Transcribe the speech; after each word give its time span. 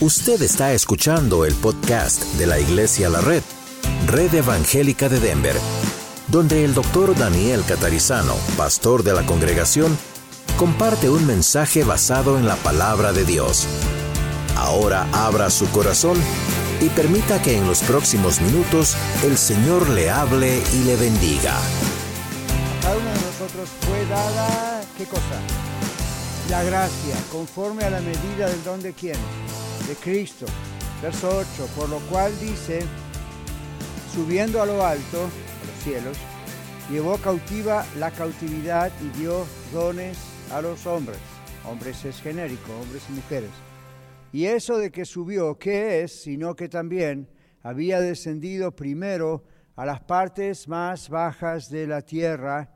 Usted 0.00 0.42
está 0.42 0.72
escuchando 0.72 1.44
el 1.44 1.54
podcast 1.54 2.24
de 2.34 2.46
la 2.46 2.58
Iglesia 2.58 3.08
La 3.08 3.20
Red, 3.20 3.44
Red 4.08 4.34
Evangélica 4.34 5.08
de 5.08 5.20
Denver, 5.20 5.54
donde 6.26 6.64
el 6.64 6.74
doctor 6.74 7.16
Daniel 7.16 7.62
Catarizano, 7.66 8.34
pastor 8.56 9.04
de 9.04 9.12
la 9.14 9.24
congregación, 9.24 9.96
comparte 10.56 11.08
un 11.08 11.24
mensaje 11.26 11.84
basado 11.84 12.36
en 12.38 12.46
la 12.46 12.56
palabra 12.56 13.12
de 13.12 13.24
Dios. 13.24 13.68
Ahora 14.56 15.06
abra 15.12 15.48
su 15.48 15.70
corazón 15.70 16.18
y 16.80 16.88
permita 16.88 17.40
que 17.40 17.56
en 17.56 17.66
los 17.66 17.80
próximos 17.82 18.40
minutos 18.40 18.96
el 19.22 19.38
Señor 19.38 19.88
le 19.90 20.10
hable 20.10 20.60
y 20.74 20.84
le 20.84 20.96
bendiga. 20.96 21.54
Cada 22.82 22.96
uno 22.96 23.10
de 23.10 23.14
nosotros 23.14 23.68
fue 23.80 24.04
dada, 24.06 24.82
¿qué 24.98 25.04
cosa? 25.04 25.40
La 26.50 26.64
gracia, 26.64 27.14
conforme 27.30 27.84
a 27.84 27.90
la 27.90 28.00
medida 28.00 28.48
del 28.48 28.62
don 28.64 28.82
de 28.82 28.92
quién? 28.92 29.16
De 29.88 29.94
Cristo. 29.96 30.46
Verso 31.02 31.28
8, 31.28 31.68
por 31.76 31.88
lo 31.90 31.98
cual 32.08 32.32
dice, 32.40 32.80
subiendo 34.14 34.62
a 34.62 34.66
lo 34.66 34.84
alto, 34.84 35.24
a 35.24 35.66
los 35.66 35.82
cielos, 35.82 36.16
llevó 36.90 37.18
cautiva 37.18 37.84
la 37.98 38.10
cautividad 38.10 38.90
y 39.02 39.18
dio 39.18 39.46
dones 39.72 40.18
a 40.50 40.62
los 40.62 40.86
hombres. 40.86 41.18
Hombres 41.66 42.04
es 42.04 42.20
genérico, 42.20 42.72
hombres 42.80 43.02
y 43.10 43.12
mujeres. 43.12 43.50
Y 44.32 44.46
eso 44.46 44.78
de 44.78 44.90
que 44.90 45.04
subió, 45.04 45.58
¿qué 45.58 46.02
es? 46.02 46.22
Sino 46.22 46.56
que 46.56 46.68
también 46.68 47.28
había 47.62 48.00
descendido 48.00 48.74
primero 48.74 49.44
a 49.76 49.84
las 49.84 50.00
partes 50.00 50.66
más 50.68 51.08
bajas 51.08 51.68
de 51.68 51.86
la 51.86 52.02
tierra. 52.02 52.70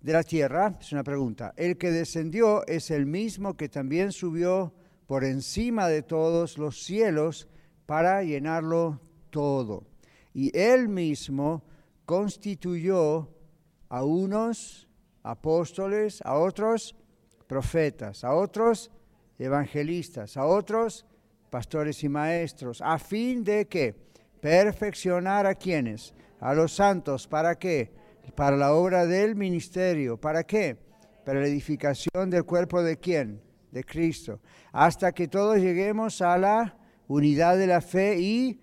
De 0.00 0.12
la 0.12 0.22
tierra, 0.22 0.76
es 0.80 0.92
una 0.92 1.04
pregunta. 1.04 1.54
El 1.56 1.78
que 1.78 1.90
descendió 1.90 2.66
es 2.66 2.90
el 2.90 3.06
mismo 3.06 3.56
que 3.56 3.68
también 3.68 4.12
subió 4.12 4.74
por 5.06 5.24
encima 5.24 5.88
de 5.88 6.02
todos 6.02 6.58
los 6.58 6.82
cielos 6.82 7.48
para 7.86 8.22
llenarlo 8.22 9.00
todo. 9.30 9.84
Y 10.32 10.56
él 10.56 10.88
mismo 10.88 11.62
constituyó 12.06 13.28
a 13.88 14.04
unos 14.04 14.88
apóstoles, 15.22 16.20
a 16.24 16.34
otros 16.38 16.96
profetas, 17.46 18.24
a 18.24 18.34
otros 18.34 18.90
evangelistas, 19.38 20.36
a 20.36 20.46
otros 20.46 21.06
pastores 21.50 22.02
y 22.02 22.08
maestros, 22.08 22.80
a 22.82 22.98
fin 22.98 23.44
de 23.44 23.66
que 23.66 23.94
perfeccionar 24.40 25.46
a 25.46 25.54
quienes, 25.54 26.14
a 26.40 26.54
los 26.54 26.72
santos, 26.72 27.26
¿para 27.28 27.54
qué? 27.54 27.92
Para 28.34 28.56
la 28.56 28.74
obra 28.74 29.06
del 29.06 29.36
ministerio, 29.36 30.20
¿para 30.20 30.44
qué? 30.44 30.76
Para 31.24 31.40
la 31.40 31.46
edificación 31.46 32.28
del 32.28 32.44
cuerpo 32.44 32.82
de 32.82 32.98
quién? 32.98 33.40
De 33.74 33.82
Cristo, 33.82 34.40
hasta 34.72 35.12
que 35.12 35.26
todos 35.26 35.58
lleguemos 35.58 36.22
a 36.22 36.38
la 36.38 36.78
unidad 37.08 37.58
de 37.58 37.66
la 37.66 37.80
fe 37.80 38.18
y 38.20 38.60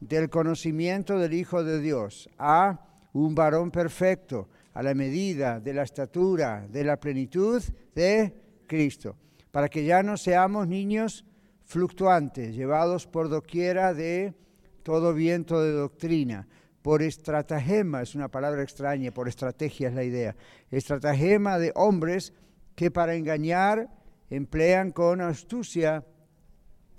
del 0.00 0.30
conocimiento 0.30 1.18
del 1.18 1.34
Hijo 1.34 1.64
de 1.64 1.80
Dios, 1.80 2.28
a 2.38 2.80
un 3.12 3.34
varón 3.34 3.72
perfecto, 3.72 4.48
a 4.72 4.82
la 4.82 4.94
medida 4.94 5.58
de 5.58 5.74
la 5.74 5.82
estatura, 5.82 6.66
de 6.68 6.84
la 6.84 7.00
plenitud 7.00 7.60
de 7.94 8.32
Cristo 8.68 9.16
para 9.50 9.68
que 9.68 9.84
ya 9.84 10.02
no 10.02 10.16
seamos 10.16 10.68
niños 10.68 11.24
fluctuantes, 11.64 12.54
llevados 12.54 13.06
por 13.06 13.28
doquiera 13.28 13.94
de 13.94 14.34
todo 14.82 15.12
viento 15.14 15.62
de 15.62 15.72
doctrina, 15.72 16.48
por 16.82 17.02
estratagema, 17.02 18.02
es 18.02 18.14
una 18.14 18.28
palabra 18.28 18.62
extraña, 18.62 19.10
por 19.10 19.28
estrategia 19.28 19.88
es 19.88 19.94
la 19.94 20.04
idea, 20.04 20.36
estratagema 20.70 21.58
de 21.58 21.72
hombres 21.74 22.32
que 22.74 22.90
para 22.90 23.14
engañar 23.14 23.88
emplean 24.30 24.90
con 24.92 25.20
astucia 25.20 26.04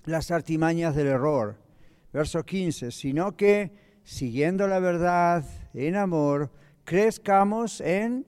las 0.05 0.31
artimañas 0.31 0.95
del 0.95 1.08
error. 1.08 1.58
Verso 2.11 2.44
15, 2.44 2.91
sino 2.91 3.36
que 3.36 3.71
siguiendo 4.03 4.67
la 4.67 4.80
verdad 4.80 5.45
en 5.73 5.95
amor, 5.95 6.52
crezcamos 6.83 7.81
en 7.81 8.26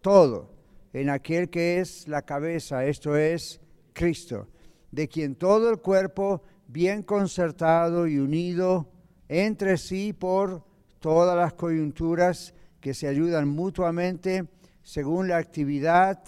todo 0.00 0.52
en 0.92 1.10
aquel 1.10 1.48
que 1.48 1.80
es 1.80 2.08
la 2.08 2.22
cabeza, 2.22 2.84
esto 2.84 3.16
es 3.16 3.60
Cristo, 3.92 4.48
de 4.90 5.08
quien 5.08 5.36
todo 5.36 5.70
el 5.70 5.78
cuerpo, 5.78 6.42
bien 6.66 7.02
concertado 7.02 8.06
y 8.06 8.18
unido 8.18 8.90
entre 9.28 9.76
sí 9.76 10.12
por 10.12 10.64
todas 11.00 11.36
las 11.36 11.54
coyunturas 11.54 12.54
que 12.80 12.94
se 12.94 13.08
ayudan 13.08 13.48
mutuamente 13.48 14.48
según 14.82 15.28
la 15.28 15.36
actividad 15.36 16.22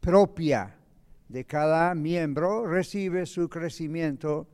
propia 0.00 0.77
de 1.28 1.44
cada 1.44 1.94
miembro, 1.94 2.66
recibe 2.66 3.26
su 3.26 3.48
crecimiento. 3.48 4.46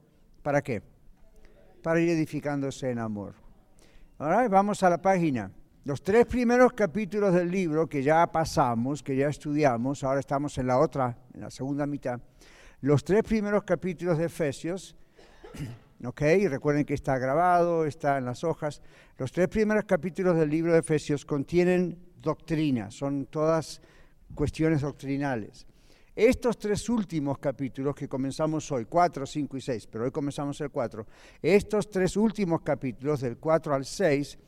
¿Para 0.42 0.62
qué? 0.62 0.82
Para 1.82 2.00
ir 2.00 2.10
edificándose 2.10 2.90
en 2.90 2.98
amor. 2.98 3.34
Ahora 4.18 4.48
vamos 4.48 4.82
a 4.82 4.90
la 4.90 5.00
página. 5.00 5.50
Los 5.84 6.02
tres 6.02 6.24
primeros 6.26 6.72
capítulos 6.72 7.34
del 7.34 7.50
libro 7.50 7.86
que 7.86 8.02
ya 8.02 8.26
pasamos, 8.26 9.02
que 9.02 9.16
ya 9.16 9.28
estudiamos, 9.28 10.02
ahora 10.02 10.20
estamos 10.20 10.56
en 10.56 10.66
la 10.66 10.78
otra, 10.78 11.18
en 11.34 11.42
la 11.42 11.50
segunda 11.50 11.86
mitad, 11.86 12.20
los 12.80 13.04
tres 13.04 13.22
primeros 13.22 13.64
capítulos 13.64 14.16
de 14.16 14.26
Efesios, 14.26 14.96
ok, 16.04 16.22
recuerden 16.48 16.86
que 16.86 16.94
está 16.94 17.18
grabado, 17.18 17.84
está 17.84 18.16
en 18.16 18.24
las 18.24 18.44
hojas, 18.44 18.80
los 19.18 19.30
tres 19.30 19.48
primeros 19.48 19.84
capítulos 19.84 20.38
del 20.38 20.48
libro 20.48 20.72
de 20.72 20.78
Efesios 20.78 21.26
contienen 21.26 21.98
doctrina, 22.22 22.90
son 22.90 23.26
todas 23.26 23.82
cuestiones 24.34 24.80
doctrinales. 24.80 25.66
Estos 26.16 26.56
tres 26.58 26.88
últimos 26.88 27.38
capítulos 27.38 27.92
que 27.96 28.08
comenzamos 28.08 28.70
hoy, 28.70 28.84
4, 28.84 29.26
5 29.26 29.56
y 29.56 29.60
6, 29.60 29.88
pero 29.88 30.04
hoy 30.04 30.12
comenzamos 30.12 30.60
el 30.60 30.70
4, 30.70 31.04
estos 31.42 31.90
tres 31.90 32.16
últimos 32.16 32.62
capítulos, 32.62 33.20
del 33.20 33.36
4 33.36 33.74
al 33.74 33.84
6, 33.84 34.38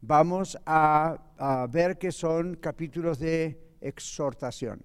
vamos 0.00 0.58
a, 0.66 1.68
ver 1.70 1.98
que 1.98 2.10
son 2.10 2.56
capítulos 2.56 3.20
de 3.20 3.76
exhortación. 3.80 4.82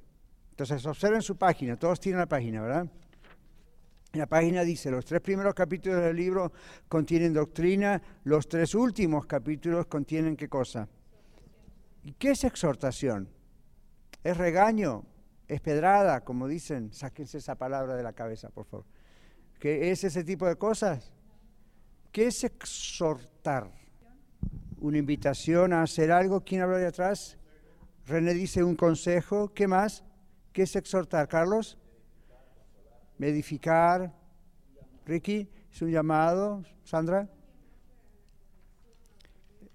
Entonces, 0.51 0.85
observen 0.85 1.23
su 1.23 1.35
página, 1.35 1.77
todos 1.77 1.99
tienen 1.99 2.19
la 2.19 2.27
página, 2.27 2.61
¿verdad? 2.61 2.87
la 4.13 4.27
página 4.27 4.63
dice, 4.63 4.91
los 4.91 5.05
tres 5.05 5.21
primeros 5.21 5.55
capítulos 5.55 6.01
del 6.01 6.15
libro 6.15 6.51
contienen 6.87 7.33
doctrina, 7.33 7.99
los 8.25 8.47
tres 8.47 8.75
últimos 8.75 9.25
capítulos 9.25 9.87
contienen 9.87 10.35
qué 10.35 10.47
cosa. 10.47 10.87
¿Y 12.03 12.13
qué 12.13 12.31
es 12.31 12.43
exhortación? 12.43 13.29
¿Es 14.23 14.37
regaño? 14.37 15.05
¿Es 15.49 15.59
pedrada? 15.59 16.21
Como 16.21 16.47
dicen, 16.47 16.93
sáquense 16.93 17.39
esa 17.39 17.55
palabra 17.55 17.97
de 17.97 18.03
la 18.03 18.13
cabeza, 18.13 18.49
por 18.49 18.65
favor. 18.65 18.85
¿Qué 19.59 19.91
es 19.91 20.05
ese 20.05 20.23
tipo 20.23 20.47
de 20.47 20.55
cosas? 20.55 21.11
¿Qué 22.13 22.27
es 22.27 22.45
exhortar? 22.45 23.69
una 24.81 24.97
invitación 24.97 25.73
a 25.73 25.83
hacer 25.83 26.11
algo. 26.11 26.41
¿Quién 26.41 26.61
habla 26.61 26.77
de 26.77 26.87
atrás? 26.87 27.37
René 28.05 28.33
dice 28.33 28.63
un 28.63 28.75
consejo. 28.75 29.53
¿Qué 29.53 29.67
más? 29.67 30.03
¿Qué 30.53 30.63
es 30.63 30.75
exhortar, 30.75 31.27
Carlos? 31.27 31.77
Edificar. 33.19 34.13
Ricky, 35.05 35.49
es 35.71 35.81
un 35.81 35.91
llamado. 35.91 36.63
Sandra. 36.83 37.29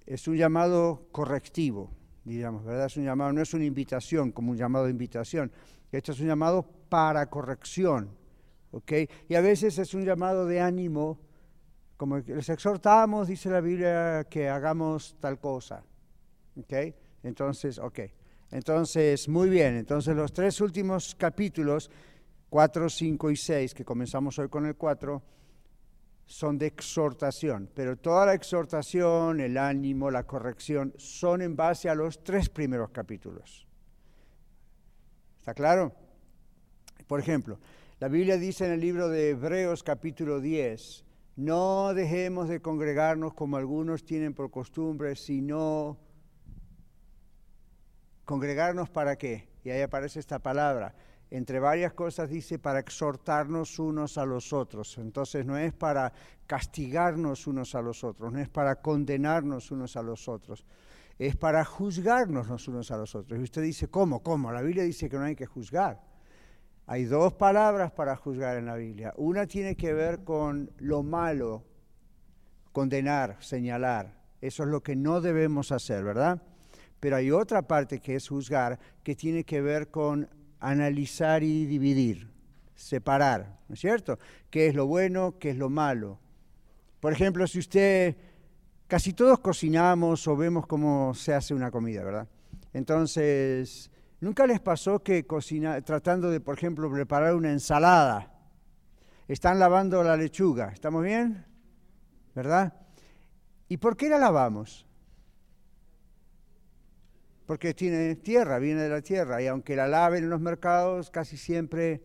Es 0.06 0.28
un 0.28 0.36
llamado 0.36 1.08
correctivo, 1.12 1.90
digamos, 2.24 2.64
¿verdad? 2.64 2.86
Es 2.86 2.96
un 2.96 3.04
llamado, 3.04 3.32
no 3.32 3.42
es 3.42 3.54
una 3.54 3.64
invitación 3.64 4.32
como 4.32 4.52
un 4.52 4.56
llamado 4.56 4.86
de 4.86 4.90
invitación. 4.90 5.52
Esto 5.92 6.12
es 6.12 6.20
un 6.20 6.26
llamado 6.26 6.66
para 6.88 7.28
corrección, 7.30 8.10
¿ok? 8.72 8.92
Y 9.28 9.34
a 9.34 9.40
veces 9.40 9.78
es 9.78 9.94
un 9.94 10.04
llamado 10.04 10.46
de 10.46 10.60
ánimo 10.60 11.18
como 11.96 12.18
les 12.18 12.48
exhortamos, 12.48 13.28
dice 13.28 13.50
la 13.50 13.60
Biblia, 13.60 14.26
que 14.28 14.48
hagamos 14.48 15.16
tal 15.20 15.38
cosa. 15.38 15.84
¿Ok? 16.56 16.72
Entonces, 17.22 17.78
ok. 17.78 18.00
Entonces, 18.50 19.28
muy 19.28 19.48
bien. 19.48 19.76
Entonces, 19.76 20.14
los 20.14 20.32
tres 20.32 20.60
últimos 20.60 21.14
capítulos, 21.14 21.90
4, 22.50 22.88
5 22.88 23.30
y 23.30 23.36
6, 23.36 23.74
que 23.74 23.84
comenzamos 23.84 24.38
hoy 24.38 24.48
con 24.48 24.66
el 24.66 24.76
4, 24.76 25.22
son 26.26 26.58
de 26.58 26.66
exhortación. 26.66 27.70
Pero 27.74 27.96
toda 27.96 28.26
la 28.26 28.34
exhortación, 28.34 29.40
el 29.40 29.58
ánimo, 29.58 30.10
la 30.10 30.24
corrección, 30.24 30.94
son 30.96 31.42
en 31.42 31.56
base 31.56 31.88
a 31.88 31.94
los 31.94 32.22
tres 32.22 32.48
primeros 32.48 32.90
capítulos. 32.90 33.66
¿Está 35.38 35.54
claro? 35.54 35.92
Por 37.06 37.20
ejemplo, 37.20 37.58
la 38.00 38.08
Biblia 38.08 38.38
dice 38.38 38.66
en 38.66 38.72
el 38.72 38.80
libro 38.80 39.08
de 39.08 39.30
Hebreos 39.30 39.82
capítulo 39.82 40.40
10, 40.40 41.04
no 41.36 41.92
dejemos 41.94 42.48
de 42.48 42.60
congregarnos 42.60 43.34
como 43.34 43.56
algunos 43.56 44.04
tienen 44.04 44.34
por 44.34 44.50
costumbre, 44.50 45.16
sino 45.16 45.98
congregarnos 48.24 48.88
para 48.88 49.16
qué. 49.16 49.48
Y 49.64 49.70
ahí 49.70 49.82
aparece 49.82 50.20
esta 50.20 50.38
palabra. 50.38 50.94
Entre 51.34 51.58
varias 51.58 51.94
cosas 51.94 52.30
dice 52.30 52.60
para 52.60 52.78
exhortarnos 52.78 53.80
unos 53.80 54.18
a 54.18 54.24
los 54.24 54.52
otros. 54.52 54.96
Entonces 54.98 55.44
no 55.44 55.58
es 55.58 55.72
para 55.72 56.12
castigarnos 56.46 57.48
unos 57.48 57.74
a 57.74 57.82
los 57.82 58.04
otros, 58.04 58.32
no 58.32 58.38
es 58.38 58.48
para 58.48 58.76
condenarnos 58.76 59.72
unos 59.72 59.96
a 59.96 60.02
los 60.04 60.28
otros, 60.28 60.64
es 61.18 61.34
para 61.34 61.64
juzgarnos 61.64 62.46
los 62.46 62.68
unos 62.68 62.92
a 62.92 62.98
los 62.98 63.16
otros. 63.16 63.40
Y 63.40 63.42
usted 63.42 63.62
dice, 63.62 63.88
¿cómo? 63.88 64.22
¿Cómo? 64.22 64.52
La 64.52 64.62
Biblia 64.62 64.84
dice 64.84 65.10
que 65.10 65.16
no 65.16 65.24
hay 65.24 65.34
que 65.34 65.46
juzgar. 65.46 66.00
Hay 66.86 67.02
dos 67.02 67.32
palabras 67.32 67.90
para 67.90 68.14
juzgar 68.14 68.56
en 68.56 68.66
la 68.66 68.76
Biblia. 68.76 69.12
Una 69.16 69.44
tiene 69.48 69.74
que 69.74 69.92
ver 69.92 70.22
con 70.22 70.70
lo 70.78 71.02
malo, 71.02 71.64
condenar, 72.70 73.38
señalar. 73.40 74.22
Eso 74.40 74.62
es 74.62 74.68
lo 74.68 74.84
que 74.84 74.94
no 74.94 75.20
debemos 75.20 75.72
hacer, 75.72 76.04
¿verdad? 76.04 76.40
Pero 77.00 77.16
hay 77.16 77.32
otra 77.32 77.62
parte 77.62 77.98
que 77.98 78.14
es 78.14 78.28
juzgar, 78.28 78.78
que 79.02 79.16
tiene 79.16 79.42
que 79.42 79.60
ver 79.60 79.90
con 79.90 80.28
analizar 80.68 81.42
y 81.42 81.66
dividir, 81.66 82.30
separar, 82.74 83.60
¿no 83.68 83.74
es 83.74 83.80
cierto? 83.80 84.18
¿Qué 84.50 84.66
es 84.66 84.74
lo 84.74 84.86
bueno, 84.86 85.38
qué 85.38 85.50
es 85.50 85.56
lo 85.56 85.70
malo? 85.70 86.18
Por 87.00 87.12
ejemplo, 87.12 87.46
si 87.46 87.58
usted, 87.58 88.16
casi 88.86 89.12
todos 89.12 89.40
cocinamos 89.40 90.26
o 90.26 90.36
vemos 90.36 90.66
cómo 90.66 91.14
se 91.14 91.34
hace 91.34 91.54
una 91.54 91.70
comida, 91.70 92.02
¿verdad? 92.02 92.28
Entonces, 92.72 93.90
¿nunca 94.20 94.46
les 94.46 94.60
pasó 94.60 95.02
que 95.02 95.26
cocina, 95.26 95.80
tratando 95.82 96.30
de, 96.30 96.40
por 96.40 96.56
ejemplo, 96.56 96.90
preparar 96.90 97.34
una 97.34 97.52
ensalada, 97.52 98.32
están 99.28 99.58
lavando 99.58 100.02
la 100.02 100.16
lechuga, 100.16 100.70
¿estamos 100.72 101.02
bien? 101.02 101.44
¿Verdad? 102.34 102.74
¿Y 103.68 103.76
por 103.76 103.96
qué 103.96 104.08
la 104.08 104.18
lavamos? 104.18 104.83
Porque 107.46 107.74
tiene 107.74 108.14
tierra, 108.16 108.58
viene 108.58 108.82
de 108.82 108.88
la 108.88 109.02
tierra, 109.02 109.42
y 109.42 109.46
aunque 109.46 109.76
la 109.76 109.86
laven 109.86 110.24
en 110.24 110.30
los 110.30 110.40
mercados, 110.40 111.10
casi 111.10 111.36
siempre 111.36 112.02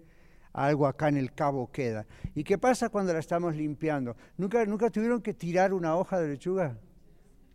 algo 0.51 0.87
acá 0.87 1.07
en 1.07 1.17
el 1.17 1.33
cabo 1.33 1.71
queda. 1.71 2.05
¿Y 2.35 2.43
qué 2.43 2.57
pasa 2.57 2.89
cuando 2.89 3.13
la 3.13 3.19
estamos 3.19 3.55
limpiando? 3.55 4.15
¿Nunca, 4.37 4.65
nunca 4.65 4.89
tuvieron 4.89 5.21
que 5.21 5.33
tirar 5.33 5.73
una 5.73 5.95
hoja 5.95 6.19
de 6.19 6.29
lechuga? 6.29 6.77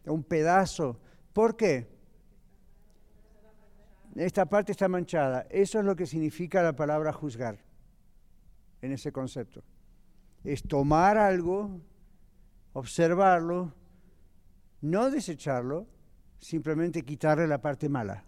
Un 0.06 0.22
pedazo. 0.22 0.98
¿Por 1.32 1.56
qué? 1.56 1.88
Esta 4.14 4.46
parte 4.46 4.72
está 4.72 4.88
manchada. 4.88 5.46
Eso 5.50 5.80
es 5.80 5.84
lo 5.84 5.96
que 5.96 6.06
significa 6.06 6.62
la 6.62 6.74
palabra 6.74 7.12
juzgar 7.12 7.58
en 8.80 8.92
ese 8.92 9.10
concepto. 9.12 9.62
Es 10.44 10.62
tomar 10.62 11.16
algo, 11.18 11.80
observarlo, 12.72 13.74
no 14.80 15.10
desecharlo, 15.10 15.88
simplemente 16.44 17.02
quitarle 17.02 17.46
la 17.46 17.58
parte 17.58 17.88
mala. 17.88 18.22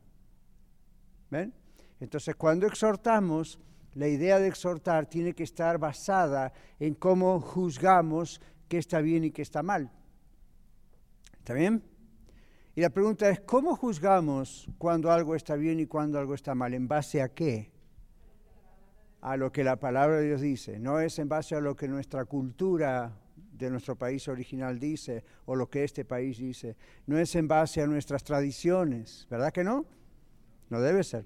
¿Ven? 1.30 1.52
Entonces, 2.00 2.34
cuando 2.34 2.66
exhortamos, 2.66 3.60
la 3.92 4.08
idea 4.08 4.38
de 4.38 4.48
exhortar 4.48 5.04
tiene 5.04 5.34
que 5.34 5.42
estar 5.42 5.76
basada 5.78 6.54
en 6.80 6.94
cómo 6.94 7.40
juzgamos 7.40 8.40
qué 8.68 8.78
está 8.78 9.02
bien 9.02 9.24
y 9.24 9.32
qué 9.32 9.42
está 9.42 9.62
mal. 9.62 9.90
¿Está 11.38 11.52
bien? 11.52 11.82
Y 12.74 12.80
la 12.80 12.88
pregunta 12.88 13.28
es, 13.28 13.40
¿cómo 13.40 13.76
juzgamos 13.76 14.66
cuando 14.78 15.12
algo 15.12 15.34
está 15.34 15.54
bien 15.54 15.78
y 15.78 15.86
cuando 15.86 16.18
algo 16.18 16.32
está 16.32 16.54
mal? 16.54 16.72
¿En 16.72 16.88
base 16.88 17.20
a 17.20 17.28
qué? 17.28 17.70
A 19.20 19.36
lo 19.36 19.52
que 19.52 19.62
la 19.62 19.76
palabra 19.76 20.16
de 20.16 20.28
Dios 20.28 20.40
dice. 20.40 20.78
No 20.78 21.00
es 21.00 21.18
en 21.18 21.28
base 21.28 21.54
a 21.54 21.60
lo 21.60 21.76
que 21.76 21.86
nuestra 21.86 22.24
cultura 22.24 23.12
de 23.36 23.70
nuestro 23.70 23.96
país 23.96 24.28
original 24.28 24.78
dice 24.78 25.24
o 25.46 25.54
lo 25.54 25.68
que 25.68 25.84
este 25.84 26.04
país 26.04 26.38
dice. 26.38 26.76
No 27.06 27.18
es 27.18 27.34
en 27.34 27.48
base 27.48 27.82
a 27.82 27.86
nuestras 27.86 28.22
tradiciones, 28.24 29.26
¿verdad 29.30 29.52
que 29.52 29.64
no? 29.64 29.86
No 30.68 30.80
debe 30.80 31.04
ser. 31.04 31.24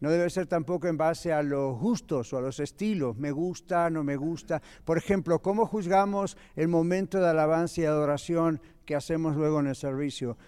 No 0.00 0.10
debe 0.10 0.30
ser 0.30 0.46
tampoco 0.46 0.88
en 0.88 0.96
base 0.96 1.30
a 1.30 1.42
los 1.42 1.78
gustos 1.78 2.32
o 2.32 2.38
a 2.38 2.40
los 2.40 2.58
estilos, 2.58 3.18
me 3.18 3.32
gusta, 3.32 3.90
no 3.90 4.02
me 4.02 4.16
gusta. 4.16 4.62
Por 4.84 4.96
ejemplo, 4.96 5.42
¿cómo 5.42 5.66
juzgamos 5.66 6.38
el 6.56 6.68
momento 6.68 7.20
de 7.20 7.28
alabanza 7.28 7.82
y 7.82 7.84
adoración 7.84 8.62
que 8.86 8.94
hacemos 8.96 9.36
luego 9.36 9.60
en 9.60 9.66
el 9.66 9.76
servicio? 9.76 10.38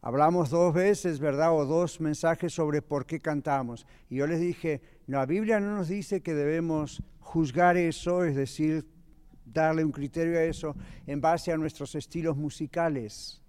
Hablamos 0.00 0.48
dos 0.48 0.72
veces, 0.72 1.20
¿verdad? 1.20 1.54
O 1.54 1.66
dos 1.66 2.00
mensajes 2.00 2.54
sobre 2.54 2.80
por 2.80 3.04
qué 3.04 3.20
cantamos. 3.20 3.86
Y 4.08 4.16
yo 4.16 4.26
les 4.26 4.40
dije, 4.40 4.80
la 5.06 5.26
Biblia 5.26 5.60
no 5.60 5.76
nos 5.76 5.88
dice 5.88 6.22
que 6.22 6.34
debemos 6.34 7.02
juzgar 7.20 7.76
eso, 7.76 8.24
es 8.24 8.34
decir, 8.34 8.86
darle 9.44 9.84
un 9.84 9.92
criterio 9.92 10.38
a 10.38 10.44
eso 10.44 10.74
en 11.06 11.20
base 11.20 11.52
a 11.52 11.56
nuestros 11.56 11.94
estilos 11.94 12.36
musicales. 12.36 13.42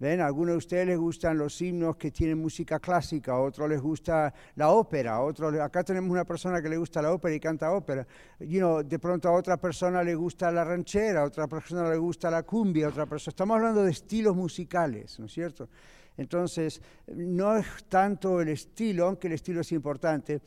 ¿Ven? 0.00 0.20
A 0.20 0.26
algunos 0.26 0.52
de 0.52 0.58
ustedes 0.58 0.86
les 0.86 0.98
gustan 0.98 1.36
los 1.36 1.60
himnos 1.60 1.96
que 1.96 2.12
tienen 2.12 2.38
música 2.38 2.78
clásica, 2.78 3.32
a 3.32 3.40
otros 3.40 3.68
les 3.68 3.80
gusta 3.80 4.32
la 4.54 4.68
ópera, 4.70 5.16
a 5.16 5.22
otros, 5.22 5.52
acá 5.58 5.82
tenemos 5.82 6.08
una 6.08 6.24
persona 6.24 6.62
que 6.62 6.68
le 6.68 6.76
gusta 6.76 7.02
la 7.02 7.12
ópera 7.12 7.34
y 7.34 7.40
canta 7.40 7.72
ópera. 7.72 8.06
You 8.38 8.60
know, 8.60 8.82
de 8.84 8.98
pronto 9.00 9.28
a 9.28 9.32
otra 9.32 9.56
persona 9.56 10.04
le 10.04 10.14
gusta 10.14 10.52
la 10.52 10.62
ranchera, 10.62 11.22
a 11.22 11.24
otra 11.24 11.48
persona 11.48 11.90
le 11.90 11.96
gusta 11.96 12.30
la 12.30 12.44
cumbia, 12.44 12.86
a 12.86 12.90
otra 12.90 13.06
persona. 13.06 13.30
Estamos 13.30 13.56
hablando 13.56 13.82
de 13.82 13.90
estilos 13.90 14.36
musicales, 14.36 15.18
¿no 15.18 15.26
es 15.26 15.32
cierto? 15.32 15.68
Entonces, 16.16 16.80
no 17.08 17.56
es 17.56 17.66
tanto 17.88 18.40
el 18.40 18.50
estilo, 18.50 19.06
aunque 19.06 19.26
el 19.26 19.32
estilo 19.32 19.62
es 19.62 19.72
importante, 19.72 20.40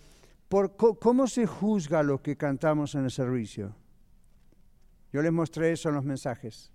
por 0.47 0.77
cómo 0.77 1.27
se 1.27 1.45
juzga 1.45 2.03
lo 2.03 2.21
que 2.21 2.37
cantamos 2.37 2.95
en 2.95 3.03
el 3.03 3.11
servicio. 3.11 3.75
Yo 5.11 5.21
les 5.21 5.31
mostré 5.31 5.71
eso 5.71 5.89
en 5.89 5.95
los 5.95 6.05
mensajes. 6.05 6.71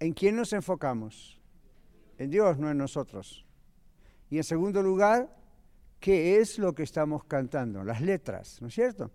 ¿En 0.00 0.12
quién 0.12 0.34
nos 0.34 0.52
enfocamos? 0.52 1.40
En 2.18 2.30
Dios, 2.30 2.58
no 2.58 2.70
en 2.70 2.78
nosotros. 2.78 3.46
Y 4.30 4.38
en 4.38 4.44
segundo 4.44 4.82
lugar, 4.82 5.34
¿qué 6.00 6.40
es 6.40 6.58
lo 6.58 6.74
que 6.74 6.82
estamos 6.82 7.24
cantando? 7.24 7.84
Las 7.84 8.00
letras, 8.00 8.60
¿no 8.60 8.68
es 8.68 8.74
cierto? 8.74 9.10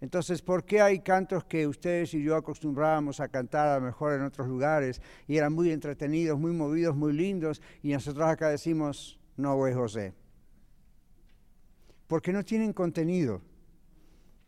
Entonces, 0.00 0.42
¿por 0.42 0.64
qué 0.64 0.80
hay 0.80 1.00
cantos 1.00 1.44
que 1.44 1.66
ustedes 1.66 2.12
y 2.14 2.22
yo 2.22 2.36
acostumbrábamos 2.36 3.20
a 3.20 3.28
cantar 3.28 3.68
a 3.68 3.78
lo 3.78 3.86
mejor 3.86 4.14
en 4.14 4.22
otros 4.22 4.48
lugares 4.48 5.00
y 5.26 5.36
eran 5.36 5.52
muy 5.52 5.70
entretenidos, 5.70 6.38
muy 6.38 6.52
movidos, 6.52 6.96
muy 6.96 7.12
lindos 7.12 7.62
y 7.82 7.92
nosotros 7.92 8.26
acá 8.26 8.48
decimos, 8.48 9.18
no, 9.36 9.56
José? 9.56 10.12
Porque 12.06 12.32
no 12.32 12.44
tienen 12.44 12.72
contenido. 12.72 13.40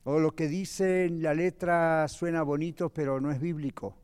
O 0.09 0.21
lo 0.21 0.37
que 0.37 0.47
dice 0.47 1.09
la 1.11 1.35
letra 1.35 2.07
suena 2.07 2.45
bonito, 2.45 2.91
pero 2.91 3.21
no 3.21 3.33
es 3.33 3.41
bíblico. 3.41 3.97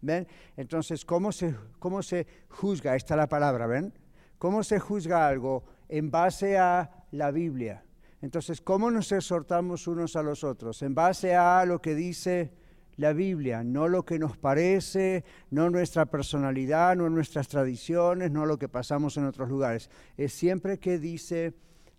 ¿Ven? 0.00 0.26
Entonces, 0.56 1.04
¿cómo 1.04 1.30
se, 1.30 1.54
¿cómo 1.78 2.02
se 2.02 2.26
juzga? 2.48 2.96
Esta 2.96 3.12
es 3.12 3.18
la 3.18 3.28
palabra, 3.28 3.66
¿ven? 3.66 3.92
¿Cómo 4.38 4.64
se 4.64 4.78
juzga 4.78 5.28
algo? 5.28 5.62
En 5.90 6.10
base 6.10 6.56
a 6.56 7.04
la 7.10 7.30
Biblia. 7.30 7.84
Entonces, 8.22 8.62
¿cómo 8.62 8.90
nos 8.90 9.12
exhortamos 9.12 9.86
unos 9.86 10.16
a 10.16 10.22
los 10.22 10.42
otros? 10.42 10.80
En 10.80 10.94
base 10.94 11.34
a 11.34 11.66
lo 11.66 11.82
que 11.82 11.94
dice 11.94 12.54
la 12.96 13.12
Biblia, 13.12 13.62
no 13.62 13.88
lo 13.88 14.06
que 14.06 14.18
nos 14.18 14.38
parece, 14.38 15.22
no 15.50 15.68
nuestra 15.68 16.06
personalidad, 16.06 16.96
no 16.96 17.10
nuestras 17.10 17.48
tradiciones, 17.48 18.30
no 18.30 18.46
lo 18.46 18.58
que 18.58 18.70
pasamos 18.70 19.18
en 19.18 19.26
otros 19.26 19.50
lugares. 19.50 19.90
Es 20.16 20.32
siempre 20.32 20.78
que 20.78 20.98
dice 20.98 21.52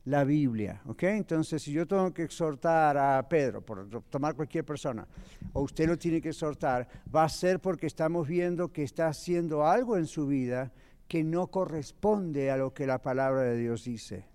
la 0.06 0.24
Biblia, 0.24 0.82
¿ok? 0.86 1.04
Entonces, 1.04 1.64
si 1.64 1.72
yo 1.72 1.88
tengo 1.88 2.14
que 2.14 2.24
exhortar 2.24 2.98
a 2.98 3.28
Pedro, 3.28 3.62
por 3.62 3.88
tomar 4.04 4.36
cualquier 4.36 4.64
persona, 4.64 5.08
o 5.54 5.62
usted 5.62 5.88
lo 5.88 5.98
tiene 5.98 6.22
que 6.22 6.30
exhortar, 6.30 6.88
va 7.14 7.24
a 7.24 7.30
ser 7.30 7.60
porque 7.60 7.88
estamos 7.88 8.28
viendo 8.28 8.72
que 8.72 8.84
está 8.84 9.08
haciendo 9.08 9.66
algo 9.66 9.98
en 9.98 10.06
su 10.06 10.28
vida 10.28 10.72
que 11.08 11.24
no 11.24 11.48
corresponde 11.48 12.52
a 12.52 12.58
lo 12.58 12.74
que 12.74 12.86
la 12.86 13.02
palabra 13.02 13.42
de 13.42 13.58
Dios 13.58 13.84
dice. 13.84 14.26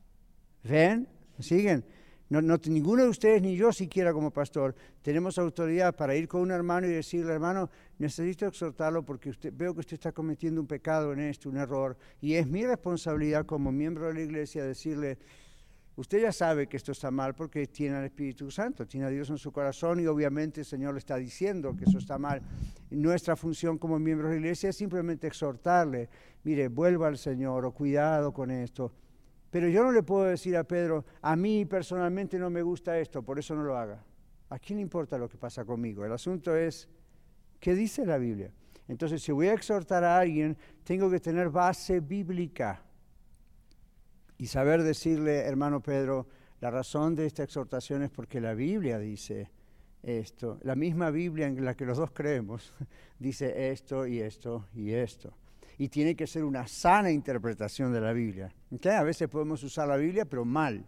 ¿Ven? 0.64 1.08
¿Siguen? 1.38 1.84
No, 2.28 2.40
no, 2.40 2.58
ninguno 2.66 3.02
de 3.02 3.08
ustedes, 3.08 3.42
ni 3.42 3.56
yo 3.56 3.72
siquiera 3.72 4.12
como 4.12 4.30
pastor, 4.30 4.74
tenemos 5.02 5.36
autoridad 5.36 5.96
para 5.96 6.14
ir 6.14 6.28
con 6.28 6.42
un 6.42 6.52
hermano 6.52 6.86
y 6.86 6.90
decirle, 6.90 7.32
hermano, 7.32 7.70
necesito 7.98 8.46
exhortarlo 8.46 9.04
porque 9.04 9.30
usted, 9.30 9.52
veo 9.52 9.74
que 9.74 9.80
usted 9.80 9.94
está 9.94 10.12
cometiendo 10.12 10.60
un 10.60 10.68
pecado 10.68 11.12
en 11.12 11.20
esto, 11.20 11.48
un 11.48 11.56
error, 11.56 11.96
y 12.20 12.34
es 12.34 12.46
mi 12.46 12.64
responsabilidad 12.64 13.46
como 13.46 13.72
miembro 13.72 14.06
de 14.06 14.14
la 14.14 14.20
iglesia 14.20 14.64
decirle, 14.64 15.18
Usted 15.96 16.22
ya 16.22 16.32
sabe 16.32 16.66
que 16.66 16.76
esto 16.76 16.92
está 16.92 17.10
mal 17.10 17.34
porque 17.34 17.66
tiene 17.66 17.96
al 17.96 18.04
Espíritu 18.04 18.50
Santo, 18.50 18.86
tiene 18.86 19.06
a 19.06 19.10
Dios 19.10 19.28
en 19.28 19.38
su 19.38 19.52
corazón 19.52 20.00
y 20.00 20.06
obviamente 20.06 20.60
el 20.60 20.66
Señor 20.66 20.94
le 20.94 20.98
está 20.98 21.16
diciendo 21.16 21.76
que 21.76 21.84
eso 21.84 21.98
está 21.98 22.16
mal. 22.16 22.40
Nuestra 22.90 23.36
función 23.36 23.76
como 23.76 23.98
miembros 23.98 24.30
de 24.30 24.36
la 24.36 24.40
iglesia 24.40 24.70
es 24.70 24.76
simplemente 24.76 25.26
exhortarle, 25.26 26.08
mire, 26.44 26.68
vuelva 26.68 27.08
al 27.08 27.18
Señor 27.18 27.64
o 27.64 27.72
cuidado 27.72 28.32
con 28.32 28.50
esto. 28.50 28.92
Pero 29.50 29.68
yo 29.68 29.82
no 29.82 29.90
le 29.90 30.02
puedo 30.02 30.24
decir 30.24 30.56
a 30.56 30.64
Pedro, 30.64 31.04
a 31.20 31.34
mí 31.34 31.66
personalmente 31.66 32.38
no 32.38 32.50
me 32.50 32.62
gusta 32.62 32.98
esto, 32.98 33.22
por 33.22 33.38
eso 33.38 33.54
no 33.54 33.64
lo 33.64 33.76
haga. 33.76 34.02
¿A 34.48 34.58
quién 34.58 34.78
le 34.78 34.82
importa 34.82 35.18
lo 35.18 35.28
que 35.28 35.36
pasa 35.36 35.64
conmigo? 35.64 36.04
El 36.04 36.12
asunto 36.12 36.56
es, 36.56 36.88
¿qué 37.58 37.74
dice 37.74 38.06
la 38.06 38.16
Biblia? 38.16 38.52
Entonces, 38.88 39.22
si 39.22 39.32
voy 39.32 39.48
a 39.48 39.54
exhortar 39.54 40.02
a 40.02 40.18
alguien, 40.18 40.56
tengo 40.82 41.10
que 41.10 41.20
tener 41.20 41.50
base 41.50 42.00
bíblica 42.00 42.82
y 44.40 44.46
saber 44.46 44.82
decirle, 44.82 45.40
hermano 45.40 45.82
Pedro, 45.82 46.26
la 46.62 46.70
razón 46.70 47.14
de 47.14 47.26
esta 47.26 47.42
exhortación 47.42 48.02
es 48.02 48.10
porque 48.10 48.40
la 48.40 48.54
Biblia 48.54 48.98
dice 48.98 49.50
esto, 50.02 50.58
la 50.62 50.74
misma 50.74 51.10
Biblia 51.10 51.46
en 51.46 51.62
la 51.62 51.74
que 51.74 51.84
los 51.84 51.98
dos 51.98 52.10
creemos, 52.12 52.72
dice 53.18 53.70
esto 53.70 54.06
y 54.06 54.20
esto 54.20 54.64
y 54.74 54.92
esto. 54.92 55.34
Y 55.76 55.90
tiene 55.90 56.16
que 56.16 56.26
ser 56.26 56.44
una 56.44 56.66
sana 56.66 57.10
interpretación 57.10 57.92
de 57.92 58.00
la 58.00 58.14
Biblia. 58.14 58.50
A 58.82 59.02
veces 59.02 59.28
podemos 59.28 59.62
usar 59.62 59.86
la 59.86 59.98
Biblia, 59.98 60.24
pero 60.24 60.46
mal. 60.46 60.86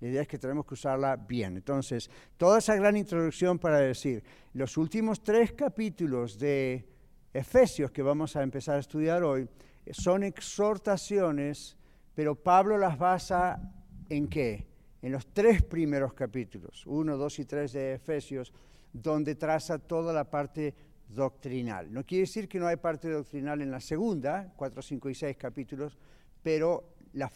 La 0.00 0.08
idea 0.08 0.22
es 0.22 0.28
que 0.28 0.38
tenemos 0.38 0.66
que 0.66 0.74
usarla 0.74 1.14
bien. 1.14 1.56
Entonces, 1.56 2.10
toda 2.36 2.58
esa 2.58 2.74
gran 2.74 2.96
introducción 2.96 3.60
para 3.60 3.78
decir, 3.78 4.24
los 4.54 4.76
últimos 4.76 5.22
tres 5.22 5.52
capítulos 5.52 6.36
de 6.36 6.84
Efesios 7.32 7.92
que 7.92 8.02
vamos 8.02 8.34
a 8.34 8.42
empezar 8.42 8.74
a 8.74 8.80
estudiar 8.80 9.22
hoy 9.22 9.48
son 9.92 10.24
exhortaciones 10.24 11.76
pero 12.16 12.34
Pablo 12.34 12.76
las 12.76 12.98
basa 12.98 13.60
en 14.08 14.26
qué? 14.26 14.66
en 15.06 15.12
los 15.12 15.32
tres 15.32 15.62
primeros 15.62 16.14
capítulos, 16.14 16.84
1, 16.84 17.16
2 17.16 17.38
y 17.38 17.44
3 17.44 17.72
de 17.72 17.92
Efesios, 17.94 18.52
donde 18.92 19.36
traza 19.36 19.78
toda 19.78 20.12
la 20.12 20.28
parte 20.28 20.74
doctrinal. 21.08 21.92
No 21.92 22.04
quiere 22.04 22.22
decir 22.22 22.48
que 22.48 22.58
no 22.58 22.66
hay 22.66 22.74
parte 22.74 23.08
doctrinal 23.08 23.62
en 23.62 23.70
la 23.70 23.78
segunda, 23.78 24.52
4, 24.56 24.82
5 24.82 25.10
y 25.10 25.14
6 25.14 25.36
capítulos, 25.36 25.96
pero 26.42 26.96
la, 27.12 27.30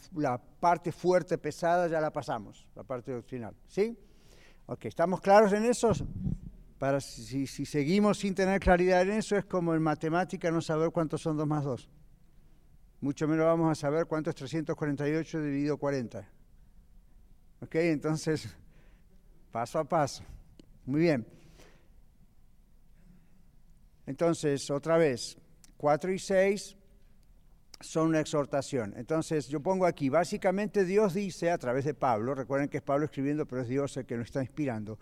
parte 0.58 0.90
fuerte, 0.90 1.38
pesada, 1.38 1.86
ya 1.86 2.00
la 2.00 2.10
pasamos, 2.10 2.66
la 2.74 2.82
parte 2.82 3.12
doctrinal. 3.12 3.54
¿Sí? 3.68 3.96
Ok, 4.66 4.86
¿estamos 4.86 5.20
claros 5.20 5.52
en 5.52 5.64
eso? 5.64 5.92
Para 6.76 7.00
si, 7.00 7.46
si 7.46 7.66
seguimos 7.66 8.18
sin 8.18 8.34
tener 8.34 8.58
claridad 8.58 9.02
en 9.02 9.10
eso, 9.10 9.36
es 9.36 9.44
como 9.44 9.76
en 9.76 9.82
matemática 9.82 10.50
no 10.50 10.60
saber 10.60 10.90
cuántos 10.90 11.20
son 11.20 11.36
2 11.36 11.46
más 11.46 11.62
2. 11.62 11.88
Mucho 13.00 13.26
menos 13.26 13.46
vamos 13.46 13.70
a 13.70 13.74
saber 13.74 14.06
cuánto 14.06 14.30
es 14.30 14.36
348 14.36 15.40
dividido 15.40 15.78
40. 15.78 16.28
Ok, 17.62 17.74
entonces, 17.76 18.48
paso 19.50 19.78
a 19.78 19.84
paso. 19.84 20.22
Muy 20.84 21.00
bien. 21.00 21.26
Entonces, 24.06 24.70
otra 24.70 24.98
vez, 24.98 25.38
4 25.76 26.12
y 26.12 26.18
6 26.18 26.76
son 27.80 28.08
una 28.08 28.20
exhortación. 28.20 28.92
Entonces, 28.96 29.48
yo 29.48 29.60
pongo 29.60 29.86
aquí, 29.86 30.08
básicamente 30.08 30.84
Dios 30.84 31.14
dice 31.14 31.50
a 31.50 31.58
través 31.58 31.84
de 31.86 31.94
Pablo, 31.94 32.34
recuerden 32.34 32.68
que 32.68 32.78
es 32.78 32.82
Pablo 32.82 33.06
escribiendo, 33.06 33.46
pero 33.46 33.62
es 33.62 33.68
Dios 33.68 33.96
el 33.96 34.04
que 34.04 34.16
nos 34.16 34.26
está 34.26 34.42
inspirando. 34.42 34.98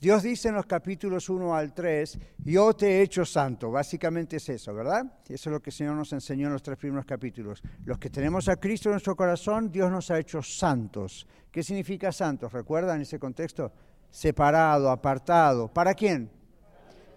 Dios 0.00 0.22
dice 0.22 0.48
en 0.48 0.54
los 0.54 0.66
capítulos 0.66 1.28
1 1.28 1.56
al 1.56 1.74
3, 1.74 2.18
yo 2.44 2.72
te 2.72 2.86
he 2.86 3.02
hecho 3.02 3.24
santo. 3.24 3.72
Básicamente 3.72 4.36
es 4.36 4.48
eso, 4.48 4.72
¿verdad? 4.72 5.04
Eso 5.28 5.50
es 5.50 5.52
lo 5.52 5.60
que 5.60 5.70
el 5.70 5.74
Señor 5.74 5.96
nos 5.96 6.12
enseñó 6.12 6.46
en 6.46 6.52
los 6.52 6.62
tres 6.62 6.78
primeros 6.78 7.04
capítulos. 7.04 7.60
Los 7.84 7.98
que 7.98 8.08
tenemos 8.08 8.48
a 8.48 8.54
Cristo 8.54 8.90
en 8.90 8.92
nuestro 8.92 9.16
corazón, 9.16 9.72
Dios 9.72 9.90
nos 9.90 10.12
ha 10.12 10.20
hecho 10.20 10.40
santos. 10.40 11.26
¿Qué 11.50 11.64
significa 11.64 12.12
santos? 12.12 12.52
¿Recuerdan 12.52 13.00
ese 13.00 13.18
contexto? 13.18 13.72
Separado, 14.08 14.88
apartado. 14.88 15.66
¿Para 15.66 15.94
quién? 15.94 16.30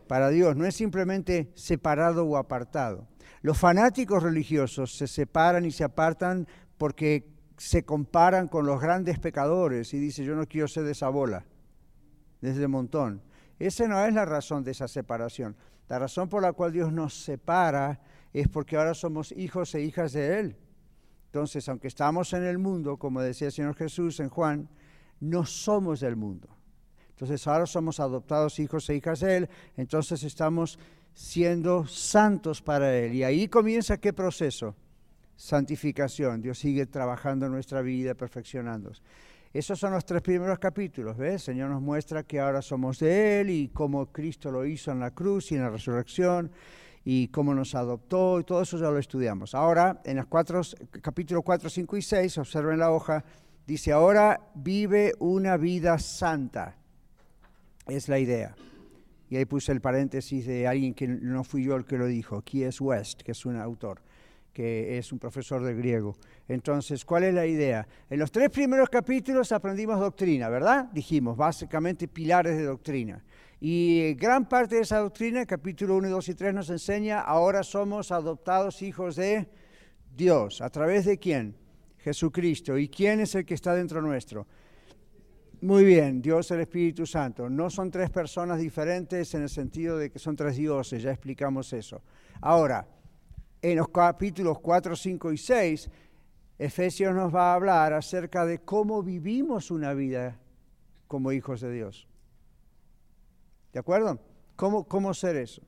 Para 0.07 0.29
Dios. 0.29 0.55
No 0.55 0.65
es 0.65 0.73
simplemente 0.73 1.51
separado 1.53 2.25
o 2.25 2.35
apartado. 2.35 3.07
Los 3.43 3.59
fanáticos 3.59 4.23
religiosos 4.23 4.97
se 4.97 5.05
separan 5.05 5.65
y 5.65 5.71
se 5.71 5.83
apartan 5.83 6.47
porque 6.79 7.29
se 7.57 7.85
comparan 7.85 8.47
con 8.47 8.65
los 8.65 8.81
grandes 8.81 9.19
pecadores 9.19 9.93
y 9.93 9.99
dicen, 9.99 10.25
yo 10.25 10.35
no 10.35 10.47
quiero 10.47 10.67
ser 10.67 10.83
de 10.83 10.93
esa 10.93 11.09
bola 11.09 11.45
desde 12.41 12.67
montón. 12.67 13.21
Esa 13.59 13.87
no 13.87 14.03
es 14.05 14.13
la 14.13 14.25
razón 14.25 14.63
de 14.63 14.71
esa 14.71 14.87
separación. 14.87 15.55
La 15.87 15.99
razón 15.99 16.27
por 16.27 16.41
la 16.41 16.53
cual 16.53 16.71
Dios 16.71 16.91
nos 16.91 17.13
separa 17.13 18.01
es 18.33 18.47
porque 18.47 18.77
ahora 18.77 18.93
somos 18.93 19.31
hijos 19.33 19.75
e 19.75 19.81
hijas 19.81 20.13
de 20.13 20.39
Él. 20.39 20.55
Entonces, 21.25 21.67
aunque 21.69 21.87
estamos 21.87 22.33
en 22.33 22.43
el 22.43 22.57
mundo, 22.57 22.97
como 22.97 23.21
decía 23.21 23.47
el 23.47 23.53
Señor 23.53 23.75
Jesús 23.75 24.19
en 24.19 24.29
Juan, 24.29 24.69
no 25.19 25.45
somos 25.45 25.99
del 25.99 26.15
mundo. 26.15 26.49
Entonces, 27.09 27.45
ahora 27.47 27.65
somos 27.65 27.99
adoptados 27.99 28.59
hijos 28.59 28.89
e 28.89 28.95
hijas 28.95 29.19
de 29.19 29.37
Él, 29.37 29.49
entonces 29.77 30.23
estamos 30.23 30.79
siendo 31.13 31.85
santos 31.85 32.61
para 32.61 32.97
Él. 32.97 33.13
Y 33.13 33.23
ahí 33.23 33.47
comienza 33.47 33.97
qué 33.97 34.11
proceso? 34.11 34.75
Santificación. 35.35 36.41
Dios 36.41 36.57
sigue 36.57 36.85
trabajando 36.85 37.45
en 37.45 37.51
nuestra 37.51 37.81
vida, 37.81 38.13
perfeccionándonos. 38.15 39.01
Esos 39.53 39.77
son 39.77 39.91
los 39.91 40.05
tres 40.05 40.21
primeros 40.21 40.59
capítulos, 40.59 41.17
¿ves? 41.17 41.33
El 41.33 41.39
Señor 41.39 41.69
nos 41.69 41.81
muestra 41.81 42.23
que 42.23 42.39
ahora 42.39 42.61
somos 42.61 42.99
de 42.99 43.41
Él 43.41 43.49
y 43.49 43.67
cómo 43.67 44.05
Cristo 44.05 44.49
lo 44.49 44.65
hizo 44.65 44.91
en 44.91 45.01
la 45.01 45.11
cruz 45.11 45.51
y 45.51 45.55
en 45.55 45.63
la 45.63 45.69
resurrección 45.69 46.49
y 47.03 47.27
cómo 47.27 47.53
nos 47.53 47.75
adoptó 47.75 48.39
y 48.39 48.45
todo 48.45 48.61
eso 48.61 48.77
ya 48.77 48.89
lo 48.89 48.97
estudiamos. 48.97 49.53
Ahora, 49.53 50.01
en 50.05 50.15
los 50.15 50.27
cuatro, 50.27 50.61
capítulos 51.01 51.43
4, 51.43 51.69
5 51.69 51.97
y 51.97 52.01
6, 52.01 52.37
observen 52.37 52.79
la 52.79 52.91
hoja, 52.91 53.25
dice, 53.67 53.91
ahora 53.91 54.39
vive 54.55 55.11
una 55.19 55.57
vida 55.57 55.99
santa. 55.99 56.77
Es 57.87 58.07
la 58.07 58.19
idea. 58.19 58.55
Y 59.29 59.35
ahí 59.35 59.43
puse 59.43 59.73
el 59.73 59.81
paréntesis 59.81 60.45
de 60.45 60.65
alguien 60.65 60.93
que 60.93 61.09
no 61.09 61.43
fui 61.43 61.65
yo 61.65 61.75
el 61.75 61.83
que 61.83 61.97
lo 61.97 62.05
dijo, 62.05 62.37
aquí 62.37 62.63
es 62.63 62.79
West, 62.79 63.21
que 63.21 63.33
es 63.33 63.45
un 63.45 63.57
autor 63.57 64.01
que 64.53 64.97
es 64.97 65.11
un 65.11 65.19
profesor 65.19 65.63
de 65.63 65.73
griego. 65.73 66.15
Entonces, 66.47 67.05
¿cuál 67.05 67.23
es 67.23 67.33
la 67.33 67.45
idea? 67.45 67.87
En 68.09 68.19
los 68.19 68.31
tres 68.31 68.49
primeros 68.49 68.89
capítulos 68.89 69.51
aprendimos 69.51 69.99
doctrina, 69.99 70.49
¿verdad? 70.49 70.85
Dijimos, 70.91 71.37
básicamente 71.37 72.07
pilares 72.07 72.57
de 72.57 72.63
doctrina. 72.63 73.23
Y 73.59 74.15
gran 74.15 74.49
parte 74.49 74.75
de 74.75 74.81
esa 74.81 74.97
doctrina, 74.97 75.45
capítulo 75.45 75.95
1, 75.97 76.09
2 76.09 76.29
y 76.29 76.33
3, 76.33 76.53
nos 76.53 76.69
enseña, 76.69 77.21
ahora 77.21 77.63
somos 77.63 78.11
adoptados 78.11 78.81
hijos 78.81 79.15
de 79.15 79.47
Dios. 80.15 80.61
¿A 80.61 80.69
través 80.69 81.05
de 81.05 81.17
quién? 81.17 81.55
Jesucristo. 81.99 82.77
¿Y 82.77 82.89
quién 82.89 83.19
es 83.19 83.35
el 83.35 83.45
que 83.45 83.53
está 83.53 83.75
dentro 83.75 84.01
nuestro? 84.01 84.47
Muy 85.61 85.85
bien, 85.85 86.23
Dios 86.23 86.49
el 86.49 86.61
Espíritu 86.61 87.05
Santo. 87.05 87.47
No 87.47 87.69
son 87.69 87.91
tres 87.91 88.09
personas 88.09 88.59
diferentes 88.59 89.31
en 89.35 89.43
el 89.43 89.49
sentido 89.49 89.95
de 89.95 90.09
que 90.09 90.17
son 90.17 90.35
tres 90.35 90.57
dioses, 90.57 91.03
ya 91.03 91.11
explicamos 91.11 91.71
eso. 91.73 92.01
Ahora, 92.41 92.87
en 93.61 93.77
los 93.77 93.89
capítulos 93.89 94.59
4, 94.59 94.95
5 94.95 95.31
y 95.31 95.37
6, 95.37 95.89
Efesios 96.57 97.13
nos 97.15 97.33
va 97.33 97.51
a 97.51 97.55
hablar 97.55 97.93
acerca 97.93 98.45
de 98.45 98.59
cómo 98.59 99.03
vivimos 99.03 99.71
una 99.71 99.93
vida 99.93 100.39
como 101.07 101.31
hijos 101.31 101.61
de 101.61 101.71
Dios. 101.71 102.07
¿De 103.73 103.79
acuerdo? 103.79 104.19
¿Cómo, 104.55 104.87
cómo 104.87 105.13
ser 105.13 105.37
eso? 105.37 105.61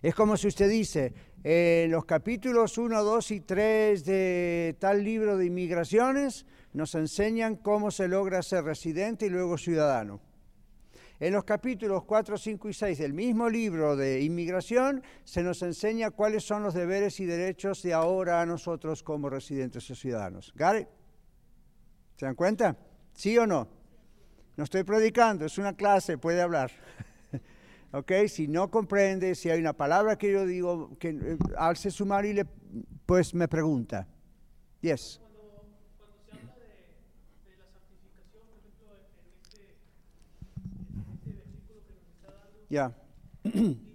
Es 0.00 0.14
como 0.14 0.36
si 0.36 0.46
usted 0.46 0.70
dice, 0.70 1.12
los 1.88 2.04
capítulos 2.04 2.78
1, 2.78 3.02
2 3.02 3.30
y 3.32 3.40
3 3.40 4.04
de 4.04 4.76
tal 4.78 5.02
libro 5.02 5.36
de 5.36 5.46
inmigraciones 5.46 6.46
nos 6.72 6.94
enseñan 6.94 7.56
cómo 7.56 7.90
se 7.90 8.06
logra 8.06 8.42
ser 8.42 8.64
residente 8.64 9.26
y 9.26 9.30
luego 9.30 9.58
ciudadano. 9.58 10.20
En 11.20 11.32
los 11.32 11.42
capítulos 11.42 12.04
4, 12.04 12.38
5 12.38 12.68
y 12.68 12.72
6 12.72 12.98
del 12.98 13.12
mismo 13.12 13.48
libro 13.48 13.96
de 13.96 14.22
inmigración 14.22 15.02
se 15.24 15.42
nos 15.42 15.62
enseña 15.62 16.12
cuáles 16.12 16.44
son 16.44 16.62
los 16.62 16.74
deberes 16.74 17.18
y 17.18 17.26
derechos 17.26 17.82
de 17.82 17.92
ahora 17.92 18.40
a 18.40 18.46
nosotros 18.46 19.02
como 19.02 19.28
residentes 19.28 19.90
o 19.90 19.96
ciudadanos. 19.96 20.52
¿Gary? 20.54 20.86
¿Se 22.16 22.24
dan 22.26 22.36
cuenta? 22.36 22.76
¿Sí 23.14 23.36
o 23.36 23.48
no? 23.48 23.68
No 24.56 24.62
estoy 24.64 24.84
predicando, 24.84 25.44
es 25.44 25.58
una 25.58 25.72
clase, 25.72 26.18
puede 26.18 26.40
hablar. 26.40 26.70
¿Ok? 27.92 28.12
Si 28.28 28.46
no 28.46 28.70
comprende, 28.70 29.34
si 29.34 29.50
hay 29.50 29.58
una 29.58 29.72
palabra 29.72 30.16
que 30.16 30.30
yo 30.30 30.46
digo, 30.46 30.96
que 30.98 31.08
eh, 31.08 31.38
alce 31.56 31.90
su 31.90 32.06
mano 32.06 32.28
y 32.28 32.32
le, 32.32 32.44
pues 33.06 33.34
me 33.34 33.48
pregunta. 33.48 34.06
Yes. 34.82 35.20
Ya. 42.68 42.92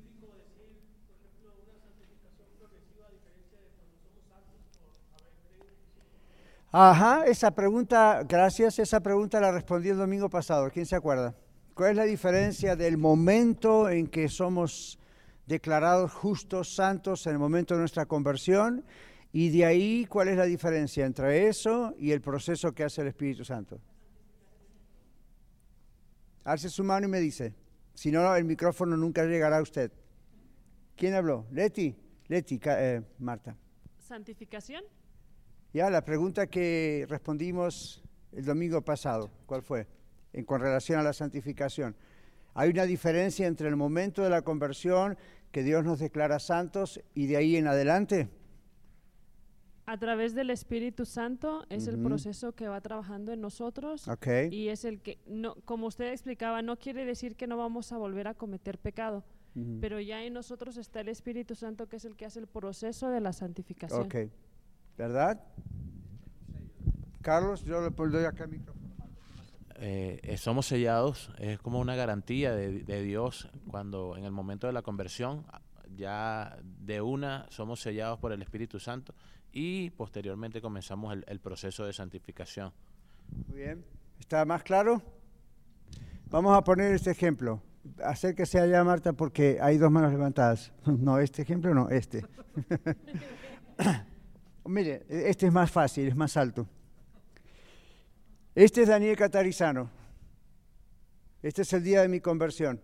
Ajá, 6.75 7.27
esa 7.27 7.51
pregunta, 7.51 8.23
gracias, 8.27 8.79
esa 8.79 8.99
pregunta 8.99 9.39
la 9.39 9.51
respondí 9.51 9.89
el 9.89 9.97
domingo 9.97 10.27
pasado. 10.27 10.71
¿Quién 10.71 10.87
se 10.87 10.95
acuerda? 10.95 11.35
¿Cuál 11.75 11.91
es 11.91 11.97
la 11.97 12.03
diferencia 12.05 12.75
del 12.75 12.97
momento 12.97 13.89
en 13.89 14.07
que 14.07 14.27
somos 14.27 14.97
declarados 15.45 16.11
justos, 16.11 16.73
santos, 16.73 17.27
en 17.27 17.33
el 17.33 17.39
momento 17.39 17.75
de 17.75 17.81
nuestra 17.81 18.07
conversión? 18.07 18.83
Y 19.31 19.49
de 19.51 19.65
ahí, 19.65 20.07
¿cuál 20.09 20.29
es 20.29 20.37
la 20.37 20.45
diferencia 20.45 21.05
entre 21.05 21.47
eso 21.47 21.93
y 21.99 22.09
el 22.09 22.21
proceso 22.21 22.71
que 22.71 22.83
hace 22.83 23.01
el 23.01 23.07
Espíritu 23.09 23.45
Santo? 23.45 23.79
Hace 26.43 26.69
su 26.69 26.83
mano 26.83 27.05
y 27.05 27.09
me 27.09 27.19
dice. 27.19 27.53
Si 27.93 28.11
no, 28.11 28.35
el 28.35 28.45
micrófono 28.45 28.97
nunca 28.97 29.23
llegará 29.25 29.57
a 29.57 29.61
usted. 29.61 29.91
¿Quién 30.95 31.13
habló? 31.13 31.45
Leti. 31.51 31.95
Leti, 32.27 32.59
eh, 32.65 33.01
Marta. 33.19 33.55
¿Santificación? 33.99 34.83
Ya, 35.73 35.89
la 35.89 36.05
pregunta 36.05 36.47
que 36.47 37.05
respondimos 37.09 38.03
el 38.31 38.45
domingo 38.45 38.81
pasado, 38.81 39.31
¿cuál 39.45 39.63
fue? 39.63 39.87
En, 40.31 40.45
con 40.45 40.61
relación 40.61 40.99
a 40.99 41.03
la 41.03 41.13
santificación. 41.13 41.95
Hay 42.53 42.69
una 42.69 42.83
diferencia 42.83 43.47
entre 43.47 43.67
el 43.67 43.75
momento 43.75 44.23
de 44.23 44.29
la 44.29 44.43
conversión, 44.43 45.17
que 45.51 45.63
Dios 45.63 45.83
nos 45.83 45.99
declara 45.99 46.39
santos, 46.39 47.01
y 47.15 47.27
de 47.27 47.37
ahí 47.37 47.55
en 47.55 47.67
adelante. 47.67 48.29
A 49.85 49.97
través 49.97 50.33
del 50.33 50.49
Espíritu 50.49 51.05
Santo 51.05 51.65
es 51.69 51.87
el 51.87 51.99
proceso 51.99 52.53
que 52.53 52.69
va 52.69 52.79
trabajando 52.79 53.33
en 53.33 53.41
nosotros 53.41 54.07
y 54.49 54.69
es 54.69 54.85
el 54.85 55.01
que, 55.01 55.17
no, 55.27 55.55
como 55.65 55.87
usted 55.87 56.11
explicaba, 56.11 56.61
no 56.61 56.77
quiere 56.77 57.03
decir 57.03 57.35
que 57.35 57.47
no 57.47 57.57
vamos 57.57 57.91
a 57.91 57.97
volver 57.97 58.29
a 58.29 58.33
cometer 58.33 58.77
pecado, 58.77 59.25
pero 59.81 59.99
ya 59.99 60.23
en 60.23 60.33
nosotros 60.33 60.77
está 60.77 61.01
el 61.01 61.09
Espíritu 61.09 61.53
Santo 61.55 61.89
que 61.89 61.97
es 61.97 62.05
el 62.05 62.15
que 62.15 62.25
hace 62.25 62.39
el 62.39 62.47
proceso 62.47 63.09
de 63.09 63.19
la 63.19 63.33
santificación. 63.33 64.03
Ok, 64.03 64.15
¿verdad? 64.97 65.43
Carlos, 67.21 67.63
yo 67.65 67.81
le 67.81 67.89
doy 67.89 68.23
acá 68.23 68.45
el 68.45 68.51
micrófono. 68.51 68.83
Eh, 69.75 70.21
eh, 70.23 70.37
somos 70.37 70.67
sellados, 70.67 71.29
es 71.39 71.59
como 71.59 71.81
una 71.81 71.95
garantía 71.95 72.55
de, 72.55 72.83
de 72.83 73.01
Dios 73.01 73.49
cuando 73.67 74.15
en 74.15 74.23
el 74.23 74.31
momento 74.31 74.67
de 74.67 74.71
la 74.71 74.81
conversión 74.81 75.45
ya 75.95 76.57
de 76.63 77.01
una 77.01 77.47
somos 77.49 77.81
sellados 77.81 78.19
por 78.19 78.31
el 78.31 78.41
Espíritu 78.41 78.79
Santo 78.79 79.13
y 79.53 79.91
posteriormente 79.91 80.61
comenzamos 80.61 81.15
el, 81.27 81.39
proceso 81.39 81.85
de 81.85 81.93
santificación. 81.93 82.73
Muy 83.47 83.59
bien. 83.59 83.85
¿Está 84.19 84.43
más 84.45 84.63
claro? 84.63 85.01
Vamos 86.29 86.57
a 86.57 86.63
poner 86.63 86.95
este 86.95 87.11
ejemplo. 87.11 87.61
Acérquese 88.03 88.59
allá, 88.59 88.83
Marta, 88.83 89.13
porque 89.13 89.59
hay 89.61 89.77
dos 89.77 89.91
manos 89.91 90.11
levantadas. 90.11 90.73
No, 90.85 91.19
este 91.19 91.43
ejemplo 91.43 91.73
no, 91.73 91.89
este. 91.89 92.25
Mire, 94.65 95.05
este 95.07 95.47
es 95.47 95.53
más 95.53 95.69
fácil, 95.69 96.07
es 96.07 96.15
más 96.15 96.35
alto. 96.35 96.67
Este 98.55 98.81
es 98.81 98.87
Daniel 98.87 99.15
Catarizano. 99.15 99.89
Este 101.43 101.61
es 101.61 101.73
el 101.73 101.83
día 101.83 102.01
de 102.01 102.07
mi 102.07 102.21
conversión. 102.21 102.81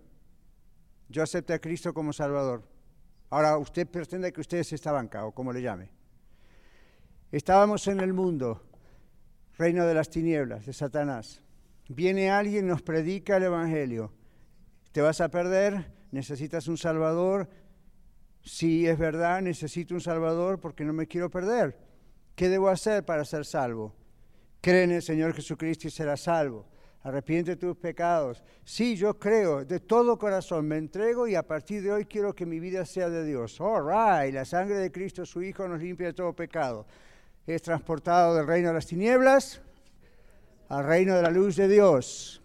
Yo 1.07 1.23
acepté 1.23 1.53
a 1.53 1.59
Cristo 1.59 1.93
como 1.93 2.13
Salvador. 2.13 2.63
Ahora 3.31 3.57
usted 3.57 3.87
pretende 3.87 4.31
que 4.31 4.41
usted 4.41 4.59
es 4.59 4.73
esta 4.73 4.91
banca, 4.91 5.25
o 5.25 5.31
como 5.31 5.51
le 5.51 5.61
llame. 5.61 5.98
Estábamos 7.31 7.87
en 7.87 7.99
el 7.99 8.13
mundo, 8.13 8.61
reino 9.57 9.85
de 9.85 9.93
las 9.93 10.09
tinieblas, 10.09 10.65
de 10.65 10.73
Satanás. 10.73 11.41
Viene 11.87 12.31
alguien, 12.31 12.67
nos 12.67 12.81
predica 12.81 13.37
el 13.37 13.43
Evangelio. 13.43 14.11
Te 14.91 15.01
vas 15.01 15.21
a 15.21 15.29
perder, 15.29 15.91
necesitas 16.11 16.67
un 16.67 16.77
Salvador. 16.77 17.49
Si 18.41 18.87
es 18.87 18.97
verdad, 18.97 19.41
necesito 19.41 19.93
un 19.93 20.01
Salvador 20.01 20.59
porque 20.59 20.85
no 20.85 20.93
me 20.93 21.07
quiero 21.07 21.29
perder. 21.29 21.77
¿Qué 22.35 22.49
debo 22.49 22.69
hacer 22.69 23.05
para 23.05 23.25
ser 23.25 23.45
salvo? 23.45 23.95
Cree 24.61 24.83
en 24.83 24.91
el 24.91 25.01
Señor 25.01 25.33
Jesucristo 25.33 25.87
y 25.87 25.91
serás 25.91 26.21
salvo 26.21 26.65
arrepiente 27.03 27.55
tus 27.55 27.77
pecados. 27.77 28.43
Sí, 28.63 28.95
yo 28.95 29.17
creo, 29.17 29.65
de 29.65 29.79
todo 29.79 30.17
corazón 30.17 30.67
me 30.67 30.77
entrego 30.77 31.27
y 31.27 31.35
a 31.35 31.43
partir 31.43 31.81
de 31.81 31.91
hoy 31.91 32.05
quiero 32.05 32.33
que 32.33 32.45
mi 32.45 32.59
vida 32.59 32.85
sea 32.85 33.09
de 33.09 33.25
Dios. 33.25 33.59
All 33.59 33.83
right, 33.85 34.33
la 34.33 34.45
sangre 34.45 34.77
de 34.77 34.91
Cristo, 34.91 35.25
su 35.25 35.41
Hijo, 35.41 35.67
nos 35.67 35.81
limpia 35.81 36.07
de 36.07 36.13
todo 36.13 36.33
pecado. 36.33 36.85
Es 37.49 37.63
transportado 37.63 38.35
del 38.35 38.45
reino 38.45 38.67
de 38.67 38.75
las 38.75 38.85
tinieblas 38.85 39.59
al 40.67 40.85
reino 40.85 41.15
de 41.15 41.23
la 41.23 41.31
luz 41.31 41.55
de 41.55 41.67
Dios. 41.67 42.43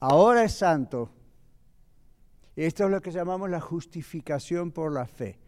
Ahora 0.00 0.42
es 0.42 0.54
santo. 0.54 1.10
Esto 2.56 2.84
es 2.84 2.90
lo 2.90 3.02
que 3.02 3.10
llamamos 3.10 3.50
la 3.50 3.60
justificación 3.60 4.72
por 4.72 4.90
la 4.90 5.06
fe. 5.06 5.38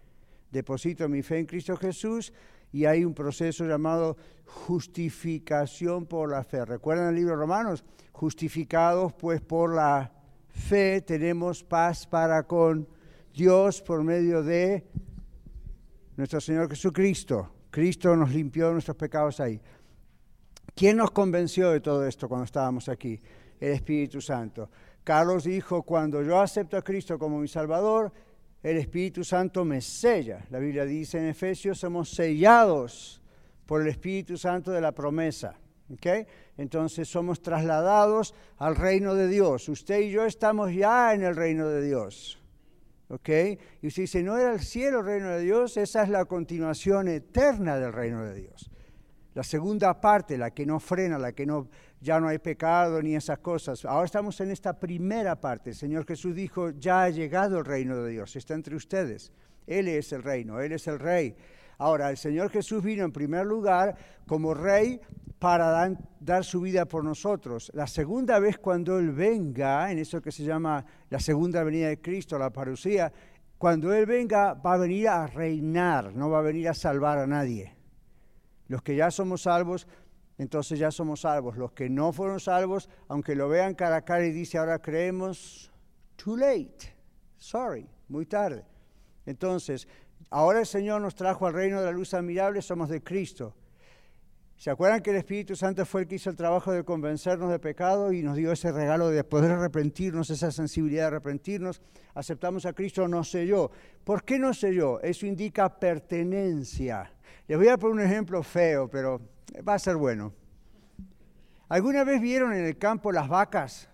Deposito 0.51 1.09
mi 1.09 1.23
fe 1.23 1.39
en 1.39 1.47
Cristo 1.47 1.79
Jesús 1.79 2.31
y 2.73 2.85
hay 2.85 3.07
un 3.07 3.15
proceso 3.15 3.65
llamado 3.65 4.19
justificación 4.45 6.05
por 6.05 6.29
la 6.31 6.45
fe. 6.45 6.63
¿Recuerdan 6.67 7.09
el 7.09 7.15
libro 7.15 7.31
de 7.31 7.41
Romanos? 7.41 7.83
Justificados 8.13 9.15
pues 9.15 9.41
por 9.41 9.75
la 9.75 10.13
fe 10.51 11.01
tenemos 11.01 11.65
paz 11.65 12.07
para 12.07 12.43
con 12.43 12.87
Dios 13.33 13.81
por 13.81 14.05
medio 14.05 14.43
de 14.43 14.85
nuestro 16.19 16.39
Señor 16.39 16.69
Jesucristo. 16.69 17.60
Cristo 17.71 18.17
nos 18.17 18.31
limpió 18.33 18.73
nuestros 18.73 18.97
pecados 18.97 19.41
ahí. 19.41 19.61
¿Quién 20.75 20.97
nos 20.97 21.11
convenció 21.11 21.71
de 21.71 21.81
todo 21.81 22.07
esto 22.07 22.29
cuando 22.29 22.45
estábamos 22.45 22.89
aquí? 22.89 23.21
El 23.59 23.73
Espíritu 23.73 24.21
Santo. 24.21 24.71
Carlos 25.05 25.45
dijo, 25.45 25.83
cuando 25.83 26.23
yo 26.23 26.41
acepto 26.41 26.77
a 26.77 26.83
Cristo 26.83 27.19
como 27.19 27.39
mi 27.39 27.49
Salvador, 27.49 28.13
el 28.63 28.77
Espíritu 28.77 29.25
Santo 29.25 29.65
me 29.65 29.81
sella. 29.81 30.45
La 30.51 30.59
Biblia 30.59 30.85
dice 30.85 31.19
en 31.19 31.27
Efesios, 31.27 31.79
somos 31.79 32.11
sellados 32.11 33.21
por 33.67 33.83
el 33.83 33.89
Espíritu 33.89 34.37
Santo 34.37 34.71
de 34.71 34.81
la 34.81 34.93
promesa. 34.93 35.55
¿Okay? 35.93 36.25
Entonces 36.57 37.09
somos 37.09 37.43
trasladados 37.43 38.35
al 38.59 38.77
reino 38.77 39.15
de 39.15 39.27
Dios. 39.27 39.69
Usted 39.69 40.01
y 40.01 40.11
yo 40.11 40.25
estamos 40.25 40.73
ya 40.73 41.15
en 41.15 41.25
el 41.25 41.35
reino 41.35 41.69
de 41.69 41.85
Dios. 41.85 42.40
¿Okay? 43.11 43.59
Y 43.83 43.89
usted 43.89 44.05
dice, 44.05 44.23
¿no 44.23 44.39
era 44.39 44.53
el 44.53 44.61
cielo 44.61 45.01
el 45.01 45.07
reino 45.07 45.31
de 45.31 45.41
Dios? 45.41 45.77
Esa 45.77 46.05
es 46.05 46.09
la 46.09 46.25
continuación 46.27 47.09
eterna 47.09 47.77
del 47.77 47.93
reino 47.93 48.25
de 48.25 48.35
Dios. 48.35 48.71
La 49.35 49.43
segunda 49.43 50.01
parte, 50.01 50.39
la 50.39 50.53
que 50.53 50.65
no 50.65 50.79
frena, 50.79 51.19
la 51.19 51.33
que 51.33 51.45
no 51.45 51.69
ya 52.01 52.19
no 52.19 52.29
hay 52.29 52.39
pecado 52.39 53.03
ni 53.03 53.15
esas 53.15 53.39
cosas. 53.41 53.85
Ahora 53.85 54.07
estamos 54.07 54.41
en 54.41 54.51
esta 54.51 54.79
primera 54.79 55.39
parte. 55.39 55.71
El 55.71 55.77
Señor 55.77 56.07
Jesús 56.07 56.35
dijo, 56.35 56.71
ya 56.71 57.03
ha 57.03 57.11
llegado 57.11 57.59
el 57.59 57.65
reino 57.65 58.03
de 58.03 58.13
Dios, 58.13 58.37
está 58.37 58.55
entre 58.55 58.75
ustedes. 58.75 59.33
Él 59.67 59.89
es 59.89 60.13
el 60.13 60.23
reino, 60.23 60.61
Él 60.61 60.73
es 60.73 60.87
el 60.87 60.99
rey. 60.99 61.37
Ahora, 61.81 62.11
el 62.11 62.17
Señor 62.17 62.51
Jesús 62.51 62.83
vino 62.85 63.05
en 63.05 63.11
primer 63.11 63.45
lugar 63.45 63.97
como 64.27 64.55
rey 64.55 65.01
para 65.39 65.97
dar, 66.21 66.45
su 66.45 66.61
vida 66.61 66.85
por 66.85 67.03
nosotros. 67.03 67.71
La 67.75 67.87
segunda 67.87 68.39
vez 68.39 68.59
cuando 68.59 68.99
Él 68.99 69.11
venga, 69.11 69.91
en 69.91 69.99
eso 69.99 70.21
que 70.21 70.31
se 70.31 70.45
llama 70.45 70.85
la 71.09 71.19
segunda 71.19 71.65
venida 71.65 71.89
de 71.89 72.01
Cristo, 72.01 72.39
la 72.39 72.51
parucía, 72.51 73.13
cuando 73.59 73.93
Él 73.93 74.07
venga 74.07 74.55
va 74.55 74.75
a 74.75 74.79
venir 74.79 75.09
a 75.09 75.27
reinar, 75.27 76.15
no 76.15 76.31
va 76.31 76.39
a 76.39 76.43
venir 76.43 76.69
a 76.69 76.75
salvar 76.75 77.19
a 77.19 77.27
nadie. 77.27 77.75
Los 78.69 78.83
que 78.83 78.95
ya 78.95 79.11
somos 79.11 79.43
salvos 79.43 79.89
entonces 80.41 80.79
ya 80.79 80.91
somos 80.91 81.21
salvos. 81.21 81.59
Los 81.59 81.73
que 81.73 81.91
no 81.91 82.15
fueron 82.15 82.41
salvos, 82.41 82.89
aunque 83.09 83.35
lo 83.35 83.47
vean 83.51 83.75
cara 83.75 83.97
a 83.97 84.03
cara 84.07 84.25
y 84.25 84.33
dice 84.33 84.57
ahora 84.57 84.79
creemos, 84.79 85.71
too 86.17 86.35
late, 86.35 86.97
sorry, 87.37 87.87
muy 88.09 88.25
tarde. 88.25 88.65
Entonces, 89.27 89.87
ahora 90.31 90.61
el 90.61 90.67
Señor 90.67 91.03
nos 91.03 91.15
trajo 91.15 91.47
al 91.47 91.53
reino 91.53 91.81
de 91.81 91.87
la 91.87 91.93
luz 91.93 92.15
admirable, 92.15 92.63
somos 92.63 92.89
de 92.89 93.03
Cristo. 93.03 93.55
¿Se 94.61 94.69
acuerdan 94.69 95.01
que 95.01 95.09
el 95.09 95.17
Espíritu 95.17 95.57
Santo 95.57 95.87
fue 95.87 96.03
el 96.03 96.07
que 96.07 96.17
hizo 96.17 96.29
el 96.29 96.37
trabajo 96.37 96.71
de 96.71 96.85
convencernos 96.85 97.51
de 97.51 97.59
pecado 97.59 98.13
y 98.13 98.23
nos 98.23 98.37
dio 98.37 98.53
ese 98.53 98.71
regalo 98.71 99.09
de 99.09 99.25
poder 99.25 99.53
arrepentirnos, 99.53 100.29
esa 100.29 100.53
sensibilidad 100.53 101.05
de 101.05 101.07
arrepentirnos? 101.07 101.81
Aceptamos 102.13 102.67
a 102.67 102.75
Cristo, 102.75 103.09
no 103.09 103.25
sé 103.25 103.47
yo. 103.47 103.71
¿Por 104.05 104.23
qué 104.23 104.39
no 104.39 104.53
sé 104.53 104.75
yo? 104.75 105.01
Eso 105.01 105.25
indica 105.25 105.81
pertenencia. 105.81 107.11
Les 107.49 107.57
voy 107.57 107.69
a 107.69 107.79
poner 107.79 107.95
un 107.95 108.03
ejemplo 108.03 108.43
feo, 108.43 108.87
pero 108.91 109.23
va 109.67 109.75
a 109.75 109.79
ser 109.79 109.97
bueno. 109.97 110.35
¿Alguna 111.71 112.05
vez 112.05 112.21
vieron 112.21 112.53
en 112.53 112.67
el 112.67 112.77
campo 112.77 113.13
las 113.13 113.29
vacas? 113.31 113.89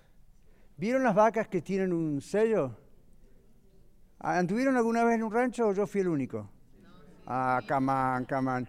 ¿Vieron 0.77 1.05
las 1.05 1.15
vacas 1.15 1.47
que 1.47 1.63
tienen 1.63 1.93
un 1.93 2.21
sello? 2.21 2.77
¿Anduvieron 4.19 4.77
alguna 4.77 5.05
vez 5.05 5.17
en 5.17 5.23
un 5.23 5.33
rancho 5.33 5.69
o 5.69 5.73
yo 5.73 5.87
fui 5.87 6.01
el 6.01 6.09
único? 6.09 6.49
Ah, 7.27 7.61
come 7.69 7.93
on, 7.93 8.25
come 8.25 8.51
on. 8.51 8.69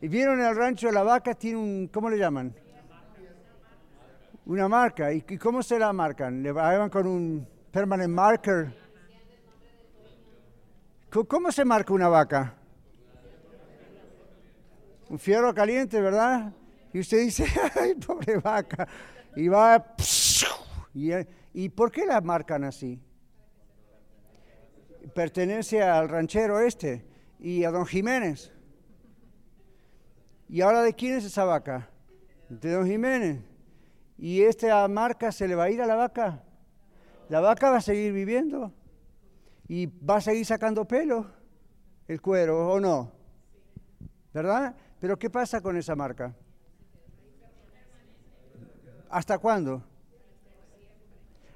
¿Y 0.00 0.08
vieron 0.08 0.40
en 0.40 0.46
el 0.46 0.56
rancho 0.56 0.90
la 0.90 1.02
vaca 1.02 1.34
tiene 1.34 1.58
un, 1.58 1.88
¿cómo 1.92 2.10
le 2.10 2.18
llaman? 2.18 2.54
Una 4.46 4.68
marca. 4.68 5.12
¿Y 5.12 5.22
cómo 5.38 5.62
se 5.62 5.78
la 5.78 5.92
marcan? 5.92 6.42
¿Le 6.42 6.52
van 6.52 6.90
con 6.90 7.06
un 7.06 7.48
permanent 7.70 8.12
marker? 8.12 8.72
¿Cómo 11.28 11.50
se 11.50 11.64
marca 11.64 11.92
una 11.92 12.08
vaca? 12.08 12.54
un 15.10 15.18
fierro 15.18 15.52
caliente, 15.52 16.00
¿verdad? 16.00 16.52
Y 16.92 17.00
usted 17.00 17.18
dice, 17.18 17.44
ay, 17.80 17.94
pobre 17.94 18.38
vaca. 18.38 18.86
Y 19.34 19.48
va, 19.48 19.84
y, 20.94 21.10
¿y 21.52 21.68
por 21.68 21.90
qué 21.90 22.06
la 22.06 22.20
marcan 22.20 22.64
así? 22.64 22.98
Pertenece 25.14 25.82
al 25.82 26.08
ranchero 26.08 26.60
este 26.60 27.04
y 27.38 27.64
a 27.64 27.70
don 27.70 27.86
Jiménez. 27.86 28.52
¿Y 30.48 30.60
ahora 30.60 30.82
de 30.82 30.94
quién 30.94 31.14
es 31.16 31.24
esa 31.24 31.44
vaca? 31.44 31.88
De 32.48 32.72
don 32.72 32.86
Jiménez. 32.86 33.42
¿Y 34.18 34.42
esta 34.42 34.86
marca 34.88 35.32
se 35.32 35.48
le 35.48 35.54
va 35.54 35.64
a 35.64 35.70
ir 35.70 35.80
a 35.80 35.86
la 35.86 35.94
vaca? 35.94 36.42
La 37.28 37.40
vaca 37.40 37.70
va 37.70 37.78
a 37.78 37.80
seguir 37.80 38.12
viviendo 38.12 38.72
y 39.68 39.86
va 39.86 40.16
a 40.16 40.20
seguir 40.20 40.44
sacando 40.44 40.84
pelo, 40.84 41.30
el 42.08 42.20
cuero, 42.20 42.72
¿o 42.72 42.80
no? 42.80 43.12
¿Verdad? 44.34 44.74
Pero 44.98 45.16
¿qué 45.16 45.30
pasa 45.30 45.60
con 45.60 45.76
esa 45.76 45.94
marca? 45.94 46.34
¿Hasta 49.08 49.38
cuándo? 49.38 49.84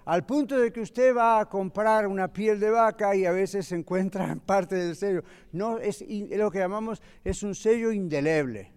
Al 0.05 0.27
punto 0.27 0.59
de 0.59 0.71
que 0.71 0.83
usted 0.83 1.17
va 1.17 1.41
a 1.41 1.49
comprar 1.49 2.07
una 2.07 2.31
piel 2.31 2.61
de 2.61 2.71
vaca 2.71 3.17
y 3.17 3.25
a 3.25 3.33
veces 3.33 3.67
se 3.67 3.77
encuentra 3.77 4.37
parte 4.37 4.75
del 4.75 4.97
sello. 4.97 5.25
No, 5.53 5.79
es, 5.79 6.05
lo 6.31 6.51
que 6.51 6.59
llamamos, 6.59 7.01
es 7.25 7.43
un 7.43 7.55
sello 7.55 7.91
indeleble. 7.91 8.71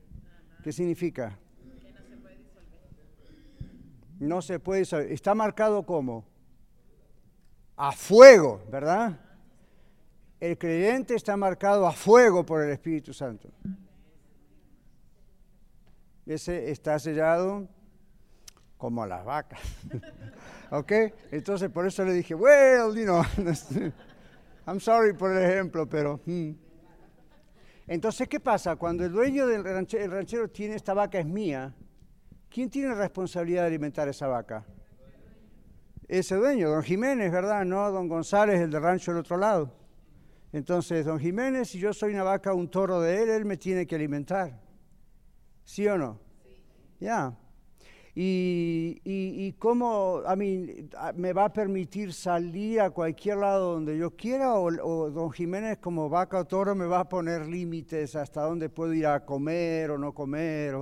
¿Qué 0.64 0.72
significa? 0.72 1.38
No 4.20 4.42
se 4.42 4.60
puede 4.60 4.86
saber. 4.86 5.12
Está 5.12 5.36
marcado 5.36 5.86
como 5.86 6.26
a 7.76 7.92
fuego, 7.92 8.64
¿verdad? 8.72 9.20
El 10.40 10.58
creyente 10.58 11.14
está 11.14 11.36
marcado 11.36 11.86
a 11.86 11.92
fuego 11.92 12.46
por 12.46 12.64
el 12.64 12.72
Espíritu 12.72 13.14
Santo. 13.14 13.50
Ese 16.26 16.72
está 16.72 16.98
sellado 17.00 17.68
como 18.78 19.06
las 19.06 19.26
vacas. 19.26 19.60
¿Ok? 20.72 20.92
Entonces 21.32 21.70
por 21.70 21.88
eso 21.88 22.04
le 22.04 22.14
dije, 22.14 22.36
well, 22.36 22.96
you 22.96 23.04
know, 23.04 23.24
I'm 24.68 24.80
sorry 24.80 25.14
por 25.14 25.32
el 25.32 25.44
ejemplo, 25.50 25.88
pero... 25.88 26.20
Hmm". 26.26 26.52
Entonces, 27.88 28.28
¿qué 28.28 28.42
pasa? 28.42 28.76
Cuando 28.76 29.06
el 29.06 29.14
dueño 29.14 29.48
del 29.48 29.64
ranchero, 29.64 30.04
el 30.04 30.12
ranchero 30.12 30.50
tiene 30.50 30.76
esta 30.76 30.94
vaca 30.94 31.20
es 31.20 31.26
mía, 31.26 31.74
¿quién 32.50 32.70
tiene 32.70 32.94
responsabilidad 32.94 33.62
de 33.62 33.68
alimentar 33.68 34.10
esa 34.10 34.28
vaca? 34.28 34.66
Ese 36.06 36.36
dueño, 36.36 36.70
don 36.70 36.84
Jiménez, 36.84 37.32
¿verdad? 37.32 37.64
No 37.64 37.90
don 37.92 38.10
González, 38.10 38.60
el 38.60 38.72
de 38.72 38.80
rancho 38.80 39.12
del 39.12 39.22
otro 39.22 39.38
lado. 39.38 39.74
Entonces, 40.52 41.06
don 41.06 41.20
Jiménez, 41.20 41.70
si 41.70 41.80
yo 41.80 41.94
soy 41.94 42.14
una 42.14 42.24
vaca, 42.24 42.54
un 42.54 42.70
toro 42.70 43.00
de 43.00 43.24
él, 43.24 43.30
él 43.30 43.46
me 43.46 43.56
tiene 43.58 43.88
que 43.88 43.96
alimentar. 43.96 44.60
¿Sí 45.64 45.88
o 45.88 45.98
no? 45.98 46.20
Ya. 47.00 47.38
Y, 48.20 49.00
y, 49.04 49.52
cómo 49.60 50.24
a 50.26 50.36
mí, 50.36 50.90
me 51.18 51.34
va 51.34 51.46
a 51.46 51.54
permitir 51.54 52.12
salir 52.12 52.82
a 52.82 52.90
cualquier 52.90 53.38
lado 53.38 53.74
donde 53.74 53.96
yo 53.96 54.10
quiera 54.10 54.56
o, 54.56 55.12
don 55.12 55.30
Jiménez 55.30 55.78
como 55.78 56.10
vaca 56.10 56.40
o 56.40 56.46
toro 56.46 56.74
me 56.74 56.88
va 56.88 57.02
a 57.02 57.08
poner 57.08 57.46
límites 57.46 58.16
hasta 58.16 58.42
dónde 58.42 58.70
puedo 58.70 58.92
ir 58.96 59.06
a 59.06 59.24
comer 59.24 59.92
o 59.92 60.00
no 60.00 60.16
comer. 60.16 60.76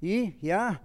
y 0.00 0.38
ya, 0.38 0.80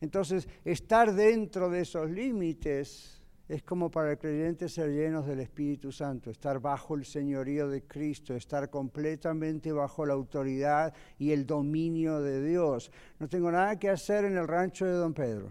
entonces 0.00 0.48
estar 0.64 1.12
dentro 1.12 1.68
de 1.68 1.80
esos 1.80 2.10
límites 2.10 3.21
es 3.52 3.62
como 3.62 3.90
para 3.90 4.12
el 4.12 4.18
creyente 4.18 4.66
ser 4.66 4.88
llenos 4.88 5.26
del 5.26 5.40
Espíritu 5.40 5.92
Santo, 5.92 6.30
estar 6.30 6.58
bajo 6.58 6.94
el 6.94 7.04
señorío 7.04 7.68
de 7.68 7.82
Cristo, 7.82 8.34
estar 8.34 8.70
completamente 8.70 9.72
bajo 9.72 10.06
la 10.06 10.14
autoridad 10.14 10.94
y 11.18 11.32
el 11.32 11.44
dominio 11.46 12.22
de 12.22 12.42
Dios. 12.42 12.90
No 13.18 13.28
tengo 13.28 13.52
nada 13.52 13.78
que 13.78 13.90
hacer 13.90 14.24
en 14.24 14.38
el 14.38 14.48
rancho 14.48 14.86
de 14.86 14.92
Don 14.92 15.12
Pedro. 15.12 15.50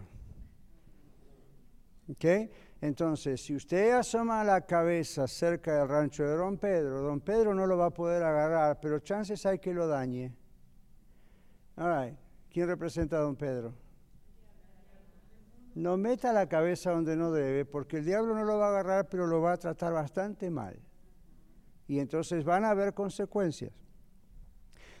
¿Ok? 2.10 2.50
Entonces, 2.80 3.40
si 3.40 3.54
usted 3.54 3.92
asoma 3.92 4.42
la 4.42 4.62
cabeza 4.62 5.28
cerca 5.28 5.78
del 5.78 5.88
rancho 5.88 6.24
de 6.24 6.34
Don 6.34 6.58
Pedro, 6.58 7.02
Don 7.02 7.20
Pedro 7.20 7.54
no 7.54 7.68
lo 7.68 7.76
va 7.76 7.86
a 7.86 7.90
poder 7.90 8.24
agarrar, 8.24 8.80
pero 8.80 8.98
chances 8.98 9.46
hay 9.46 9.60
que 9.60 9.72
lo 9.72 9.86
dañe. 9.86 10.34
All 11.76 12.04
right. 12.04 12.18
¿Quién 12.50 12.66
representa 12.66 13.18
a 13.18 13.20
Don 13.20 13.36
Pedro? 13.36 13.72
No 15.74 15.96
meta 15.96 16.32
la 16.32 16.48
cabeza 16.48 16.90
donde 16.90 17.16
no 17.16 17.32
debe, 17.32 17.64
porque 17.64 17.98
el 17.98 18.04
diablo 18.04 18.34
no 18.34 18.44
lo 18.44 18.58
va 18.58 18.66
a 18.66 18.70
agarrar, 18.70 19.08
pero 19.08 19.26
lo 19.26 19.40
va 19.40 19.52
a 19.52 19.56
tratar 19.56 19.92
bastante 19.92 20.50
mal. 20.50 20.78
Y 21.88 21.98
entonces 21.98 22.44
van 22.44 22.64
a 22.64 22.70
haber 22.70 22.94
consecuencias. 22.94 23.72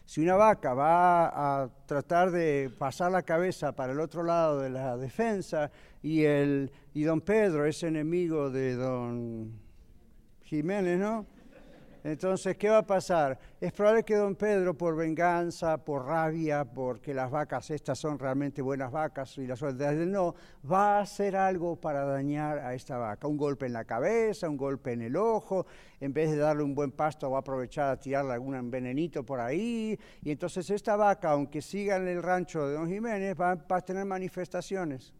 Si 0.04 0.20
una 0.20 0.34
vaca 0.34 0.74
va 0.74 1.62
a 1.62 1.68
tratar 1.86 2.30
de 2.32 2.70
pasar 2.76 3.12
la 3.12 3.22
cabeza 3.22 3.72
para 3.72 3.92
el 3.92 4.00
otro 4.00 4.22
lado 4.22 4.60
de 4.60 4.70
la 4.70 4.96
defensa 4.96 5.70
y, 6.02 6.24
el, 6.24 6.72
y 6.92 7.04
don 7.04 7.20
Pedro 7.20 7.66
es 7.66 7.82
enemigo 7.82 8.50
de 8.50 8.74
don 8.74 9.52
Jiménez, 10.42 10.98
¿no? 10.98 11.26
Entonces, 12.04 12.56
¿qué 12.56 12.68
va 12.68 12.78
a 12.78 12.86
pasar? 12.86 13.38
Es 13.60 13.72
probable 13.72 14.02
que 14.02 14.16
don 14.16 14.34
Pedro, 14.34 14.76
por 14.76 14.96
venganza, 14.96 15.78
por 15.78 16.04
rabia, 16.06 16.64
porque 16.64 17.14
las 17.14 17.30
vacas 17.30 17.70
estas 17.70 17.96
son 17.96 18.18
realmente 18.18 18.60
buenas 18.60 18.90
vacas 18.90 19.38
y 19.38 19.46
las 19.46 19.62
otras 19.62 19.94
no, 19.94 20.34
va 20.70 20.98
a 20.98 21.02
hacer 21.02 21.36
algo 21.36 21.76
para 21.76 22.04
dañar 22.04 22.58
a 22.58 22.74
esta 22.74 22.98
vaca. 22.98 23.28
Un 23.28 23.36
golpe 23.36 23.66
en 23.66 23.74
la 23.74 23.84
cabeza, 23.84 24.48
un 24.48 24.56
golpe 24.56 24.92
en 24.92 25.02
el 25.02 25.14
ojo, 25.14 25.64
en 26.00 26.12
vez 26.12 26.32
de 26.32 26.38
darle 26.38 26.64
un 26.64 26.74
buen 26.74 26.90
pasto 26.90 27.30
va 27.30 27.38
a 27.38 27.40
aprovechar 27.40 27.90
a 27.90 28.00
tirarle 28.00 28.32
algún 28.32 28.68
venenito 28.68 29.24
por 29.24 29.38
ahí. 29.38 29.96
Y 30.22 30.32
entonces 30.32 30.68
esta 30.70 30.96
vaca, 30.96 31.30
aunque 31.30 31.62
siga 31.62 31.96
en 31.98 32.08
el 32.08 32.20
rancho 32.20 32.66
de 32.66 32.74
don 32.74 32.88
Jiménez, 32.88 33.40
va, 33.40 33.54
va 33.54 33.76
a 33.76 33.80
tener 33.80 34.04
manifestaciones. 34.06 35.14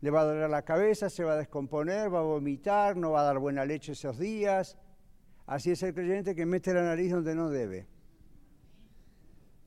Le 0.00 0.10
va 0.10 0.22
a 0.22 0.24
doler 0.24 0.50
la 0.50 0.62
cabeza, 0.62 1.08
se 1.08 1.22
va 1.22 1.34
a 1.34 1.36
descomponer, 1.36 2.12
va 2.12 2.18
a 2.18 2.22
vomitar, 2.22 2.96
no 2.96 3.12
va 3.12 3.20
a 3.20 3.24
dar 3.24 3.38
buena 3.38 3.64
leche 3.64 3.92
esos 3.92 4.18
días 4.18 4.76
Así 5.48 5.70
es 5.70 5.82
el 5.82 5.94
creyente 5.94 6.34
que 6.34 6.44
mete 6.44 6.74
la 6.74 6.82
nariz 6.82 7.10
donde 7.10 7.34
no 7.34 7.48
debe. 7.48 7.86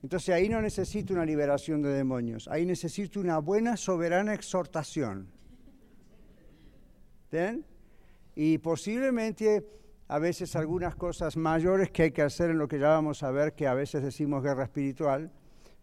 Entonces 0.03 0.29
ahí 0.29 0.47
no 0.47 0.61
necesito 0.61 1.11
una 1.11 1.25
liberación 1.25 1.81
de 1.81 1.89
demonios, 1.89 2.47
ahí 2.47 2.67
necesito 2.67 3.19
una 3.19 3.39
buena, 3.39 3.75
soberana 3.75 4.35
exhortación. 4.35 5.27
¿Ven? 7.31 7.65
Y 8.35 8.59
posiblemente 8.59 9.65
a 10.07 10.19
veces 10.19 10.55
algunas 10.55 10.95
cosas 10.95 11.35
mayores 11.35 11.89
que 11.89 12.03
hay 12.03 12.11
que 12.11 12.21
hacer 12.21 12.51
en 12.51 12.59
lo 12.59 12.67
que 12.67 12.77
ya 12.77 12.89
vamos 12.89 13.23
a 13.23 13.31
ver, 13.31 13.53
que 13.53 13.65
a 13.65 13.73
veces 13.73 14.03
decimos 14.03 14.43
guerra 14.43 14.65
espiritual, 14.65 15.31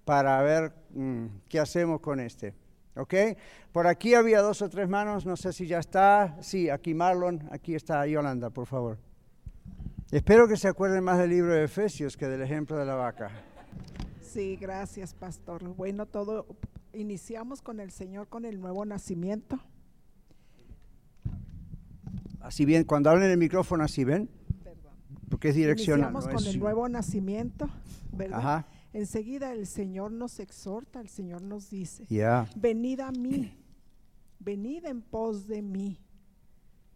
para 0.04 0.40
ver 0.42 0.72
mm, 0.90 1.26
qué 1.48 1.58
hacemos 1.58 2.00
con 2.00 2.20
este. 2.20 2.54
¿Ok? 2.94 3.14
Por 3.72 3.88
aquí 3.88 4.14
había 4.14 4.42
dos 4.42 4.62
o 4.62 4.68
tres 4.68 4.88
manos, 4.88 5.26
no 5.26 5.36
sé 5.36 5.52
si 5.52 5.66
ya 5.66 5.80
está. 5.80 6.36
Sí, 6.40 6.70
aquí 6.70 6.94
Marlon, 6.94 7.48
aquí 7.50 7.74
está 7.74 8.06
Yolanda, 8.06 8.50
por 8.50 8.66
favor. 8.66 9.07
Espero 10.10 10.48
que 10.48 10.56
se 10.56 10.68
acuerden 10.68 11.04
más 11.04 11.18
del 11.18 11.28
libro 11.28 11.52
de 11.52 11.64
Efesios 11.64 12.16
que 12.16 12.26
del 12.26 12.40
ejemplo 12.40 12.78
de 12.78 12.86
la 12.86 12.94
vaca. 12.94 13.30
Sí, 14.22 14.56
gracias, 14.56 15.12
pastor. 15.12 15.62
Bueno, 15.76 16.06
todo 16.06 16.46
iniciamos 16.94 17.60
con 17.60 17.78
el 17.78 17.90
Señor 17.90 18.26
con 18.28 18.46
el 18.46 18.58
nuevo 18.58 18.86
nacimiento. 18.86 19.58
Así 22.40 22.64
bien, 22.64 22.84
cuando 22.84 23.10
hablen 23.10 23.26
en 23.26 23.32
el 23.32 23.38
micrófono, 23.38 23.84
así 23.84 24.04
ven. 24.04 24.30
Perdón. 24.64 24.94
Porque 25.28 25.50
es 25.50 25.56
direccional. 25.56 26.10
Iniciamos 26.10 26.42
con 26.42 26.54
el 26.54 26.58
nuevo 26.58 26.88
nacimiento, 26.88 27.68
¿verdad? 28.10 28.38
Ajá. 28.38 28.68
Enseguida 28.94 29.52
el 29.52 29.66
Señor 29.66 30.12
nos 30.12 30.40
exhorta, 30.40 31.02
el 31.02 31.10
Señor 31.10 31.42
nos 31.42 31.68
dice, 31.68 32.06
venid 32.56 33.00
a 33.00 33.12
mí, 33.12 33.54
venid 34.38 34.86
en 34.86 35.02
pos 35.02 35.46
de 35.46 35.60
mí 35.60 36.00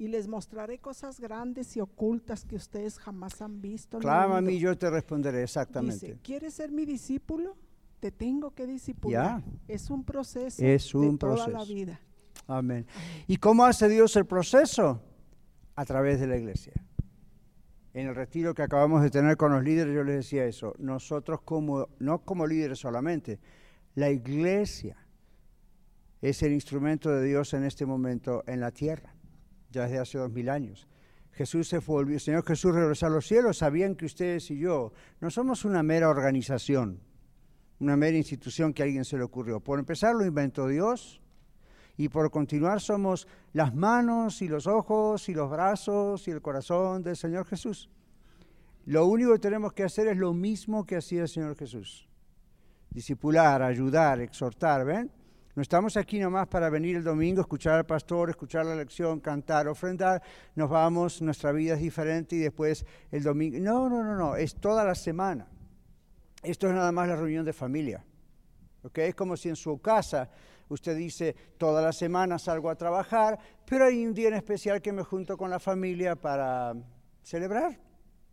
y 0.03 0.09
les 0.09 0.27
mostraré 0.27 0.81
cosas 0.81 1.21
grandes 1.21 1.77
y 1.77 1.81
ocultas 1.81 2.45
que 2.45 2.57
ustedes 2.57 2.99
jamás 2.99 3.41
han 3.41 3.63
visto. 3.63 4.01
Clama 4.01 4.39
a 4.39 4.41
mí, 4.41 4.59
yo 4.59 4.77
te 4.77 4.91
responderé 4.91 5.45
exactamente. 5.45 6.07
Dice, 6.07 6.19
¿quieres 6.21 6.55
ser 6.55 6.73
mi 6.73 6.85
discípulo? 6.85 7.57
Te 8.01 8.11
tengo 8.11 8.51
que 8.51 8.67
discipular. 8.67 9.45
Es 9.69 9.91
un 9.91 10.03
proceso 10.03 10.61
es 10.61 10.93
un 10.93 11.13
de 11.13 11.19
proceso. 11.19 11.47
toda 11.47 11.59
la 11.61 11.65
vida. 11.65 12.01
Amén. 12.49 12.85
¿Y 13.29 13.37
cómo 13.37 13.65
hace 13.65 13.89
Dios 13.89 14.17
el 14.17 14.27
proceso? 14.27 15.01
A 15.77 15.85
través 15.85 16.19
de 16.19 16.27
la 16.27 16.37
iglesia. 16.37 16.73
En 17.95 18.09
el 18.09 18.17
retiro 18.17 18.55
que 18.55 18.63
acabamos 18.63 19.03
de 19.03 19.11
tener 19.11 19.37
con 19.37 19.53
los 19.53 19.63
líderes, 19.63 19.95
yo 19.95 20.03
les 20.03 20.17
decía 20.17 20.45
eso. 20.47 20.75
Nosotros 20.81 21.43
como, 21.43 21.87
no 22.01 22.25
como 22.25 22.49
líderes 22.49 22.81
solamente, 22.81 23.39
la 23.95 24.11
iglesia 24.11 24.97
es 26.21 26.43
el 26.43 26.55
instrumento 26.55 27.09
de 27.09 27.25
Dios 27.25 27.55
en 27.55 27.63
este 27.63 27.87
momento 27.87 28.43
en 28.49 28.59
la 28.59 28.73
tierra 28.73 29.12
ya 29.73 29.83
desde 29.83 29.99
hace 29.99 30.19
dos 30.19 30.31
mil 30.31 30.49
años. 30.49 30.87
Jesús 31.33 31.67
se 31.67 31.81
fue, 31.81 32.03
el 32.03 32.21
Señor 32.21 32.45
Jesús 32.45 32.75
regresó 32.75 33.07
a 33.07 33.11
los 33.11 33.27
cielos, 33.27 33.59
sabían 33.59 33.95
que 33.97 34.05
ustedes 34.05 34.51
y 34.51 34.59
yo 34.59 34.93
no 35.21 35.31
somos 35.31 35.65
una 35.65 35.83
mera 35.83 36.11
organización, 36.11 37.01
una 37.81 37.97
mera 37.97 38.19
institución 38.19 38.75
que 38.75 38.83
a 38.83 38.85
alguien 38.85 39.05
se 39.05 39.17
le 39.17 39.23
ocurrió. 39.23 39.61
Por 39.61 39.79
empezar 39.79 40.15
lo 40.15 40.27
inventó 40.27 40.69
Dios 40.69 41.23
y 41.97 42.11
por 42.11 42.31
continuar 42.31 42.81
somos 42.81 43.27
las 43.55 43.75
manos 43.75 44.43
y 44.43 44.49
los 44.49 44.67
ojos 44.67 45.29
y 45.31 45.35
los 45.35 45.51
brazos 45.51 46.29
y 46.29 46.31
el 46.31 46.43
corazón 46.43 47.03
del 47.03 47.17
Señor 47.17 47.47
Jesús. 47.47 47.89
Lo 48.85 49.07
único 49.07 49.33
que 49.33 49.39
tenemos 49.39 49.73
que 49.73 49.85
hacer 49.85 50.09
es 50.09 50.19
lo 50.19 50.35
mismo 50.35 50.85
que 50.85 50.97
hacía 50.97 51.23
el 51.23 51.29
Señor 51.29 51.57
Jesús. 51.57 52.09
Discipular, 52.91 53.63
ayudar, 53.63 54.21
exhortar, 54.21 54.85
¿ven? 54.85 55.11
No 55.55 55.61
estamos 55.61 55.99
aquí 55.99 56.19
nomás 56.19 56.49
para 56.49 56.71
venir 56.71 56.97
el 56.97 57.05
domingo, 57.05 57.43
escuchar 57.43 57.75
al 57.75 57.85
pastor, 57.85 58.31
escuchar 58.31 58.65
la 58.65 58.75
lección, 58.75 59.21
cantar, 59.21 59.69
ofrendar. 59.69 60.23
Nos 60.55 60.71
vamos, 60.71 61.21
nuestra 61.21 61.53
vida 61.53 61.75
es 61.75 61.81
diferente 61.81 62.37
y 62.37 62.39
después 62.39 62.87
el 63.11 63.23
domingo. 63.23 63.59
No, 63.59 63.91
no, 63.91 64.03
no, 64.03 64.17
no, 64.17 64.35
es 64.35 64.55
toda 64.55 64.83
la 64.83 64.95
semana. 64.95 65.47
Esto 66.43 66.69
es 66.69 66.75
nada 66.75 66.91
más 66.91 67.07
la 67.07 67.17
reunión 67.17 67.45
de 67.45 67.53
familia. 67.53 68.03
¿okay? 68.83 69.11
Es 69.11 69.15
como 69.15 69.37
si 69.37 69.51
en 69.51 69.57
su 69.57 69.79
casa 69.83 70.31
usted 70.71 70.97
dice, 70.97 71.37
toda 71.59 71.83
la 71.83 71.93
semana 71.93 72.39
salgo 72.39 72.71
a 72.71 72.75
trabajar, 72.75 73.39
pero 73.67 73.85
hay 73.85 74.07
un 74.07 74.15
día 74.15 74.29
en 74.29 74.35
especial 74.35 74.81
que 74.81 74.91
me 74.91 75.03
junto 75.03 75.37
con 75.37 75.51
la 75.51 75.61
familia 75.61 76.17
para 76.17 76.75
celebrar, 77.23 77.79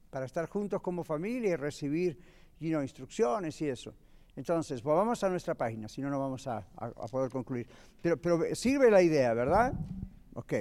para 0.10 0.26
estar 0.26 0.48
juntos 0.48 0.82
como 0.82 1.04
familia 1.04 1.52
y 1.52 1.56
recibir 1.58 2.18
instrucciones 2.62 3.62
y 3.62 3.68
eso. 3.68 3.94
Entonces, 4.36 4.82
volvamos 4.82 5.24
a 5.24 5.30
nuestra 5.30 5.56
página, 5.56 5.88
si 5.88 6.02
no, 6.02 6.10
no 6.10 6.20
vamos 6.20 6.48
a, 6.48 6.66
poder 7.12 7.30
concluir. 7.30 7.68
Pero, 8.02 8.18
pero, 8.18 8.56
sirve 8.56 8.90
la 8.90 9.02
idea, 9.02 9.34
¿verdad? 9.34 9.74
Ok. 10.34 10.54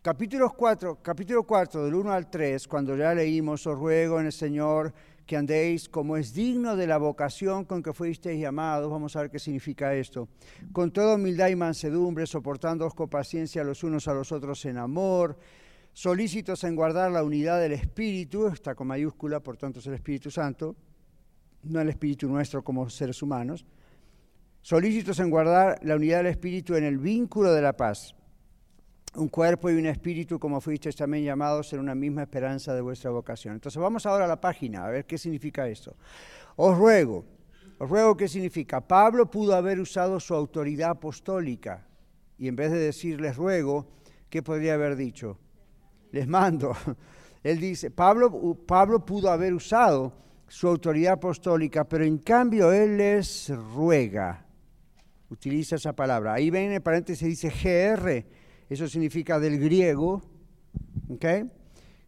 Capítulo 0.00 0.52
4, 0.54 0.98
capítulo 1.02 1.44
4, 1.44 1.84
del 1.84 1.94
1 1.94 2.12
al 2.12 2.30
3, 2.30 2.68
cuando 2.68 2.94
ya 2.94 3.14
leímos, 3.14 3.66
os 3.66 3.78
ruego 3.78 4.20
en 4.20 4.26
el 4.26 4.32
Señor 4.32 4.92
que 5.26 5.36
andéis 5.36 5.88
como 5.88 6.16
es 6.16 6.34
digno 6.34 6.76
de 6.76 6.86
la 6.86 6.98
vocación 6.98 7.64
con 7.64 7.82
que 7.82 7.92
fuisteis 7.92 8.38
llamados, 8.38 8.90
vamos 8.90 9.16
a 9.16 9.22
ver 9.22 9.30
qué 9.30 9.38
significa 9.38 9.94
esto, 9.94 10.28
con 10.72 10.90
toda 10.90 11.14
humildad 11.14 11.48
y 11.48 11.56
mansedumbre, 11.56 12.26
soportándoos 12.26 12.94
con 12.94 13.08
paciencia 13.08 13.64
los 13.64 13.82
unos 13.82 14.06
a 14.06 14.12
los 14.12 14.30
otros 14.32 14.62
en 14.66 14.76
amor, 14.76 15.38
solícitos 15.92 16.62
en 16.64 16.76
guardar 16.76 17.10
la 17.10 17.24
unidad 17.24 17.60
del 17.60 17.72
Espíritu, 17.72 18.48
está 18.48 18.74
con 18.74 18.88
mayúscula, 18.88 19.40
por 19.40 19.56
tanto 19.56 19.78
es 19.78 19.86
el 19.86 19.94
Espíritu 19.94 20.30
Santo, 20.30 20.76
no 21.66 21.80
el 21.80 21.88
espíritu 21.88 22.28
nuestro 22.28 22.62
como 22.62 22.88
seres 22.88 23.22
humanos, 23.22 23.64
solícitos 24.62 25.18
en 25.20 25.30
guardar 25.30 25.78
la 25.82 25.96
unidad 25.96 26.18
del 26.18 26.28
espíritu 26.28 26.74
en 26.74 26.84
el 26.84 26.98
vínculo 26.98 27.52
de 27.52 27.62
la 27.62 27.76
paz, 27.76 28.14
un 29.16 29.28
cuerpo 29.28 29.70
y 29.70 29.74
un 29.74 29.86
espíritu 29.86 30.38
como 30.38 30.60
fuisteis 30.60 30.96
también 30.96 31.24
llamados 31.24 31.72
en 31.72 31.80
una 31.80 31.94
misma 31.94 32.22
esperanza 32.22 32.74
de 32.74 32.80
vuestra 32.80 33.10
vocación. 33.10 33.54
Entonces 33.54 33.80
vamos 33.80 34.06
ahora 34.06 34.24
a 34.24 34.28
la 34.28 34.40
página 34.40 34.84
a 34.84 34.90
ver 34.90 35.04
qué 35.04 35.18
significa 35.18 35.68
esto. 35.68 35.96
Os 36.56 36.76
ruego, 36.76 37.24
os 37.78 37.88
ruego 37.88 38.16
qué 38.16 38.28
significa. 38.28 38.80
Pablo 38.80 39.30
pudo 39.30 39.54
haber 39.54 39.78
usado 39.80 40.18
su 40.18 40.34
autoridad 40.34 40.90
apostólica 40.90 41.86
y 42.38 42.48
en 42.48 42.56
vez 42.56 42.72
de 42.72 42.78
decirles 42.78 43.36
ruego, 43.36 43.86
¿qué 44.28 44.42
podría 44.42 44.74
haber 44.74 44.96
dicho? 44.96 45.38
Les 46.10 46.26
mando. 46.26 46.74
Él 47.42 47.60
dice, 47.60 47.90
Pablo, 47.90 48.56
Pablo 48.66 49.04
pudo 49.04 49.30
haber 49.30 49.52
usado 49.52 50.14
su 50.48 50.68
autoridad 50.68 51.14
apostólica, 51.14 51.84
pero 51.84 52.04
en 52.04 52.18
cambio 52.18 52.72
Él 52.72 52.96
les 52.96 53.50
ruega. 53.74 54.46
Utiliza 55.30 55.76
esa 55.76 55.94
palabra. 55.94 56.34
Ahí 56.34 56.50
ven 56.50 56.66
en 56.66 56.72
el 56.72 56.82
paréntesis 56.82 57.26
dice 57.26 57.50
GR. 57.50 58.24
Eso 58.68 58.88
significa 58.88 59.38
del 59.40 59.58
griego. 59.58 60.22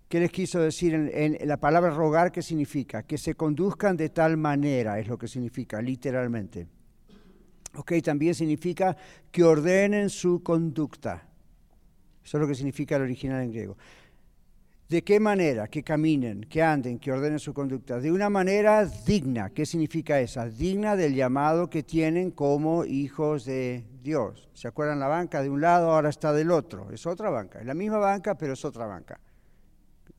¿Qué 0.08 0.20
les 0.20 0.30
quiso 0.30 0.60
decir 0.60 0.94
en, 0.94 1.36
la 1.48 1.56
palabra 1.56 1.90
rogar? 1.90 2.30
¿Qué 2.30 2.42
significa? 2.42 3.02
Que 3.02 3.18
se 3.18 3.34
conduzcan 3.34 3.96
de 3.96 4.10
tal 4.10 4.36
manera, 4.36 4.98
es 4.98 5.08
lo 5.08 5.18
que 5.18 5.26
significa, 5.26 5.82
literalmente. 5.82 6.68
Ok, 7.74 7.94
también 8.02 8.34
significa 8.34 8.96
que 9.30 9.42
ordenen 9.42 10.08
su 10.08 10.42
conducta. 10.42 11.28
Eso 12.24 12.36
es 12.38 12.40
lo 12.40 12.48
que 12.48 12.54
significa 12.54 12.96
el 12.96 13.02
original 13.02 13.42
en 13.42 13.50
griego. 13.50 13.76
¿De 14.88 15.02
qué 15.02 15.18
manera? 15.18 15.66
Que 15.66 15.82
caminen, 15.82 16.42
que 16.42 16.62
anden, 16.62 17.00
que 17.00 17.10
ordenen 17.10 17.40
su 17.40 17.52
conducta. 17.52 17.98
De 17.98 18.12
una 18.12 18.30
manera 18.30 18.86
digna. 18.86 19.50
¿Qué 19.50 19.66
significa 19.66 20.20
esa? 20.20 20.48
Digna 20.48 20.94
del 20.94 21.16
llamado 21.16 21.68
que 21.68 21.82
tienen 21.82 22.30
como 22.30 22.84
hijos 22.84 23.44
de 23.44 23.84
Dios. 24.00 24.48
¿Se 24.54 24.68
acuerdan 24.68 25.00
la 25.00 25.08
banca 25.08 25.42
de 25.42 25.50
un 25.50 25.60
lado, 25.60 25.90
ahora 25.90 26.10
está 26.10 26.32
del 26.32 26.52
otro? 26.52 26.92
Es 26.92 27.04
otra 27.04 27.30
banca. 27.30 27.58
Es 27.58 27.66
la 27.66 27.74
misma 27.74 27.98
banca, 27.98 28.36
pero 28.36 28.52
es 28.52 28.64
otra 28.64 28.86
banca. 28.86 29.18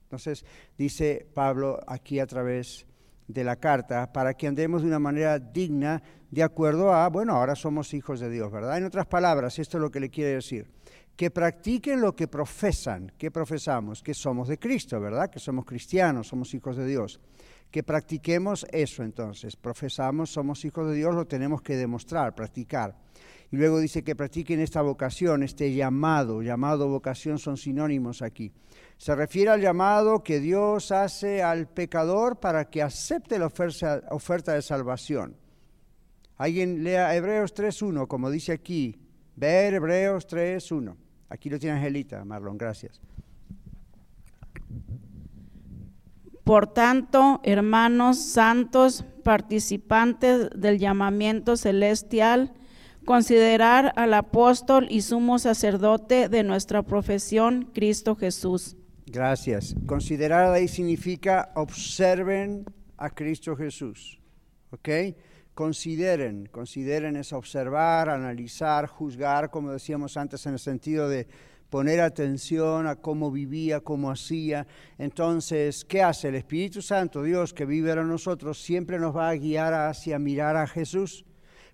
Entonces, 0.04 0.44
dice 0.78 1.26
Pablo 1.34 1.80
aquí 1.88 2.20
a 2.20 2.28
través 2.28 2.86
de 3.26 3.46
la 3.46 3.56
carta, 3.56 4.12
para 4.12 4.34
que 4.34 4.48
andemos 4.48 4.82
de 4.82 4.90
una 4.90 5.00
manera 5.00 5.40
digna 5.40 6.02
de 6.30 6.44
acuerdo 6.44 6.94
a, 6.94 7.08
bueno, 7.08 7.36
ahora 7.36 7.56
somos 7.56 7.94
hijos 7.94 8.20
de 8.20 8.30
Dios, 8.30 8.52
¿verdad? 8.52 8.78
En 8.78 8.86
otras 8.86 9.06
palabras, 9.06 9.60
esto 9.60 9.78
es 9.78 9.82
lo 9.82 9.92
que 9.92 10.00
le 10.02 10.10
quiere 10.10 10.32
decir 10.32 10.77
que 11.18 11.32
practiquen 11.32 12.00
lo 12.00 12.16
que 12.16 12.28
profesan. 12.28 13.12
¿Qué 13.18 13.32
profesamos? 13.32 14.04
Que 14.04 14.14
somos 14.14 14.48
de 14.48 14.60
Cristo, 14.60 15.00
¿verdad? 15.02 15.32
Que 15.32 15.40
somos 15.40 15.66
cristianos, 15.66 16.28
somos 16.28 16.54
hijos 16.54 16.78
de 16.78 16.86
Dios. 16.86 17.20
Que 17.72 17.82
practiquemos 17.82 18.68
eso 18.72 19.02
entonces. 19.02 19.56
Profesamos, 19.56 20.30
somos 20.30 20.64
hijos 20.64 20.88
de 20.88 20.96
Dios, 20.96 21.16
lo 21.16 21.26
tenemos 21.26 21.64
que 21.64 21.76
demostrar, 21.76 22.36
practicar. 22.36 22.96
Y 23.50 23.58
luego 23.58 23.80
dice 23.80 24.04
que 24.04 24.16
practiquen 24.16 24.60
esta 24.60 24.84
vocación, 24.84 25.42
este 25.42 25.74
llamado. 25.74 26.44
Llamado, 26.44 26.88
vocación 26.88 27.40
son 27.40 27.58
sinónimos 27.58 28.22
aquí. 28.22 28.54
Se 28.98 29.16
refiere 29.16 29.50
al 29.50 29.62
llamado 29.62 30.24
que 30.24 30.40
Dios 30.40 30.92
hace 30.92 31.42
al 31.42 31.68
pecador 31.68 32.40
para 32.40 32.70
que 32.70 32.84
acepte 32.84 33.40
la 33.40 33.48
oferta, 33.48 34.04
oferta 34.12 34.54
de 34.54 34.62
salvación. 34.62 35.36
Alguien 36.36 36.84
lea 36.84 37.16
Hebreos 37.16 37.56
3.1, 37.56 38.08
como 38.08 38.30
dice 38.30 38.52
aquí. 38.52 38.96
Ver 39.36 39.74
Hebreos 39.74 40.28
3.1. 40.28 41.07
Aquí 41.30 41.50
lo 41.50 41.60
tiene 41.60 41.76
Angelita, 41.78 42.24
Marlon, 42.24 42.58
gracias. 42.58 43.02
Por 46.44 46.68
tanto, 46.68 47.42
hermanos 47.44 48.18
santos, 48.20 49.04
participantes 49.24 50.50
del 50.56 50.80
llamamiento 50.80 51.58
celestial, 51.58 52.54
considerar 53.06 53.92
al 53.98 54.14
apóstol 54.14 54.88
y 54.90 55.02
sumo 55.02 55.40
sacerdote 55.40 56.30
de 56.30 56.44
nuestra 56.44 56.84
profesión, 56.84 57.70
Cristo 57.74 58.16
Jesús. 58.16 58.78
Gracias. 59.06 59.76
Considerar 59.86 60.54
ahí 60.54 60.70
significa 60.70 61.52
observen 61.56 62.64
a 62.96 63.10
Cristo 63.10 63.56
Jesús. 63.56 64.22
¿Ok? 64.72 64.90
Consideren, 65.58 66.46
consideren 66.52 67.16
es 67.16 67.34
observar, 67.34 68.10
analizar, 68.10 68.86
juzgar, 68.86 69.50
como 69.50 69.72
decíamos 69.72 70.16
antes, 70.16 70.46
en 70.46 70.54
el 70.54 70.60
sentido 70.60 71.10
de 71.10 71.26
poner 71.72 72.00
atención 72.00 72.86
a 72.86 72.98
cómo 72.98 73.32
vivía, 73.32 73.80
cómo 73.80 74.12
hacía. 74.12 74.68
Entonces, 75.00 75.84
¿qué 75.84 76.04
hace? 76.04 76.28
El 76.28 76.36
Espíritu 76.36 76.84
Santo, 76.84 77.24
Dios 77.24 77.56
que 77.56 77.66
vive 77.66 77.92
en 77.94 78.08
nosotros, 78.08 78.62
siempre 78.62 79.00
nos 79.00 79.16
va 79.16 79.30
a 79.30 79.36
guiar 79.36 79.74
hacia 79.74 80.20
mirar 80.20 80.56
a 80.58 80.68
Jesús. 80.68 81.26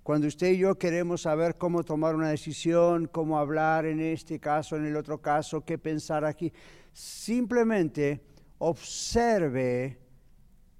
Cuando 0.01 0.27
usted 0.27 0.53
y 0.53 0.59
yo 0.59 0.75
queremos 0.75 1.23
saber 1.23 1.57
cómo 1.57 1.83
tomar 1.83 2.15
una 2.15 2.29
decisión, 2.29 3.09
cómo 3.11 3.37
hablar 3.37 3.85
en 3.85 3.99
este 3.99 4.39
caso, 4.39 4.77
en 4.77 4.85
el 4.85 4.95
otro 4.95 5.21
caso, 5.21 5.65
qué 5.65 5.77
pensar 5.77 6.23
aquí, 6.23 6.53
simplemente 6.93 8.21
observe 8.59 10.02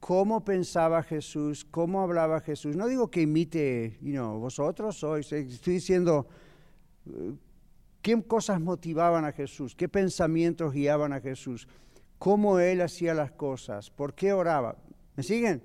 cómo 0.04 0.44
pensaba 0.44 1.02
Jesús, 1.02 1.64
cómo 1.64 2.02
hablaba 2.02 2.42
Jesús. 2.42 2.76
No 2.76 2.88
digo 2.88 3.10
que 3.10 3.22
imite, 3.22 3.98
you 4.02 4.22
vosotros 4.38 4.98
sois, 4.98 5.32
estoy 5.32 5.76
diciendo 5.76 6.28
eh, 7.06 7.34
qué 8.02 8.22
cosas 8.24 8.60
motivaban 8.60 9.24
a 9.24 9.32
Jesús, 9.32 9.76
qué 9.76 9.88
pensamientos 9.88 10.74
guiaban 10.74 11.14
a 11.14 11.22
Jesús, 11.22 11.70
cómo 12.20 12.60
él 12.60 12.82
hacía 12.82 13.14
las 13.14 13.32
cosas, 13.32 13.90
por 13.92 14.14
qué 14.14 14.34
oraba. 14.34 14.76
¿Me 15.16 15.24
siguen? 15.24 15.64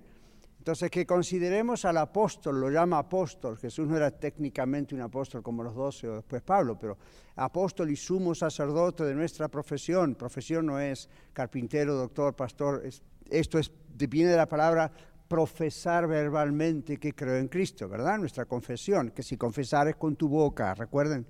Entonces, 0.58 0.90
que 0.90 1.04
consideremos 1.04 1.84
al 1.84 1.96
apóstol, 1.96 2.60
lo 2.60 2.70
llama 2.70 2.98
apóstol. 2.98 3.56
Jesús 3.56 3.88
no 3.88 3.96
era 3.96 4.10
técnicamente 4.10 4.94
un 4.94 5.00
apóstol 5.00 5.42
como 5.42 5.64
los 5.64 5.74
doce 5.74 6.06
o 6.06 6.16
después 6.16 6.42
Pablo, 6.42 6.78
pero 6.78 6.96
apóstol 7.36 7.90
y 7.90 7.96
sumo 7.96 8.34
sacerdote 8.34 9.02
de 9.04 9.14
nuestra 9.14 9.48
profesión. 9.48 10.14
Profesión 10.14 10.66
no 10.66 10.78
es 10.78 11.08
carpintero, 11.32 11.94
doctor, 11.94 12.36
pastor, 12.36 12.82
esto 13.30 13.58
es 13.58 13.72
viene 14.06 14.30
de 14.30 14.36
la 14.36 14.46
palabra 14.46 14.92
profesar 15.26 16.06
verbalmente 16.06 16.96
que 16.96 17.12
creo 17.12 17.36
en 17.36 17.48
Cristo, 17.48 17.88
¿verdad? 17.88 18.18
Nuestra 18.18 18.46
confesión, 18.46 19.10
que 19.10 19.22
si 19.22 19.36
confesares 19.36 19.96
con 19.96 20.16
tu 20.16 20.28
boca, 20.28 20.74
recuerden 20.74 21.26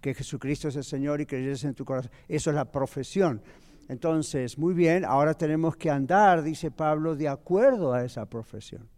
que 0.00 0.14
Jesucristo 0.14 0.68
es 0.68 0.76
el 0.76 0.84
Señor 0.84 1.20
y 1.20 1.26
creyeres 1.26 1.64
en 1.64 1.74
tu 1.74 1.84
corazón, 1.84 2.10
eso 2.28 2.50
es 2.50 2.56
la 2.56 2.70
profesión. 2.70 3.42
Entonces, 3.88 4.56
muy 4.56 4.74
bien, 4.74 5.04
ahora 5.04 5.34
tenemos 5.34 5.76
que 5.76 5.90
andar, 5.90 6.42
dice 6.42 6.70
Pablo, 6.70 7.14
de 7.14 7.28
acuerdo 7.28 7.92
a 7.92 8.04
esa 8.04 8.24
profesión. 8.26 8.88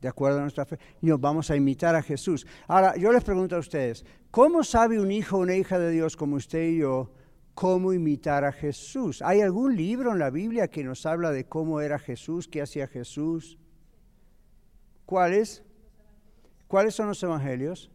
De 0.00 0.08
acuerdo 0.08 0.38
a 0.38 0.42
nuestra 0.42 0.64
fe. 0.64 0.78
Y 1.02 1.06
nos 1.06 1.20
vamos 1.20 1.50
a 1.50 1.56
imitar 1.56 1.94
a 1.94 2.02
Jesús. 2.02 2.46
Ahora, 2.68 2.96
yo 2.96 3.12
les 3.12 3.24
pregunto 3.24 3.56
a 3.56 3.58
ustedes, 3.58 4.04
¿cómo 4.30 4.62
sabe 4.62 5.00
un 5.00 5.10
hijo 5.10 5.36
o 5.36 5.40
una 5.40 5.56
hija 5.56 5.78
de 5.78 5.90
Dios 5.90 6.16
como 6.16 6.36
usted 6.36 6.68
y 6.68 6.78
yo 6.78 7.12
cómo 7.58 7.92
imitar 7.92 8.44
a 8.44 8.52
Jesús. 8.52 9.20
¿Hay 9.20 9.40
algún 9.40 9.74
libro 9.74 10.12
en 10.12 10.20
la 10.20 10.30
Biblia 10.30 10.68
que 10.68 10.84
nos 10.84 11.04
habla 11.06 11.32
de 11.32 11.48
cómo 11.48 11.80
era 11.80 11.98
Jesús, 11.98 12.46
qué 12.46 12.62
hacía 12.62 12.86
Jesús? 12.86 13.58
¿Cuáles? 15.04 15.64
¿Cuáles 16.68 16.94
son 16.94 17.08
los 17.08 17.20
evangelios? 17.20 17.90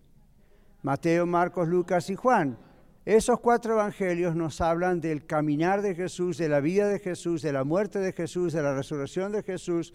Mateo, 0.82 1.26
Marcos, 1.26 1.70
Lucas 1.70 2.10
y 2.10 2.16
Juan. 2.16 2.58
Esos 3.06 3.40
cuatro 3.40 3.76
evangelios 3.76 4.36
nos 4.36 4.60
hablan 4.60 5.00
del 5.00 5.26
caminar 5.26 5.82
de 5.82 5.96
Jesús, 5.96 6.38
de 6.38 6.50
la 6.50 6.60
vida 6.60 6.90
de 6.90 7.00
Jesús, 7.00 7.42
de 7.42 7.54
la 7.54 7.64
muerte 7.64 8.00
de 8.00 8.12
Jesús, 8.12 8.52
de 8.52 8.64
la 8.64 8.76
resurrección 8.76 9.32
de 9.32 9.44
Jesús, 9.44 9.94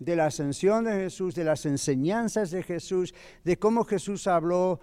de 0.00 0.16
la 0.16 0.26
ascensión 0.26 0.84
de 0.84 0.92
Jesús, 0.92 1.34
de 1.34 1.44
las 1.44 1.66
enseñanzas 1.66 2.50
de 2.50 2.62
Jesús, 2.62 3.14
de 3.44 3.58
cómo 3.58 3.84
Jesús 3.84 4.26
habló 4.26 4.80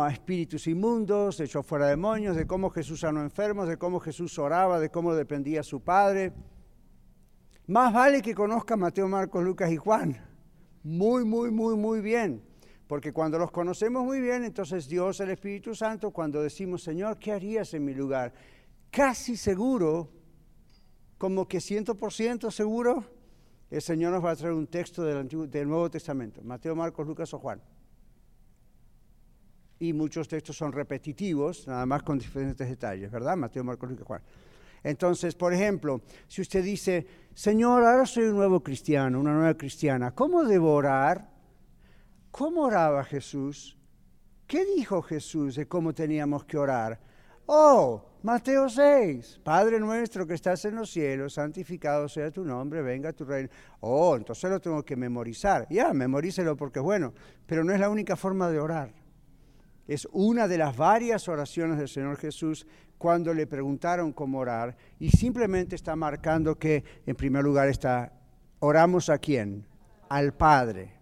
a 0.00 0.10
espíritus 0.10 0.66
inmundos, 0.66 1.40
echó 1.40 1.62
fuera 1.62 1.86
demonios, 1.86 2.36
de 2.36 2.46
cómo 2.46 2.68
Jesús 2.68 3.00
sanó 3.00 3.22
enfermos, 3.22 3.66
de 3.66 3.78
cómo 3.78 3.98
Jesús 3.98 4.38
oraba, 4.38 4.78
de 4.78 4.90
cómo 4.90 5.14
dependía 5.14 5.62
su 5.62 5.80
Padre. 5.80 6.32
Más 7.66 7.92
vale 7.92 8.20
que 8.20 8.34
conozca 8.34 8.76
Mateo, 8.76 9.08
Marcos, 9.08 9.42
Lucas 9.42 9.70
y 9.70 9.76
Juan. 9.76 10.20
Muy, 10.82 11.24
muy, 11.24 11.50
muy, 11.50 11.74
muy 11.76 12.00
bien. 12.00 12.42
Porque 12.86 13.12
cuando 13.12 13.38
los 13.38 13.50
conocemos 13.50 14.04
muy 14.04 14.20
bien, 14.20 14.44
entonces 14.44 14.88
Dios, 14.88 15.20
el 15.20 15.30
Espíritu 15.30 15.74
Santo, 15.74 16.10
cuando 16.10 16.42
decimos, 16.42 16.82
Señor, 16.82 17.18
¿qué 17.18 17.32
harías 17.32 17.72
en 17.72 17.84
mi 17.84 17.94
lugar? 17.94 18.34
Casi 18.90 19.36
seguro, 19.36 20.10
como 21.16 21.46
que 21.46 21.60
ciento 21.60 21.94
por 21.96 22.12
ciento 22.12 22.50
seguro, 22.50 23.17
el 23.70 23.82
Señor 23.82 24.12
nos 24.12 24.24
va 24.24 24.30
a 24.30 24.36
traer 24.36 24.54
un 24.54 24.66
texto 24.66 25.04
del, 25.04 25.68
Nuevo 25.68 25.90
Testamento, 25.90 26.42
Mateo, 26.42 26.74
Marcos, 26.74 27.06
Lucas 27.06 27.32
o 27.34 27.38
Juan. 27.38 27.60
Y 29.80 29.92
muchos 29.92 30.26
textos 30.26 30.56
son 30.56 30.72
repetitivos, 30.72 31.66
nada 31.68 31.86
más 31.86 32.02
con 32.02 32.18
diferentes 32.18 32.68
detalles, 32.68 33.10
¿verdad? 33.10 33.36
Mateo, 33.36 33.62
Marcos, 33.62 33.90
Lucas, 33.90 34.06
Juan. 34.06 34.22
Entonces, 34.82 35.34
por 35.34 35.52
ejemplo, 35.52 36.00
si 36.26 36.40
usted 36.40 36.64
dice, 36.64 37.06
Señor, 37.34 37.84
ahora 37.84 38.06
soy 38.06 38.24
un 38.24 38.36
nuevo 38.36 38.60
cristiano, 38.62 39.20
una 39.20 39.34
nueva 39.34 39.54
cristiana, 39.54 40.12
¿cómo 40.14 40.44
debo 40.44 40.72
orar? 40.72 41.30
¿Cómo 42.30 42.62
oraba 42.62 43.04
Jesús? 43.04 43.76
¿Qué 44.46 44.64
dijo 44.64 45.02
Jesús 45.02 45.56
de 45.56 45.68
cómo 45.68 45.92
teníamos 45.92 46.44
que 46.44 46.56
orar? 46.56 47.00
Oh, 47.50 48.04
Mateo 48.24 48.68
6, 48.68 49.40
Padre 49.42 49.80
nuestro 49.80 50.26
que 50.26 50.34
estás 50.34 50.66
en 50.66 50.74
los 50.74 50.90
cielos, 50.90 51.32
santificado 51.32 52.06
sea 52.06 52.30
tu 52.30 52.44
nombre, 52.44 52.82
venga 52.82 53.10
tu 53.14 53.24
reino. 53.24 53.48
Oh, 53.80 54.16
entonces 54.16 54.50
lo 54.50 54.60
tengo 54.60 54.84
que 54.84 54.96
memorizar. 54.96 55.66
Ya, 55.70 55.94
memorícelo 55.94 56.58
porque 56.58 56.80
es 56.80 56.82
bueno, 56.82 57.14
pero 57.46 57.64
no 57.64 57.72
es 57.72 57.80
la 57.80 57.88
única 57.88 58.16
forma 58.16 58.50
de 58.50 58.60
orar. 58.60 58.92
Es 59.86 60.06
una 60.12 60.46
de 60.46 60.58
las 60.58 60.76
varias 60.76 61.26
oraciones 61.26 61.78
del 61.78 61.88
Señor 61.88 62.18
Jesús 62.18 62.66
cuando 62.98 63.32
le 63.32 63.46
preguntaron 63.46 64.12
cómo 64.12 64.40
orar 64.40 64.76
y 64.98 65.08
simplemente 65.08 65.74
está 65.74 65.96
marcando 65.96 66.58
que 66.58 66.84
en 67.06 67.16
primer 67.16 67.42
lugar 67.44 67.68
está, 67.68 68.12
oramos 68.58 69.08
a 69.08 69.16
quién? 69.16 69.66
Al 70.10 70.34
Padre. 70.34 70.97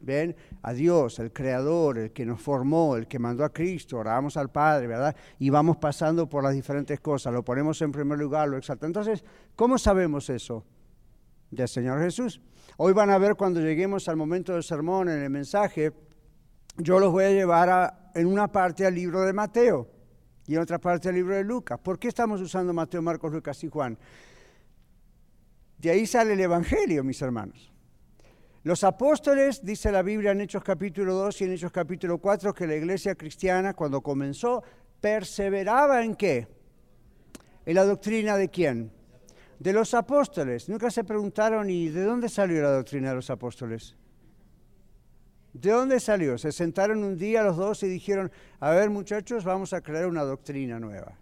¿Ven? 0.00 0.36
A 0.62 0.72
Dios, 0.72 1.18
el 1.18 1.32
Creador, 1.32 1.98
el 1.98 2.12
que 2.12 2.24
nos 2.24 2.40
formó, 2.40 2.96
el 2.96 3.06
que 3.06 3.18
mandó 3.18 3.44
a 3.44 3.52
Cristo, 3.52 3.98
oramos 3.98 4.36
al 4.36 4.50
Padre, 4.50 4.86
¿verdad? 4.86 5.14
Y 5.38 5.50
vamos 5.50 5.76
pasando 5.76 6.28
por 6.28 6.42
las 6.42 6.54
diferentes 6.54 7.00
cosas, 7.00 7.32
lo 7.32 7.44
ponemos 7.44 7.80
en 7.82 7.92
primer 7.92 8.18
lugar, 8.18 8.48
lo 8.48 8.56
exaltamos. 8.56 8.96
Entonces, 8.96 9.24
¿cómo 9.56 9.78
sabemos 9.78 10.30
eso? 10.30 10.64
Del 11.50 11.68
Señor 11.68 12.00
Jesús. 12.00 12.40
Hoy 12.76 12.92
van 12.92 13.10
a 13.10 13.18
ver 13.18 13.34
cuando 13.34 13.60
lleguemos 13.60 14.08
al 14.08 14.16
momento 14.16 14.52
del 14.52 14.62
sermón, 14.62 15.08
en 15.08 15.22
el 15.22 15.30
mensaje, 15.30 15.92
yo 16.76 17.00
los 17.00 17.10
voy 17.10 17.24
a 17.24 17.30
llevar 17.30 18.10
en 18.14 18.26
una 18.26 18.46
parte 18.52 18.86
al 18.86 18.94
libro 18.94 19.22
de 19.22 19.32
Mateo 19.32 19.88
y 20.46 20.54
en 20.54 20.60
otra 20.60 20.78
parte 20.78 21.08
al 21.08 21.14
libro 21.14 21.34
de 21.34 21.44
Lucas. 21.44 21.78
¿Por 21.78 21.98
qué 21.98 22.08
estamos 22.08 22.40
usando 22.40 22.72
Mateo, 22.72 23.02
Marcos, 23.02 23.32
Lucas 23.32 23.62
y 23.64 23.68
Juan? 23.68 23.98
De 25.78 25.90
ahí 25.90 26.06
sale 26.06 26.32
el 26.32 26.40
Evangelio, 26.40 27.04
mis 27.04 27.20
hermanos. 27.22 27.72
Los 28.68 28.84
apóstoles, 28.84 29.64
dice 29.64 29.90
la 29.90 30.02
Biblia 30.02 30.32
en 30.32 30.42
Hechos 30.42 30.62
capítulo 30.62 31.14
2 31.14 31.40
y 31.40 31.44
en 31.44 31.52
Hechos 31.52 31.72
capítulo 31.72 32.18
4, 32.18 32.52
que 32.52 32.66
la 32.66 32.74
iglesia 32.74 33.14
cristiana 33.14 33.72
cuando 33.72 34.02
comenzó 34.02 34.62
perseveraba 35.00 36.04
en 36.04 36.14
qué? 36.14 36.46
En 37.64 37.74
la 37.74 37.86
doctrina 37.86 38.36
de 38.36 38.50
quién? 38.50 38.92
De 39.58 39.72
los 39.72 39.94
apóstoles. 39.94 40.68
Nunca 40.68 40.90
se 40.90 41.02
preguntaron, 41.02 41.70
¿y 41.70 41.88
de 41.88 42.02
dónde 42.02 42.28
salió 42.28 42.60
la 42.60 42.72
doctrina 42.72 43.08
de 43.08 43.14
los 43.14 43.30
apóstoles? 43.30 43.96
¿De 45.54 45.70
dónde 45.70 45.98
salió? 45.98 46.36
Se 46.36 46.52
sentaron 46.52 47.02
un 47.04 47.16
día 47.16 47.42
los 47.42 47.56
dos 47.56 47.82
y 47.84 47.88
dijeron, 47.88 48.30
a 48.60 48.72
ver 48.72 48.90
muchachos, 48.90 49.44
vamos 49.44 49.72
a 49.72 49.80
crear 49.80 50.04
una 50.04 50.24
doctrina 50.24 50.78
nueva. 50.78 51.14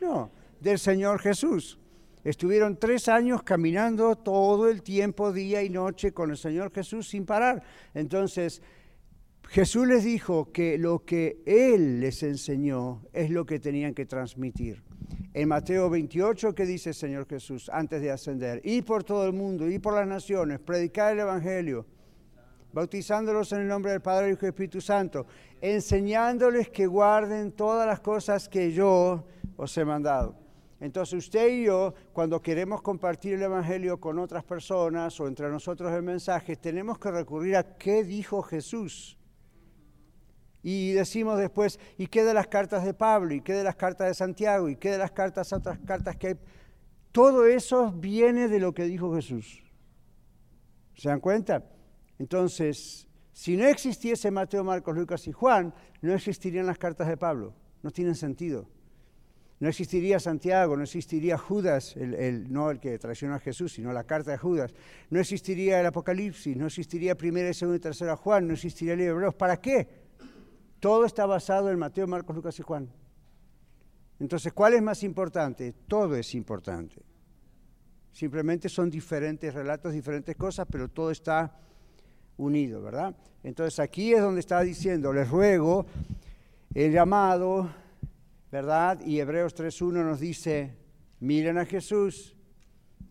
No, 0.00 0.30
del 0.58 0.78
Señor 0.78 1.20
Jesús. 1.20 1.78
Estuvieron 2.24 2.76
tres 2.76 3.08
años 3.08 3.42
caminando 3.42 4.16
todo 4.16 4.68
el 4.68 4.82
tiempo, 4.82 5.32
día 5.32 5.62
y 5.62 5.70
noche, 5.70 6.12
con 6.12 6.30
el 6.30 6.36
Señor 6.36 6.70
Jesús 6.72 7.08
sin 7.08 7.24
parar. 7.24 7.62
Entonces, 7.94 8.62
Jesús 9.48 9.86
les 9.86 10.04
dijo 10.04 10.52
que 10.52 10.78
lo 10.78 11.04
que 11.04 11.42
Él 11.46 12.00
les 12.00 12.22
enseñó 12.22 13.02
es 13.12 13.30
lo 13.30 13.46
que 13.46 13.58
tenían 13.58 13.94
que 13.94 14.06
transmitir. 14.06 14.82
En 15.32 15.48
Mateo 15.48 15.88
28, 15.88 16.54
¿qué 16.54 16.66
dice 16.66 16.90
el 16.90 16.94
Señor 16.94 17.26
Jesús 17.26 17.70
antes 17.72 18.02
de 18.02 18.10
ascender? 18.10 18.60
Ir 18.64 18.84
por 18.84 19.02
todo 19.02 19.26
el 19.26 19.32
mundo, 19.32 19.68
ir 19.68 19.80
por 19.80 19.94
las 19.94 20.06
naciones, 20.06 20.60
predicar 20.60 21.12
el 21.12 21.20
Evangelio, 21.20 21.86
bautizándolos 22.72 23.52
en 23.52 23.62
el 23.62 23.68
nombre 23.68 23.92
del 23.92 24.02
Padre, 24.02 24.30
y 24.30 24.36
del 24.36 24.44
Espíritu 24.50 24.80
Santo, 24.80 25.26
enseñándoles 25.60 26.68
que 26.68 26.86
guarden 26.86 27.52
todas 27.52 27.86
las 27.86 28.00
cosas 28.00 28.48
que 28.48 28.72
yo 28.72 29.24
os 29.56 29.76
he 29.78 29.84
mandado. 29.84 30.39
Entonces 30.80 31.26
usted 31.26 31.48
y 31.48 31.64
yo, 31.64 31.94
cuando 32.12 32.40
queremos 32.40 32.80
compartir 32.80 33.34
el 33.34 33.42
Evangelio 33.42 34.00
con 34.00 34.18
otras 34.18 34.42
personas 34.42 35.20
o 35.20 35.28
entre 35.28 35.50
nosotros 35.50 35.92
el 35.92 36.02
mensaje, 36.02 36.56
tenemos 36.56 36.98
que 36.98 37.10
recurrir 37.10 37.56
a 37.56 37.76
qué 37.76 38.02
dijo 38.02 38.42
Jesús. 38.42 39.18
Y 40.62 40.92
decimos 40.92 41.38
después, 41.38 41.78
¿y 41.98 42.06
qué 42.06 42.24
de 42.24 42.34
las 42.34 42.46
cartas 42.46 42.84
de 42.84 42.94
Pablo? 42.94 43.34
¿Y 43.34 43.42
qué 43.42 43.52
de 43.52 43.64
las 43.64 43.76
cartas 43.76 44.08
de 44.08 44.14
Santiago? 44.14 44.68
¿Y 44.68 44.76
qué 44.76 44.90
de 44.90 44.98
las 44.98 45.10
cartas, 45.10 45.52
otras 45.52 45.78
cartas 45.80 46.16
que 46.16 46.28
hay? 46.28 46.34
Todo 47.12 47.46
eso 47.46 47.92
viene 47.92 48.48
de 48.48 48.60
lo 48.60 48.72
que 48.72 48.84
dijo 48.84 49.14
Jesús. 49.14 49.62
¿Se 50.94 51.08
dan 51.08 51.20
cuenta? 51.20 51.64
Entonces, 52.18 53.08
si 53.32 53.56
no 53.56 53.66
existiese 53.66 54.30
Mateo, 54.30 54.64
Marcos, 54.64 54.96
Lucas 54.96 55.26
y 55.26 55.32
Juan, 55.32 55.74
no 56.02 56.12
existirían 56.12 56.66
las 56.66 56.78
cartas 56.78 57.08
de 57.08 57.16
Pablo. 57.16 57.54
No 57.82 57.90
tienen 57.90 58.14
sentido. 58.14 58.68
No 59.60 59.68
existiría 59.68 60.18
Santiago, 60.18 60.74
no 60.74 60.82
existiría 60.82 61.36
Judas, 61.36 61.94
no 61.96 62.70
el 62.70 62.80
que 62.80 62.98
traicionó 62.98 63.34
a 63.34 63.38
Jesús, 63.38 63.74
sino 63.74 63.92
la 63.92 64.04
carta 64.04 64.30
de 64.30 64.38
Judas. 64.38 64.74
No 65.10 65.20
existiría 65.20 65.78
el 65.80 65.86
Apocalipsis, 65.86 66.56
no 66.56 66.66
existiría 66.66 67.14
primera, 67.14 67.52
segunda 67.52 67.76
y 67.76 67.80
tercera 67.80 68.16
Juan, 68.16 68.48
no 68.48 68.54
existiría 68.54 68.94
el 68.94 69.00
libro 69.00 69.16
Hebreos. 69.16 69.34
¿Para 69.34 69.58
qué? 69.58 69.86
Todo 70.80 71.04
está 71.04 71.26
basado 71.26 71.70
en 71.70 71.78
Mateo, 71.78 72.06
Marcos, 72.06 72.34
Lucas 72.34 72.58
y 72.58 72.62
Juan. 72.62 72.90
Entonces, 74.18 74.50
¿cuál 74.54 74.72
es 74.74 74.82
más 74.82 75.02
importante? 75.02 75.74
Todo 75.86 76.16
es 76.16 76.34
importante. 76.34 77.02
Simplemente 78.12 78.70
son 78.70 78.88
diferentes 78.90 79.52
relatos, 79.52 79.92
diferentes 79.92 80.36
cosas, 80.36 80.66
pero 80.70 80.88
todo 80.88 81.10
está 81.10 81.54
unido, 82.38 82.80
¿verdad? 82.80 83.14
Entonces 83.42 83.78
aquí 83.78 84.14
es 84.14 84.22
donde 84.22 84.40
está 84.40 84.62
diciendo, 84.62 85.12
les 85.12 85.28
ruego 85.28 85.84
el 86.74 86.92
llamado 86.92 87.70
¿verdad? 88.50 89.00
Y 89.04 89.20
Hebreos 89.20 89.54
3.1 89.56 90.04
nos 90.04 90.20
dice, 90.20 90.76
miren 91.20 91.58
a 91.58 91.66
Jesús, 91.66 92.36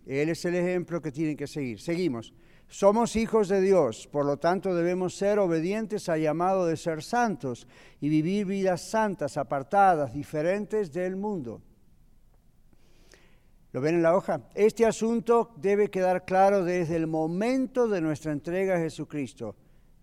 Él 0.06 0.30
es 0.30 0.44
el 0.46 0.56
ejemplo 0.56 1.02
que 1.02 1.12
tienen 1.12 1.38
que 1.38 1.48
seguir. 1.48 1.80
Seguimos. 1.80 2.34
Somos 2.68 3.16
hijos 3.16 3.48
de 3.48 3.62
Dios, 3.62 4.08
por 4.12 4.26
lo 4.26 4.38
tanto 4.38 4.76
debemos 4.76 5.16
ser 5.16 5.40
obedientes 5.40 6.08
al 6.08 6.22
llamado 6.22 6.68
de 6.68 6.78
ser 6.78 7.02
santos 7.02 7.68
y 8.00 8.10
vivir 8.10 8.46
vidas 8.46 8.92
santas, 8.92 9.38
apartadas, 9.38 10.14
diferentes 10.14 10.94
del 10.94 11.16
mundo. 11.16 11.64
¿Lo 13.72 13.82
ven 13.82 13.96
en 13.96 14.04
la 14.04 14.16
hoja? 14.16 14.42
Este 14.54 14.86
asunto 14.86 15.52
debe 15.58 15.90
quedar 15.90 16.26
claro 16.26 16.64
desde 16.64 16.96
el 16.96 17.08
momento 17.08 17.88
de 17.88 18.02
nuestra 18.02 18.32
entrega 18.32 18.76
a 18.76 18.80
Jesucristo. 18.80 19.56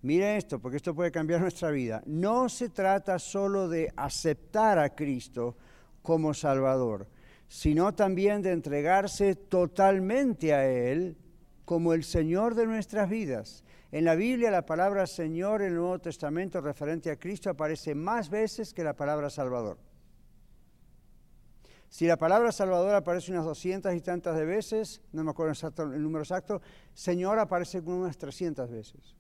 Mire 0.07 0.37
esto, 0.37 0.61
porque 0.61 0.77
esto 0.77 0.95
puede 0.95 1.11
cambiar 1.11 1.41
nuestra 1.43 1.73
vida. 1.73 2.01
No 2.07 2.49
se 2.49 2.69
trata 2.69 3.19
solo 3.19 3.69
de 3.69 3.93
aceptar 3.97 4.79
a 4.79 4.95
Cristo 4.95 5.57
como 6.01 6.33
Salvador, 6.33 7.09
sino 7.49 7.93
también 7.93 8.41
de 8.41 8.53
entregarse 8.53 9.35
totalmente 9.35 10.55
a 10.55 10.65
Él 10.65 11.17
como 11.65 11.93
el 11.93 12.05
Señor 12.05 12.55
de 12.55 12.67
nuestras 12.67 13.11
vidas. 13.11 13.65
En 13.91 14.05
la 14.05 14.15
Biblia 14.15 14.53
la 14.53 14.65
palabra 14.65 15.09
Señor 15.09 15.61
en 15.63 15.71
el 15.71 15.75
Nuevo 15.75 15.99
Testamento 15.99 16.61
referente 16.61 17.11
a 17.11 17.19
Cristo 17.19 17.51
aparece 17.51 17.97
más 17.97 18.31
veces 18.31 18.73
que 18.73 18.85
la 18.85 18.95
palabra 18.95 19.29
Salvador. 19.29 19.77
Si 21.89 22.07
la 22.07 22.17
palabra 22.17 22.53
Salvador 22.53 22.95
aparece 22.95 23.33
unas 23.33 23.45
doscientas 23.45 23.93
y 23.97 24.01
tantas 24.01 24.37
de 24.37 24.45
veces, 24.45 25.03
no 25.11 25.25
me 25.25 25.33
acuerdo 25.33 25.53
el 25.93 26.01
número 26.01 26.23
exacto, 26.23 26.63
Señor 26.95 27.41
aparece 27.41 27.81
unas 27.81 28.17
trescientas 28.17 28.71
veces 28.71 29.17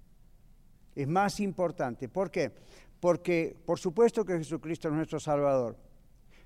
es 0.96 1.06
más 1.06 1.38
importante. 1.38 2.08
¿Por 2.08 2.30
qué? 2.30 2.50
Porque 2.98 3.54
por 3.64 3.78
supuesto 3.78 4.24
que 4.24 4.38
Jesucristo 4.38 4.88
es 4.88 4.94
nuestro 4.94 5.20
Salvador, 5.20 5.76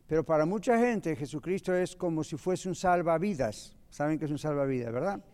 pero 0.07 0.25
para 0.25 0.45
mucha 0.45 0.77
gente 0.79 1.17
Jesucristo 1.17 1.75
es 1.75 1.97
como 1.97 2.25
si 2.25 2.37
fuese 2.37 2.69
un 2.69 2.75
salvavidas. 2.75 3.77
¿Saben 3.89 4.19
que 4.19 4.27
es 4.27 4.31
un 4.31 4.39
salvavidas, 4.39 4.93
verdad? 4.93 5.25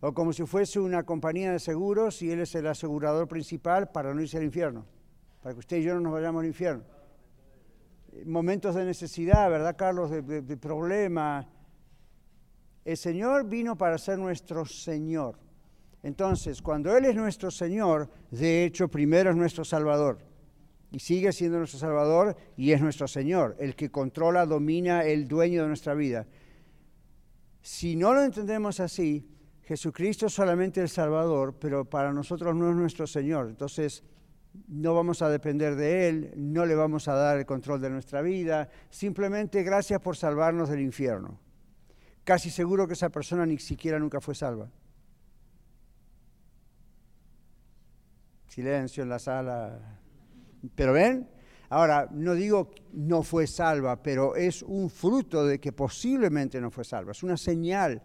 O 0.00 0.12
como 0.12 0.32
si 0.32 0.44
fuese 0.44 0.78
una 0.80 1.04
compañía 1.04 1.52
de 1.52 1.58
seguros 1.58 2.20
y 2.20 2.30
Él 2.30 2.40
es 2.40 2.54
el 2.54 2.66
asegurador 2.66 3.26
principal 3.26 3.90
para 3.90 4.12
no 4.12 4.20
irse 4.20 4.36
al 4.36 4.44
infierno, 4.44 4.84
para 5.42 5.54
que 5.54 5.60
usted 5.60 5.78
y 5.78 5.82
yo 5.82 5.94
no 5.94 6.00
nos 6.00 6.12
vayamos 6.12 6.40
al 6.40 6.46
infierno. 6.46 6.84
Momentos 8.26 8.74
de 8.74 8.84
necesidad, 8.84 9.50
¿verdad, 9.50 9.74
Carlos? 9.76 10.10
De, 10.10 10.56
problema. 10.56 11.48
El 12.84 12.96
Señor 12.96 13.48
vino 13.48 13.76
para 13.76 13.98
ser 13.98 14.18
nuestro 14.18 14.64
Señor. 14.64 15.38
Entonces, 16.04 16.60
cuando 16.60 16.94
Él 16.94 17.06
es 17.06 17.16
nuestro 17.16 17.50
Señor, 17.50 18.10
de 18.30 18.64
hecho, 18.64 18.88
primero 18.88 19.30
es 19.30 19.36
nuestro 19.36 19.64
Salvador. 19.64 20.18
Y 20.90 20.98
sigue 20.98 21.32
siendo 21.32 21.56
nuestro 21.56 21.80
Salvador 21.80 22.36
y 22.58 22.72
es 22.72 22.82
nuestro 22.82 23.08
Señor, 23.08 23.56
el 23.58 23.74
que 23.74 23.90
controla, 23.90 24.44
domina, 24.44 25.02
el 25.02 25.26
dueño 25.26 25.62
de 25.62 25.68
nuestra 25.68 25.94
vida. 25.94 26.26
Si 27.62 27.96
no 27.96 28.12
lo 28.12 28.22
entendemos 28.22 28.80
así, 28.80 29.26
Jesucristo 29.62 30.26
es 30.26 30.34
solamente 30.34 30.82
el 30.82 30.90
Salvador, 30.90 31.56
pero 31.58 31.86
para 31.86 32.12
nosotros 32.12 32.54
no 32.54 32.68
es 32.68 32.76
nuestro 32.76 33.06
Señor. 33.06 33.48
Entonces, 33.48 34.04
no 34.68 34.94
vamos 34.94 35.22
a 35.22 35.30
depender 35.30 35.74
de 35.74 36.06
Él, 36.06 36.34
no 36.36 36.66
le 36.66 36.74
vamos 36.74 37.08
a 37.08 37.14
dar 37.14 37.38
el 37.38 37.46
control 37.46 37.80
de 37.80 37.88
nuestra 37.88 38.20
vida. 38.20 38.68
Simplemente 38.90 39.62
gracias 39.62 40.02
por 40.02 40.18
salvarnos 40.18 40.68
del 40.68 40.80
infierno. 40.80 41.40
Casi 42.24 42.50
seguro 42.50 42.86
que 42.86 42.92
esa 42.92 43.08
persona 43.08 43.46
ni 43.46 43.58
siquiera 43.58 43.98
nunca 43.98 44.20
fue 44.20 44.34
salva. 44.34 44.68
Silencio 48.54 49.02
en 49.02 49.08
la 49.08 49.18
sala. 49.18 49.80
Pero 50.76 50.92
ven, 50.92 51.28
ahora 51.70 52.08
no 52.12 52.34
digo 52.34 52.70
no 52.92 53.24
fue 53.24 53.48
salva, 53.48 54.00
pero 54.00 54.36
es 54.36 54.62
un 54.62 54.90
fruto 54.90 55.44
de 55.44 55.58
que 55.58 55.72
posiblemente 55.72 56.60
no 56.60 56.70
fue 56.70 56.84
salva. 56.84 57.10
Es 57.10 57.24
una 57.24 57.36
señal 57.36 58.00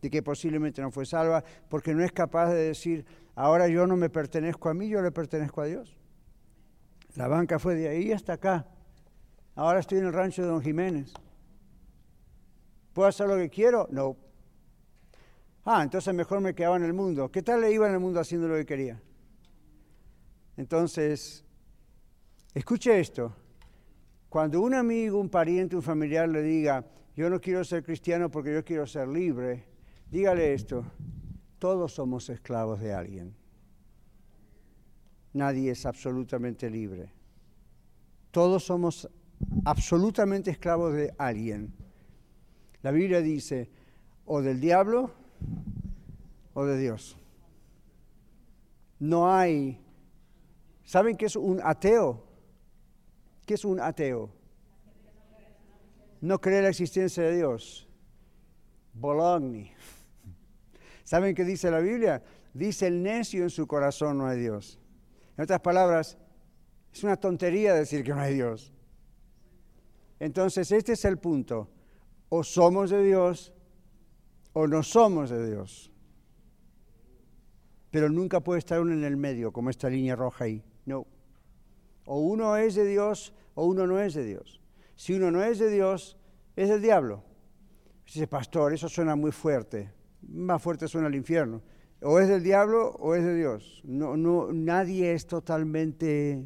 de 0.00 0.08
que 0.08 0.22
posiblemente 0.22 0.80
no 0.80 0.90
fue 0.90 1.04
salva 1.04 1.44
porque 1.68 1.94
no 1.94 2.02
es 2.02 2.12
capaz 2.12 2.48
de 2.48 2.68
decir, 2.68 3.04
ahora 3.34 3.68
yo 3.68 3.86
no 3.86 3.94
me 3.94 4.08
pertenezco 4.08 4.70
a 4.70 4.74
mí, 4.74 4.88
yo 4.88 5.02
le 5.02 5.12
pertenezco 5.12 5.60
a 5.60 5.66
Dios. 5.66 5.98
La 7.16 7.28
banca 7.28 7.58
fue 7.58 7.74
de 7.74 7.88
ahí 7.88 8.10
hasta 8.10 8.32
acá. 8.32 8.66
Ahora 9.54 9.80
estoy 9.80 9.98
en 9.98 10.06
el 10.06 10.14
rancho 10.14 10.40
de 10.40 10.48
Don 10.48 10.62
Jiménez. 10.62 11.12
¿Puedo 12.94 13.06
hacer 13.06 13.28
lo 13.28 13.36
que 13.36 13.50
quiero? 13.50 13.86
No. 13.90 14.16
Ah, 15.66 15.82
entonces 15.82 16.14
mejor 16.14 16.40
me 16.40 16.54
quedaba 16.54 16.76
en 16.76 16.84
el 16.84 16.94
mundo. 16.94 17.30
¿Qué 17.30 17.42
tal 17.42 17.60
le 17.60 17.70
iba 17.70 17.86
en 17.86 17.92
el 17.92 18.00
mundo 18.00 18.18
haciendo 18.18 18.48
lo 18.48 18.54
que 18.54 18.64
quería? 18.64 18.98
Entonces, 20.60 21.42
escuche 22.52 23.00
esto. 23.00 23.34
Cuando 24.28 24.60
un 24.60 24.74
amigo, 24.74 25.18
un 25.18 25.30
pariente, 25.30 25.74
un 25.74 25.82
familiar 25.82 26.28
le 26.28 26.42
diga, 26.42 26.84
yo 27.16 27.30
no 27.30 27.40
quiero 27.40 27.64
ser 27.64 27.82
cristiano 27.82 28.30
porque 28.30 28.52
yo 28.52 28.62
quiero 28.62 28.86
ser 28.86 29.08
libre, 29.08 29.64
dígale 30.10 30.52
esto, 30.52 30.84
todos 31.58 31.94
somos 31.94 32.28
esclavos 32.28 32.78
de 32.78 32.92
alguien. 32.92 33.34
Nadie 35.32 35.70
es 35.70 35.86
absolutamente 35.86 36.68
libre. 36.68 37.10
Todos 38.30 38.62
somos 38.62 39.08
absolutamente 39.64 40.50
esclavos 40.50 40.92
de 40.92 41.14
alguien. 41.16 41.72
La 42.82 42.90
Biblia 42.90 43.22
dice, 43.22 43.70
o 44.26 44.42
del 44.42 44.60
diablo 44.60 45.10
o 46.52 46.66
de 46.66 46.78
Dios. 46.78 47.16
No 48.98 49.32
hay 49.32 49.80
¿Saben 50.90 51.16
qué 51.16 51.26
es 51.26 51.36
un 51.36 51.60
ateo? 51.62 52.20
¿Qué 53.46 53.54
es 53.54 53.64
un 53.64 53.78
ateo? 53.78 54.28
No 56.20 56.40
cree 56.40 56.62
la 56.62 56.70
existencia 56.70 57.22
de 57.22 57.36
Dios. 57.36 57.88
Bologna. 58.92 59.68
¿Saben 61.04 61.36
qué 61.36 61.44
dice 61.44 61.70
la 61.70 61.78
Biblia? 61.78 62.24
Dice 62.52 62.88
el 62.88 63.04
necio 63.04 63.44
en 63.44 63.50
su 63.50 63.68
corazón 63.68 64.18
no 64.18 64.26
hay 64.26 64.40
Dios. 64.40 64.80
En 65.36 65.44
otras 65.44 65.60
palabras, 65.60 66.18
es 66.92 67.04
una 67.04 67.16
tontería 67.16 67.72
decir 67.72 68.02
que 68.02 68.10
no 68.12 68.20
hay 68.20 68.34
Dios. 68.34 68.72
Entonces, 70.18 70.72
este 70.72 70.94
es 70.94 71.04
el 71.04 71.18
punto. 71.18 71.70
O 72.30 72.42
somos 72.42 72.90
de 72.90 73.04
Dios 73.04 73.52
o 74.54 74.66
no 74.66 74.82
somos 74.82 75.30
de 75.30 75.50
Dios. 75.50 75.92
Pero 77.92 78.08
nunca 78.08 78.40
puede 78.40 78.58
estar 78.58 78.80
uno 78.80 78.92
en 78.92 79.04
el 79.04 79.16
medio, 79.16 79.52
como 79.52 79.70
esta 79.70 79.88
línea 79.88 80.16
roja 80.16 80.46
ahí. 80.46 80.64
No. 80.86 81.06
O 82.04 82.20
uno 82.20 82.56
es 82.56 82.74
de 82.74 82.84
Dios 82.84 83.34
o 83.54 83.66
uno 83.66 83.86
no 83.86 84.00
es 84.00 84.14
de 84.14 84.24
Dios. 84.24 84.60
Si 84.96 85.14
uno 85.14 85.30
no 85.30 85.42
es 85.42 85.58
de 85.58 85.70
Dios, 85.70 86.18
es 86.56 86.68
del 86.68 86.82
diablo. 86.82 87.22
Dice, 88.04 88.26
pastor, 88.26 88.72
eso 88.72 88.88
suena 88.88 89.14
muy 89.16 89.32
fuerte. 89.32 89.92
Más 90.22 90.62
fuerte 90.62 90.88
suena 90.88 91.08
el 91.08 91.14
infierno. 91.14 91.62
O 92.02 92.18
es 92.18 92.28
del 92.28 92.42
diablo 92.42 92.90
o 92.92 93.14
es 93.14 93.22
de 93.22 93.34
Dios. 93.34 93.82
No, 93.84 94.16
no, 94.16 94.52
nadie 94.52 95.12
es 95.12 95.26
totalmente 95.26 96.44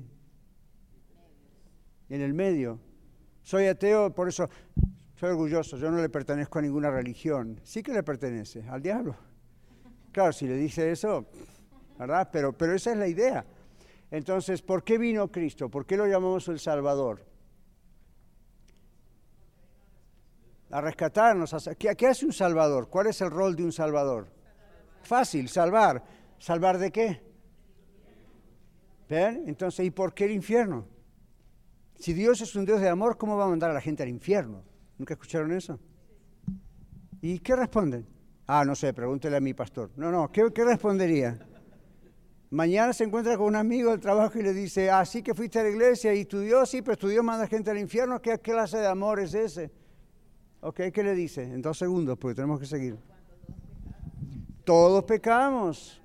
en 2.09 2.21
el 2.21 2.35
medio. 2.35 2.81
Soy 3.43 3.67
ateo, 3.67 4.15
por 4.15 4.29
eso 4.29 4.49
soy 5.15 5.31
orgulloso. 5.31 5.77
Yo 5.77 5.91
no 5.91 6.01
le 6.01 6.09
pertenezco 6.09 6.59
a 6.59 6.63
ninguna 6.63 6.91
religión. 6.91 7.61
Sí 7.63 7.83
que 7.83 7.93
le 7.93 8.03
pertenece 8.03 8.65
al 8.69 8.83
diablo. 8.83 9.17
Claro, 10.13 10.33
si 10.33 10.47
le 10.47 10.57
dice 10.57 10.91
eso, 10.91 11.27
¿verdad? 11.99 12.29
Pero, 12.33 12.53
pero 12.53 12.75
esa 12.75 12.93
es 12.93 12.99
la 12.99 13.09
idea. 13.09 13.45
Entonces, 14.15 14.63
¿por 14.63 14.85
qué 14.85 14.97
vino 14.97 15.27
Cristo? 15.27 15.69
¿Por 15.69 15.87
qué 15.87 15.97
lo 15.97 16.07
llamamos 16.07 16.47
el 16.47 16.61
Salvador? 16.61 17.27
A 20.71 20.81
rescatarnos. 20.81 21.53
¿Qué, 21.77 21.97
¿Qué 21.97 22.07
hace 22.07 22.25
un 22.25 22.33
Salvador? 22.33 22.89
¿Cuál 22.89 23.09
es 23.09 23.21
el 23.23 23.31
rol 23.33 23.57
de 23.57 23.65
un 23.65 23.73
Salvador? 23.73 24.29
Fácil, 25.03 25.49
salvar. 25.49 26.05
¿Salvar 26.39 26.79
de 26.79 26.93
qué? 26.93 27.23
¿Ven? 29.09 29.49
Entonces, 29.49 29.85
¿y 29.85 29.91
por 29.91 30.15
qué 30.15 30.27
el 30.27 30.31
infierno? 30.31 30.87
Si 31.97 32.13
Dios 32.13 32.41
es 32.41 32.55
un 32.55 32.65
Dios 32.65 32.81
de 32.81 32.89
amor, 32.89 33.19
¿cómo 33.19 33.37
va 33.37 33.47
a 33.47 33.49
mandar 33.49 33.71
a 33.71 33.75
la 33.75 33.81
gente 33.81 34.05
al 34.05 34.11
infierno? 34.11 34.63
¿Nunca 34.97 35.15
escucharon 35.15 35.51
eso? 35.51 35.81
¿Y 37.21 37.41
qué 37.41 37.57
responden? 37.57 38.07
Ah, 38.47 38.65
no 38.65 38.77
sé, 38.77 38.95
pregúntele 38.95 39.39
a 39.39 39.41
mi 39.41 39.55
pastor. 39.55 39.91
No, 39.97 40.13
no, 40.13 40.31
¿qué, 40.31 40.53
qué 40.55 40.65
respondería? 40.65 41.37
Mañana 42.51 42.93
se 42.93 43.05
encuentra 43.05 43.37
con 43.37 43.47
un 43.47 43.57
amigo 43.57 43.91
del 43.91 44.01
trabajo 44.01 44.39
y 44.39 44.43
le 44.43 44.53
dice, 44.53 44.91
ah, 44.91 45.05
sí 45.05 45.23
que 45.23 45.35
fuiste 45.35 45.59
a 45.59 45.63
la 45.63 45.71
iglesia 45.71 46.15
y 46.15 46.25
tu 46.25 46.41
Dios, 46.41 46.71
sí, 46.71 46.83
pero 46.83 46.97
tu 46.97 47.09
Dios 47.09 47.25
manda 47.25 47.47
gente 47.47 47.71
al 47.71 47.79
infierno, 47.79 48.21
¿qué 48.23 48.39
clase 48.39 48.79
de 48.79 48.87
amor 48.87 49.19
es 49.21 49.35
ese? 49.35 49.73
Ok, 50.61 50.81
¿qué 50.93 51.03
le 51.03 51.15
dice? 51.15 51.43
En 51.43 51.61
dos 51.61 51.79
segundos, 51.79 52.17
porque 52.19 52.37
tenemos 52.37 52.61
que 52.61 52.67
seguir. 52.67 52.97
Todos 54.65 55.05
pecamos, 55.05 56.01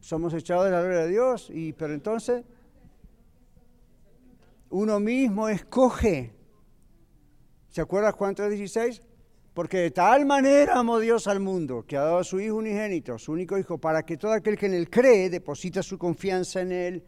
somos 0.00 0.34
echados 0.34 0.66
de 0.66 0.70
la 0.70 0.80
gloria 0.80 1.00
de 1.00 1.08
Dios, 1.08 1.50
y, 1.50 1.72
pero 1.72 1.94
entonces 1.94 2.44
uno 4.70 5.00
mismo 5.00 5.48
escoge. 5.48 6.32
¿Se 7.68 7.80
acuerda 7.80 8.12
Juan 8.12 8.34
3:16? 8.34 9.02
Porque 9.60 9.76
de 9.76 9.90
tal 9.90 10.24
manera 10.24 10.78
amó 10.78 10.98
Dios 10.98 11.26
al 11.26 11.38
mundo, 11.38 11.84
que 11.86 11.94
ha 11.94 12.00
dado 12.00 12.16
a 12.16 12.24
su 12.24 12.40
Hijo 12.40 12.56
unigénito, 12.56 13.18
su 13.18 13.32
único 13.32 13.58
Hijo, 13.58 13.76
para 13.76 14.02
que 14.06 14.16
todo 14.16 14.32
aquel 14.32 14.56
que 14.56 14.64
en 14.64 14.72
él 14.72 14.88
cree, 14.88 15.28
deposita 15.28 15.82
su 15.82 15.98
confianza 15.98 16.62
en 16.62 16.72
él, 16.72 17.04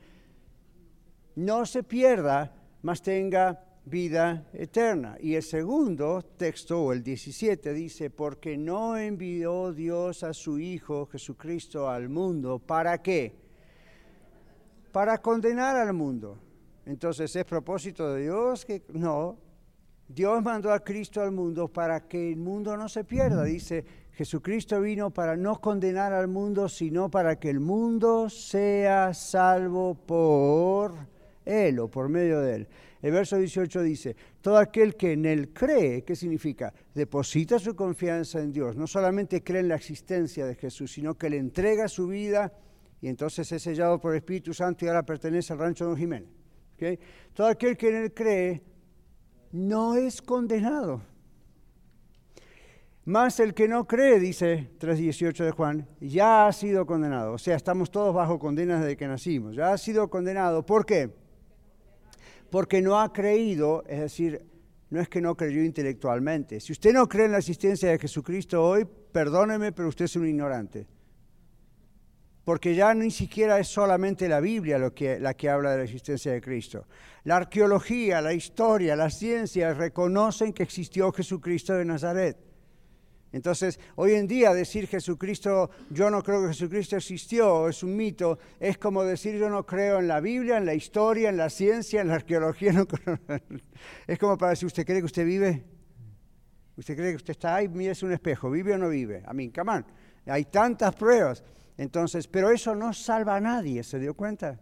no 1.35 1.65
se 1.65 1.83
pierda, 1.83 2.55
mas 2.83 3.01
tenga 3.01 3.59
vida 3.87 4.51
eterna. 4.53 5.17
Y 5.19 5.35
el 5.35 5.43
segundo 5.43 6.21
texto, 6.21 6.79
o 6.79 6.93
el 6.93 7.03
17, 7.03 7.73
dice, 7.73 8.11
porque 8.11 8.59
no 8.59 8.99
envió 8.99 9.73
Dios 9.73 10.23
a 10.23 10.35
su 10.35 10.59
Hijo 10.59 11.07
Jesucristo 11.07 11.89
al 11.89 12.11
mundo, 12.11 12.59
¿para 12.59 13.01
qué? 13.01 13.35
Para 14.93 15.23
condenar 15.23 15.77
al 15.77 15.95
mundo. 15.95 16.39
Entonces, 16.85 17.35
¿es 17.35 17.45
propósito 17.47 18.13
de 18.13 18.25
Dios? 18.25 18.67
que 18.67 18.83
No. 18.93 19.39
Dios 20.09 20.43
mandó 20.43 20.73
a 20.73 20.81
Cristo 20.81 21.21
al 21.21 21.33
mundo 21.33 21.69
para 21.69 22.07
que 22.07 22.31
el 22.33 22.37
mundo 22.37 22.77
no 22.77 22.89
se 22.89 23.05
pierda. 23.05 23.45
Dice, 23.45 23.85
Jesucristo 24.13 24.81
vino 24.81 25.11
para 25.11 25.37
no 25.37 25.61
condenar 25.61 26.13
al 26.13 26.29
mundo, 26.29 26.69
sino 26.69 27.11
para 27.11 27.37
que 27.37 27.49
el 27.49 27.61
mundo 27.61 28.29
sea 28.29 29.15
salvo 29.15 29.95
por 29.95 30.93
Él 31.45 31.79
o 31.79 31.89
por 31.89 32.09
medio 32.09 32.41
de 32.41 32.55
Él. 32.57 32.69
El 33.01 33.11
verso 33.11 33.37
18 33.37 33.83
dice, 33.83 34.15
todo 34.41 34.59
aquel 34.59 34.95
que 34.97 35.13
en 35.13 35.25
Él 35.25 35.53
cree, 35.53 36.05
¿qué 36.05 36.15
significa? 36.15 36.73
Deposita 36.95 37.59
su 37.59 37.75
confianza 37.75 38.39
en 38.41 38.53
Dios. 38.53 38.77
No 38.77 38.87
solamente 38.87 39.43
cree 39.43 39.61
en 39.61 39.69
la 39.69 39.75
existencia 39.77 40.47
de 40.47 40.55
Jesús, 40.55 40.93
sino 40.93 41.15
que 41.15 41.31
le 41.31 41.39
entrega 41.39 41.89
su 41.89 42.07
vida 42.07 42.53
y 43.01 43.09
entonces 43.09 43.51
es 43.51 43.63
sellado 43.63 43.99
por 43.99 44.13
el 44.13 44.19
Espíritu 44.19 44.55
Santo 44.55 44.85
y 44.85 44.89
ahora 44.89 45.03
pertenece 45.03 45.53
al 45.53 45.59
rancho 45.59 45.85
de 45.85 45.91
Don 45.91 45.99
Jiménez. 45.99 46.31
Todo 47.33 47.49
aquel 47.49 47.77
que 47.77 47.89
en 47.89 47.95
Él 47.97 48.15
cree 48.15 48.63
no 49.53 49.95
es 49.95 50.21
condenado. 50.21 51.03
Más 53.05 53.41
el 53.41 53.55
que 53.55 53.69
no 53.69 53.87
cree, 53.87 54.19
dice 54.19 54.71
3.18 54.79 55.45
de 55.45 55.51
Juan, 55.51 55.89
ya 56.01 56.47
ha 56.47 56.53
sido 56.53 56.87
condenado. 56.87 57.33
O 57.33 57.39
sea, 57.39 57.57
estamos 57.57 57.91
todos 57.91 58.15
bajo 58.15 58.39
condenas 58.39 58.81
desde 58.81 58.97
que 58.97 59.09
nacimos. 59.09 59.57
Ya 59.57 59.73
ha 59.73 59.79
sido 59.79 60.09
condenado. 60.09 60.65
¿Por 60.65 60.87
qué? 60.87 61.11
porque 62.53 62.83
no 62.83 63.01
ha 63.01 63.15
creído, 63.15 63.83
es 63.89 63.99
decir, 63.99 64.45
no 64.91 65.01
es 65.01 65.09
que 65.09 65.23
no 65.23 65.35
creyó 65.35 65.65
intelectualmente. 65.65 66.61
Si 66.61 66.73
usted 66.73 66.93
no 66.93 67.09
cree 67.09 67.25
en 67.25 67.33
la 67.33 67.39
existencia 67.39 67.89
de 67.89 67.99
Jesucristo 67.99 68.63
hoy, 68.63 68.87
perdóneme, 69.11 69.73
pero 69.73 69.89
usted 69.89 70.05
es 70.05 70.17
un 70.17 70.29
ignorante. 70.29 70.87
Porque 72.45 72.75
ya 72.75 72.93
ni 72.93 73.11
siquiera 73.11 73.59
es 73.59 73.69
solamente 73.69 74.29
la 74.29 74.41
Biblia 74.41 74.79
lo 74.79 74.93
que, 74.93 75.21
la 75.21 75.35
que 75.35 75.49
habla 75.49 75.71
de 75.73 75.79
la 75.79 75.85
existencia 75.85 76.33
de 76.33 76.41
Cristo. 76.41 76.87
La 77.25 77.37
arqueología, 77.37 78.21
la 78.21 78.33
historia, 78.33 78.97
la 78.97 79.11
ciencia 79.11 79.73
reconocen 79.75 80.53
que 80.53 80.65
existió 80.65 81.13
Jesucristo 81.13 81.75
de 81.75 81.85
Nazaret. 81.85 82.37
Entonces, 83.33 83.81
hoy 83.95 84.13
en 84.13 84.27
día 84.27 84.53
decir 84.53 84.87
Jesucristo, 84.87 85.71
yo 85.89 86.11
no 86.11 86.23
creo 86.23 86.43
que 86.43 86.49
Jesucristo 86.49 86.97
existió, 86.97 87.69
es 87.69 87.83
un 87.83 87.97
mito, 87.97 88.39
es 88.61 88.77
como 88.77 89.05
decir 89.05 89.39
yo 89.39 89.49
no 89.49 89.65
creo 89.65 90.01
en 90.01 90.09
la 90.09 90.21
Biblia, 90.21 90.59
en 90.59 90.67
la 90.67 90.75
historia, 90.75 91.31
en 91.31 91.39
la 91.39 91.49
ciencia, 91.49 92.03
en 92.03 92.09
la 92.09 92.17
arqueología. 92.17 92.73
es 94.07 94.19
como 94.19 94.37
para 94.37 94.51
decir, 94.51 94.67
¿usted 94.67 94.85
cree 94.85 94.99
que 94.99 95.07
usted 95.07 95.25
vive? 95.25 95.65
¿Usted 96.77 96.95
cree 96.95 97.11
que 97.11 97.17
usted 97.17 97.31
está 97.31 97.57
ahí? 97.57 97.69
Mire, 97.69 97.93
es 97.93 98.03
un 98.03 98.13
espejo, 98.13 98.51
¿vive 98.51 98.75
o 98.75 98.79
no 98.79 98.91
vive? 98.91 99.23
A 99.25 99.33
mí, 99.33 99.51
camán. 99.51 99.87
Hay 100.27 100.45
tantas 100.45 100.95
pruebas. 100.95 101.43
Entonces, 101.79 102.29
pero 102.29 102.51
eso 102.51 102.75
no 102.75 102.93
salva 102.93 103.37
a 103.37 103.41
nadie, 103.41 103.83
¿se 103.83 103.99
dio 103.99 104.15
cuenta? 104.15 104.61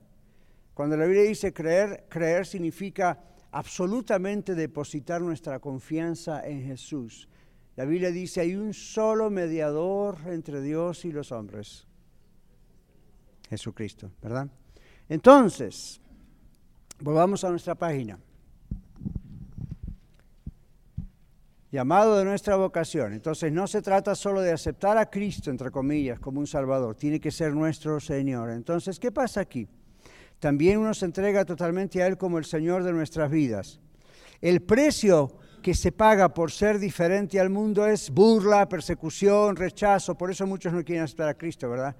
Cuando 0.74 0.96
la 0.96 1.04
Biblia 1.04 1.24
dice 1.24 1.52
creer, 1.52 2.06
creer 2.08 2.46
significa 2.46 3.18
absolutamente 3.50 4.54
depositar 4.54 5.20
nuestra 5.20 5.58
confianza 5.58 6.46
en 6.46 6.64
Jesús. 6.64 7.28
La 7.76 7.84
Biblia 7.84 8.10
dice, 8.10 8.40
hay 8.40 8.54
un 8.54 8.72
solo 8.72 9.30
mediador 9.30 10.18
entre 10.26 10.60
Dios 10.60 11.04
y 11.04 11.12
los 11.12 11.32
hombres, 11.32 11.86
Jesucristo, 13.48 14.10
¿verdad? 14.22 14.48
Entonces, 15.08 16.00
volvamos 17.00 17.42
a 17.42 17.50
nuestra 17.50 17.74
página. 17.74 18.18
Llamado 21.72 22.18
de 22.18 22.24
nuestra 22.24 22.56
vocación. 22.56 23.12
Entonces, 23.12 23.52
no 23.52 23.66
se 23.68 23.80
trata 23.80 24.14
solo 24.16 24.40
de 24.40 24.52
aceptar 24.52 24.98
a 24.98 25.08
Cristo, 25.08 25.50
entre 25.50 25.70
comillas, 25.70 26.18
como 26.18 26.40
un 26.40 26.46
Salvador, 26.46 26.96
tiene 26.96 27.20
que 27.20 27.30
ser 27.30 27.54
nuestro 27.54 28.00
Señor. 28.00 28.50
Entonces, 28.50 28.98
¿qué 28.98 29.12
pasa 29.12 29.40
aquí? 29.40 29.68
También 30.40 30.78
uno 30.78 30.94
se 30.94 31.04
entrega 31.04 31.44
totalmente 31.44 32.02
a 32.02 32.06
Él 32.06 32.16
como 32.16 32.38
el 32.38 32.44
Señor 32.44 32.82
de 32.82 32.92
nuestras 32.92 33.30
vidas. 33.30 33.78
El 34.40 34.62
precio 34.62 35.36
que 35.62 35.74
se 35.74 35.92
paga 35.92 36.32
por 36.32 36.50
ser 36.50 36.78
diferente 36.78 37.38
al 37.38 37.50
mundo 37.50 37.86
es 37.86 38.10
burla, 38.10 38.68
persecución, 38.68 39.54
rechazo. 39.54 40.16
Por 40.16 40.30
eso 40.30 40.46
muchos 40.46 40.72
no 40.72 40.82
quieren 40.82 41.04
aceptar 41.04 41.28
a 41.28 41.34
Cristo, 41.34 41.68
¿verdad? 41.68 41.94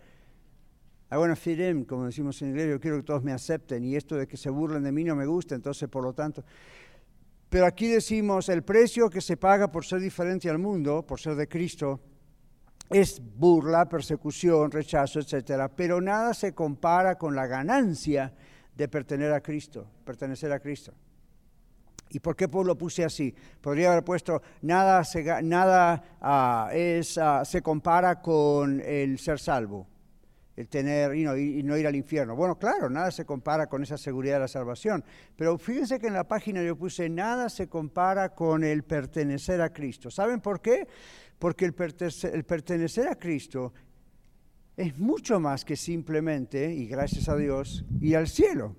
I 1.12 1.16
want 1.16 1.36
to 1.36 1.86
como 1.86 2.06
decimos 2.06 2.40
en 2.40 2.50
inglés, 2.50 2.70
yo 2.70 2.80
quiero 2.80 2.96
que 2.98 3.02
todos 3.02 3.22
me 3.22 3.32
acepten 3.32 3.84
y 3.84 3.96
esto 3.96 4.14
de 4.14 4.28
que 4.28 4.36
se 4.36 4.48
burlen 4.48 4.84
de 4.84 4.92
mí 4.92 5.02
no 5.02 5.16
me 5.16 5.26
gusta, 5.26 5.54
entonces 5.54 5.88
por 5.88 6.02
lo 6.02 6.12
tanto... 6.12 6.44
Pero 7.50 7.66
aquí 7.66 7.88
decimos, 7.88 8.48
el 8.48 8.62
precio 8.62 9.10
que 9.10 9.20
se 9.20 9.36
paga 9.36 9.70
por 9.72 9.84
ser 9.84 10.00
diferente 10.00 10.48
al 10.48 10.58
mundo, 10.58 11.04
por 11.04 11.20
ser 11.20 11.34
de 11.34 11.48
Cristo, 11.48 12.00
es 12.88 13.20
burla, 13.20 13.88
persecución, 13.88 14.70
rechazo, 14.70 15.18
etc. 15.18 15.70
Pero 15.74 16.00
nada 16.00 16.32
se 16.32 16.54
compara 16.54 17.18
con 17.18 17.34
la 17.34 17.48
ganancia 17.48 18.32
de 18.74 18.88
pertenecer 18.88 19.32
a 19.32 19.40
Cristo, 19.40 19.84
pertenecer 20.04 20.52
a 20.52 20.60
Cristo. 20.60 20.92
¿Y 22.10 22.20
por 22.20 22.36
qué 22.36 22.48
lo 22.48 22.78
puse 22.78 23.04
así? 23.04 23.34
Podría 23.60 23.92
haber 23.92 24.04
puesto, 24.04 24.42
nada, 24.62 25.02
nada 25.42 26.02
ah, 26.20 26.70
ah, 27.20 27.42
se 27.44 27.62
compara 27.62 28.20
con 28.22 28.80
el 28.80 29.18
ser 29.18 29.40
salvo. 29.40 29.89
El 30.60 30.68
tener 30.68 31.14
y 31.14 31.24
no, 31.24 31.36
y 31.36 31.62
no, 31.62 31.76
ir 31.76 31.86
al 31.86 31.96
infierno. 31.96 32.36
Bueno, 32.36 32.58
claro, 32.58 32.88
nada 32.90 33.10
se 33.10 33.24
compara 33.24 33.66
con 33.66 33.82
esa 33.82 33.98
seguridad 33.98 34.34
de 34.34 34.40
la 34.40 34.48
salvación, 34.48 35.04
pero 35.36 35.58
fíjense 35.58 35.98
que 35.98 36.06
en 36.06 36.14
la 36.14 36.28
página 36.28 36.62
yo 36.62 36.76
puse, 36.76 37.08
nada 37.08 37.48
se 37.48 37.68
compara 37.68 38.34
con 38.34 38.62
el 38.62 38.84
pertenecer 38.84 39.60
a 39.60 39.72
Cristo. 39.72 40.10
¿Saben 40.10 40.40
por 40.40 40.60
qué? 40.60 40.86
Porque 41.38 41.64
el, 41.64 41.74
el 42.32 42.44
pertenecer 42.44 43.08
a 43.08 43.16
Cristo 43.16 43.72
es 44.76 44.98
mucho 44.98 45.40
más 45.40 45.64
que 45.64 45.76
simplemente, 45.76 46.72
y 46.72 46.86
gracias 46.86 47.28
a 47.28 47.36
Dios, 47.36 47.84
ir 48.00 48.16
al 48.16 48.28
cielo. 48.28 48.76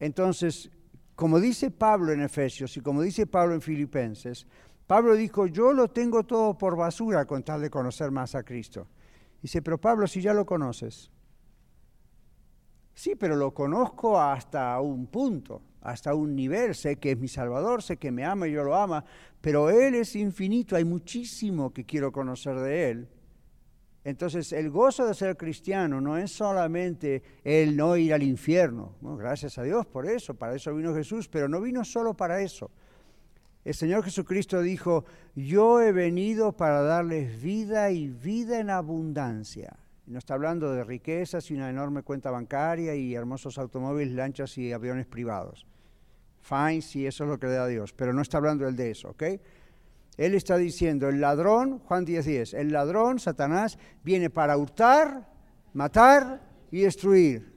Entonces, 0.00 0.70
como 1.14 1.40
dice 1.40 1.70
Pablo 1.70 2.12
en 2.12 2.22
Efesios 2.22 2.76
y 2.76 2.80
como 2.80 3.02
dice 3.02 3.26
Pablo 3.26 3.54
en 3.54 3.60
Filipenses, 3.60 4.46
Pablo 4.86 5.14
dijo, 5.14 5.46
yo 5.46 5.72
lo 5.72 5.88
tengo 5.88 6.24
todo 6.24 6.56
por 6.56 6.74
basura 6.74 7.26
con 7.26 7.42
tal 7.42 7.60
de 7.60 7.68
conocer 7.68 8.10
más 8.10 8.34
a 8.34 8.42
Cristo. 8.42 8.88
Dice, 9.42 9.62
pero 9.62 9.78
Pablo, 9.78 10.06
si 10.06 10.20
ya 10.20 10.34
lo 10.34 10.44
conoces. 10.44 11.10
Sí, 12.94 13.14
pero 13.14 13.36
lo 13.36 13.54
conozco 13.54 14.20
hasta 14.20 14.80
un 14.80 15.06
punto, 15.06 15.62
hasta 15.80 16.14
un 16.14 16.34
nivel. 16.34 16.74
Sé 16.74 16.96
que 16.96 17.12
es 17.12 17.18
mi 17.18 17.28
Salvador, 17.28 17.82
sé 17.82 17.96
que 17.96 18.10
me 18.10 18.24
ama 18.24 18.48
y 18.48 18.52
yo 18.52 18.64
lo 18.64 18.74
ama, 18.74 19.04
pero 19.40 19.70
Él 19.70 19.94
es 19.94 20.16
infinito, 20.16 20.74
hay 20.74 20.84
muchísimo 20.84 21.72
que 21.72 21.84
quiero 21.84 22.10
conocer 22.10 22.56
de 22.58 22.90
Él. 22.90 23.08
Entonces, 24.02 24.52
el 24.52 24.70
gozo 24.70 25.06
de 25.06 25.14
ser 25.14 25.36
cristiano 25.36 26.00
no 26.00 26.16
es 26.16 26.32
solamente 26.32 27.22
el 27.44 27.76
no 27.76 27.96
ir 27.96 28.14
al 28.14 28.22
infierno. 28.22 28.96
gracias 29.00 29.58
a 29.58 29.62
Dios 29.62 29.86
por 29.86 30.06
eso, 30.06 30.34
para 30.34 30.54
eso 30.54 30.74
vino 30.74 30.94
Jesús, 30.94 31.28
pero 31.28 31.48
no 31.48 31.60
vino 31.60 31.84
solo 31.84 32.14
para 32.14 32.40
eso. 32.40 32.70
El 33.68 33.74
Señor 33.74 34.02
Jesucristo 34.02 34.62
dijo, 34.62 35.04
yo 35.34 35.82
he 35.82 35.92
venido 35.92 36.56
para 36.56 36.80
darles 36.80 37.42
vida 37.42 37.90
y 37.90 38.08
vida 38.08 38.60
en 38.60 38.70
abundancia. 38.70 39.76
No 40.06 40.18
está 40.18 40.32
hablando 40.32 40.72
de 40.72 40.84
riquezas 40.84 41.50
y 41.50 41.54
una 41.54 41.68
enorme 41.68 42.02
cuenta 42.02 42.30
bancaria 42.30 42.94
y 42.94 43.14
hermosos 43.14 43.58
automóviles, 43.58 44.14
lanchas 44.14 44.56
y 44.56 44.72
aviones 44.72 45.04
privados. 45.04 45.66
Fine, 46.40 46.80
si 46.80 47.06
eso 47.06 47.24
es 47.24 47.30
lo 47.30 47.38
que 47.38 47.48
le 47.48 47.52
da 47.52 47.66
Dios, 47.66 47.92
pero 47.92 48.14
no 48.14 48.22
está 48.22 48.38
hablando 48.38 48.66
él 48.66 48.74
de 48.74 48.92
eso, 48.92 49.10
¿ok? 49.10 49.22
Él 50.16 50.32
está 50.32 50.56
diciendo, 50.56 51.10
el 51.10 51.20
ladrón, 51.20 51.80
Juan 51.80 52.06
10:10, 52.06 52.22
10, 52.22 52.54
el 52.54 52.72
ladrón, 52.72 53.18
Satanás, 53.18 53.78
viene 54.02 54.30
para 54.30 54.56
hurtar, 54.56 55.28
matar 55.74 56.40
y 56.70 56.80
destruir. 56.80 57.52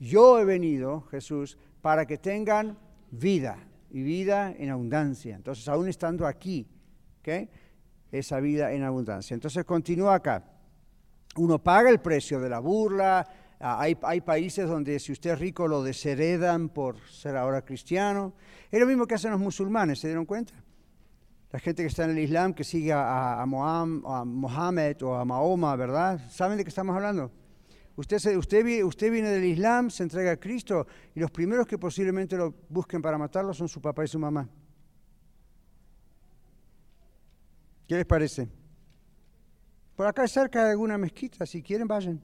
Yo 0.00 0.38
he 0.38 0.46
venido, 0.46 1.02
Jesús, 1.10 1.58
para 1.82 2.06
que 2.06 2.16
tengan 2.16 2.78
vida 3.10 3.68
y 3.92 4.02
vida 4.02 4.54
en 4.58 4.70
abundancia. 4.70 5.36
Entonces, 5.36 5.68
aún 5.68 5.86
estando 5.86 6.26
aquí, 6.26 6.66
esa 8.10 8.40
vida 8.40 8.72
en 8.72 8.82
abundancia. 8.82 9.34
Entonces, 9.34 9.64
continúa 9.66 10.14
acá. 10.14 10.42
Uno 11.36 11.62
paga 11.62 11.90
el 11.90 12.00
precio 12.00 12.40
de 12.40 12.48
la 12.48 12.58
burla. 12.58 13.28
Ah, 13.60 13.80
hay, 13.80 13.96
hay, 14.02 14.22
países 14.22 14.66
donde 14.66 14.98
si 14.98 15.12
usted 15.12 15.32
es 15.32 15.38
rico 15.38 15.68
lo 15.68 15.82
desheredan 15.82 16.70
por 16.70 16.98
ser 17.10 17.36
ahora 17.36 17.64
cristiano. 17.64 18.32
Es 18.70 18.80
lo 18.80 18.86
mismo 18.86 19.06
que 19.06 19.14
hacen 19.14 19.30
los 19.30 19.40
musulmanes, 19.40 20.00
¿se 20.00 20.08
dieron 20.08 20.24
cuenta? 20.24 20.54
La 21.50 21.58
gente 21.58 21.82
que 21.82 21.88
está 21.88 22.04
en 22.04 22.10
el 22.10 22.18
Islam, 22.18 22.54
que 22.54 22.64
sigue 22.64 22.92
a, 22.92 23.02
a, 23.02 23.42
a 23.42 23.46
Mohammed 23.46 25.02
o 25.02 25.14
a 25.14 25.24
Mahoma, 25.26 25.76
¿verdad? 25.76 26.18
¿Saben 26.30 26.56
de 26.56 26.64
qué 26.64 26.70
estamos 26.70 26.96
hablando? 26.96 27.30
Usted, 27.96 28.36
usted, 28.36 28.82
usted 28.84 29.12
viene 29.12 29.28
del 29.28 29.44
Islam, 29.44 29.90
se 29.90 30.02
entrega 30.02 30.32
a 30.32 30.36
Cristo 30.36 30.86
y 31.14 31.20
los 31.20 31.30
primeros 31.30 31.66
que 31.66 31.76
posiblemente 31.78 32.36
lo 32.36 32.54
busquen 32.68 33.02
para 33.02 33.18
matarlo 33.18 33.52
son 33.52 33.68
su 33.68 33.80
papá 33.80 34.04
y 34.04 34.08
su 34.08 34.18
mamá. 34.18 34.48
¿Qué 37.86 37.96
les 37.96 38.06
parece? 38.06 38.48
Por 39.94 40.06
acá 40.06 40.26
cerca 40.26 40.64
de 40.64 40.70
alguna 40.70 40.96
mezquita, 40.96 41.44
si 41.44 41.62
quieren 41.62 41.86
vayan. 41.86 42.22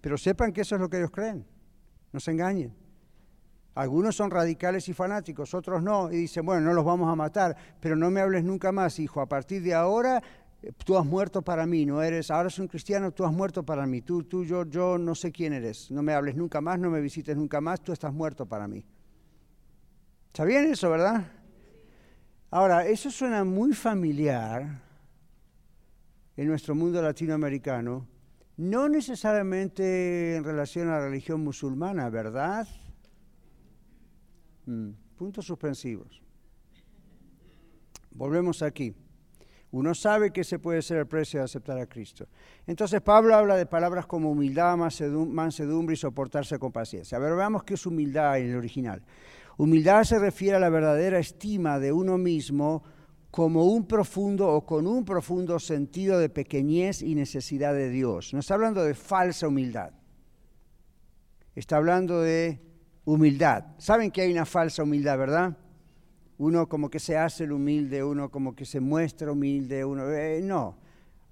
Pero 0.00 0.16
sepan 0.16 0.52
que 0.52 0.60
eso 0.60 0.76
es 0.76 0.80
lo 0.80 0.88
que 0.88 0.98
ellos 0.98 1.10
creen. 1.10 1.44
No 2.12 2.20
se 2.20 2.30
engañen. 2.30 2.72
Algunos 3.74 4.16
son 4.16 4.30
radicales 4.30 4.88
y 4.88 4.92
fanáticos, 4.92 5.54
otros 5.54 5.82
no, 5.82 6.10
y 6.10 6.16
dicen, 6.16 6.44
bueno, 6.46 6.62
no 6.62 6.72
los 6.72 6.84
vamos 6.84 7.08
a 7.08 7.14
matar, 7.14 7.56
pero 7.80 7.94
no 7.94 8.10
me 8.10 8.20
hables 8.20 8.44
nunca 8.44 8.72
más, 8.72 8.98
hijo. 8.98 9.20
A 9.20 9.28
partir 9.28 9.62
de 9.62 9.74
ahora 9.74 10.22
tú 10.84 10.98
has 10.98 11.06
muerto 11.06 11.42
para 11.42 11.66
mí, 11.66 11.86
no 11.86 12.02
eres, 12.02 12.30
ahora 12.30 12.50
soy 12.50 12.62
un 12.62 12.68
cristiano, 12.68 13.12
tú 13.12 13.24
has 13.24 13.32
muerto 13.32 13.62
para 13.62 13.86
mí, 13.86 14.02
tú, 14.02 14.24
tú, 14.24 14.44
yo, 14.44 14.64
yo 14.64 14.98
no 14.98 15.14
sé 15.14 15.30
quién 15.30 15.52
eres, 15.52 15.90
no 15.90 16.02
me 16.02 16.12
hables 16.12 16.36
nunca 16.36 16.60
más, 16.60 16.78
no 16.78 16.90
me 16.90 17.00
visites 17.00 17.36
nunca 17.36 17.60
más, 17.60 17.80
tú 17.80 17.92
estás 17.92 18.12
muerto 18.12 18.46
para 18.46 18.66
mí. 18.66 18.84
¿Está 20.26 20.44
bien 20.44 20.66
eso, 20.66 20.90
verdad? 20.90 21.32
Ahora, 22.50 22.86
eso 22.86 23.10
suena 23.10 23.44
muy 23.44 23.72
familiar 23.72 24.82
en 26.36 26.46
nuestro 26.48 26.74
mundo 26.74 27.02
latinoamericano, 27.02 28.06
no 28.56 28.88
necesariamente 28.88 30.36
en 30.36 30.44
relación 30.44 30.88
a 30.88 30.98
la 30.98 31.04
religión 31.06 31.42
musulmana, 31.42 32.10
¿verdad? 32.10 32.66
Mm, 34.66 34.90
puntos 35.16 35.46
suspensivos. 35.46 36.22
Volvemos 38.10 38.62
aquí. 38.62 38.94
Uno 39.70 39.94
sabe 39.94 40.30
que 40.30 40.40
ese 40.40 40.58
puede 40.58 40.80
ser 40.80 40.98
el 40.98 41.06
precio 41.06 41.40
de 41.40 41.44
aceptar 41.44 41.78
a 41.78 41.86
Cristo. 41.86 42.26
Entonces 42.66 43.02
Pablo 43.02 43.34
habla 43.34 43.56
de 43.56 43.66
palabras 43.66 44.06
como 44.06 44.30
humildad, 44.30 44.76
mansedumbre 44.76 45.94
y 45.94 45.96
soportarse 45.96 46.58
con 46.58 46.72
paciencia. 46.72 47.18
A 47.18 47.20
ver, 47.20 47.34
veamos 47.34 47.64
qué 47.64 47.74
es 47.74 47.84
humildad 47.84 48.38
en 48.38 48.50
el 48.50 48.56
original. 48.56 49.02
Humildad 49.58 50.04
se 50.04 50.18
refiere 50.18 50.56
a 50.56 50.60
la 50.60 50.70
verdadera 50.70 51.18
estima 51.18 51.78
de 51.78 51.92
uno 51.92 52.16
mismo 52.16 52.82
como 53.30 53.66
un 53.66 53.86
profundo 53.86 54.48
o 54.48 54.64
con 54.64 54.86
un 54.86 55.04
profundo 55.04 55.58
sentido 55.58 56.18
de 56.18 56.30
pequeñez 56.30 57.02
y 57.02 57.14
necesidad 57.14 57.74
de 57.74 57.90
Dios. 57.90 58.32
No 58.32 58.40
está 58.40 58.54
hablando 58.54 58.82
de 58.82 58.94
falsa 58.94 59.48
humildad. 59.48 59.92
Está 61.54 61.76
hablando 61.76 62.22
de 62.22 62.60
humildad. 63.04 63.64
Saben 63.78 64.10
que 64.10 64.22
hay 64.22 64.32
una 64.32 64.46
falsa 64.46 64.82
humildad, 64.82 65.18
¿verdad? 65.18 65.56
Uno 66.38 66.68
como 66.68 66.88
que 66.88 67.00
se 67.00 67.16
hace 67.16 67.44
el 67.44 67.52
humilde, 67.52 68.02
uno 68.02 68.30
como 68.30 68.54
que 68.54 68.64
se 68.64 68.80
muestra 68.80 69.32
humilde, 69.32 69.84
uno... 69.84 70.10
Eh, 70.10 70.40
no, 70.42 70.78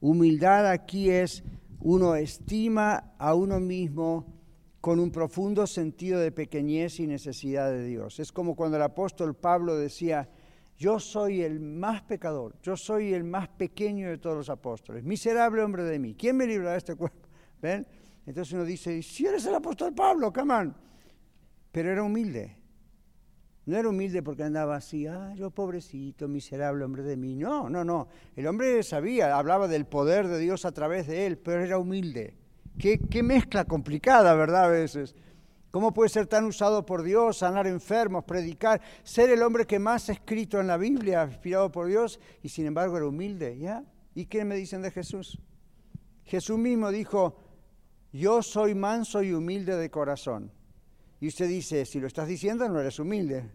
humildad 0.01 0.69
aquí 0.69 1.11
es 1.11 1.43
uno 1.81 2.17
estima 2.17 3.15
a 3.19 3.35
uno 3.35 3.61
mismo 3.61 4.27
con 4.81 4.99
un 4.99 5.11
profundo 5.11 5.67
sentido 5.67 6.21
de 6.21 6.33
pequeñez 6.33 7.01
y 7.01 7.07
necesidad 7.07 7.71
de 7.71 7.85
Dios. 7.85 8.21
Es 8.21 8.33
como 8.33 8.55
cuando 8.55 8.77
el 8.77 8.83
apóstol 8.83 9.35
Pablo 9.35 9.77
decía, 9.77 10.29
yo 10.77 10.99
soy 11.01 11.43
el 11.43 11.61
más 11.61 12.03
pecador, 12.03 12.57
yo 12.63 12.77
soy 12.77 13.15
el 13.15 13.25
más 13.25 13.49
pequeño 13.49 14.09
de 14.09 14.19
todos 14.19 14.37
los 14.37 14.51
apóstoles, 14.51 15.05
miserable 15.05 15.63
hombre 15.63 15.85
de 15.85 15.99
mí, 15.99 16.15
¿quién 16.15 16.37
me 16.37 16.47
librará 16.47 16.73
de 16.73 16.79
este 16.79 16.97
cuerpo? 16.97 17.29
¿Ven? 17.63 17.87
Entonces 18.27 18.53
uno 18.53 18.65
dice, 18.65 19.03
si 19.03 19.25
eres 19.25 19.47
el 19.47 19.55
apóstol 19.55 19.95
Pablo, 19.95 20.33
come 20.33 20.55
on. 20.55 20.77
Pero 21.71 21.93
era 21.93 22.03
humilde, 22.03 22.57
no 23.67 23.77
era 23.77 23.89
humilde 23.89 24.23
porque 24.23 24.45
andaba 24.45 24.77
así, 24.77 25.09
ah, 25.09 25.35
yo 25.37 25.51
pobrecito, 25.51 26.29
miserable 26.29 26.85
hombre 26.85 27.03
de 27.03 27.17
mí. 27.17 27.35
No, 27.35 27.69
no, 27.69 27.85
no. 27.85 28.07
El 28.37 28.47
hombre 28.47 28.83
sabía, 28.85 29.37
hablaba 29.37 29.67
del 29.67 29.87
poder 29.87 30.29
de 30.29 30.39
Dios 30.39 30.65
a 30.65 30.73
través 30.73 31.09
de 31.09 31.27
él, 31.27 31.37
pero 31.37 31.61
era 31.61 31.77
humilde. 31.77 32.35
Qué, 32.79 33.01
qué 33.01 33.25
mezcla 33.25 33.65
complicada, 33.65 34.35
¿verdad? 34.35 34.67
A 34.67 34.69
veces. 34.69 35.17
¿Cómo 35.73 35.93
puede 35.93 36.09
ser 36.09 36.29
tan 36.29 36.45
usado 36.45 36.87
por 36.87 37.03
Dios, 37.03 37.39
sanar 37.39 37.67
enfermos, 37.67 38.25
predicar, 38.25 38.81
ser 39.03 39.31
el 39.31 39.43
hombre 39.43 39.67
que 39.67 39.81
más 39.81 40.09
ha 40.09 40.13
escrito 40.13 40.61
en 40.61 40.69
la 40.69 40.77
Biblia, 40.77 41.25
inspirado 41.25 41.73
por 41.73 41.89
Dios, 41.89 42.21
y 42.43 42.49
sin 42.49 42.67
embargo 42.67 42.97
era 42.97 43.07
humilde? 43.07 43.59
¿Ya? 43.59 43.85
¿Y 44.15 44.27
qué 44.27 44.45
me 44.45 44.55
dicen 44.55 44.81
de 44.81 44.93
Jesús? 44.93 45.41
Jesús 46.25 46.57
mismo 46.57 46.91
dijo, 46.91 47.37
yo 48.13 48.43
soy 48.43 48.77
manso 48.77 49.23
y 49.23 49.33
humilde 49.33 49.77
de 49.77 49.91
corazón. 49.91 50.53
Y 51.21 51.29
usted 51.29 51.49
dice, 51.49 51.85
si 51.87 51.99
lo 51.99 52.07
estás 52.07 52.29
diciendo, 52.29 52.69
no 52.69 52.81
eres 52.81 52.99
humilde. 52.99 53.51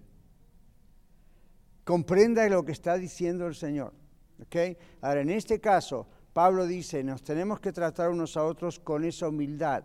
Comprenda 1.84 2.48
lo 2.48 2.64
que 2.64 2.72
está 2.72 2.98
diciendo 2.98 3.48
el 3.48 3.56
Señor. 3.56 3.94
¿okay? 4.42 4.78
Ahora, 5.02 5.22
en 5.22 5.30
este 5.30 5.60
caso, 5.60 6.08
Pablo 6.34 6.66
dice, 6.66 7.04
nos 7.04 7.24
tenemos 7.24 7.60
que 7.60 7.72
tratar 7.72 8.10
unos 8.10 8.38
a 8.38 8.46
otros 8.46 8.80
con 8.80 9.04
esa 9.04 9.28
humildad, 9.28 9.84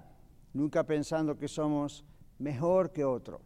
nunca 0.52 0.84
pensando 0.84 1.36
que 1.36 1.48
somos 1.48 2.04
mejor 2.38 2.92
que 2.92 3.04
otro. 3.04 3.40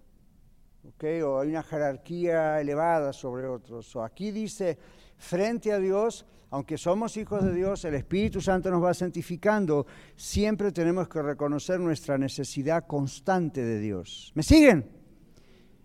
¿okay? 0.94 1.22
O 1.22 1.40
hay 1.40 1.48
una 1.48 1.62
jerarquía 1.62 2.60
elevada 2.60 3.12
sobre 3.12 3.46
otros. 3.46 3.94
O 3.96 4.02
aquí 4.02 4.30
dice, 4.30 4.78
frente 5.20 5.70
a 5.72 5.78
Dios, 5.78 6.26
aunque 6.50 6.76
somos 6.76 7.16
hijos 7.16 7.44
de 7.44 7.54
Dios, 7.54 7.84
el 7.84 7.94
Espíritu 7.94 8.40
Santo 8.40 8.70
nos 8.70 8.82
va 8.82 8.92
santificando, 8.92 9.86
siempre 10.16 10.72
tenemos 10.72 11.08
que 11.08 11.22
reconocer 11.22 11.78
nuestra 11.78 12.18
necesidad 12.18 12.86
constante 12.86 13.62
de 13.62 13.78
Dios. 13.78 14.32
¿Me 14.34 14.42
siguen? 14.42 14.90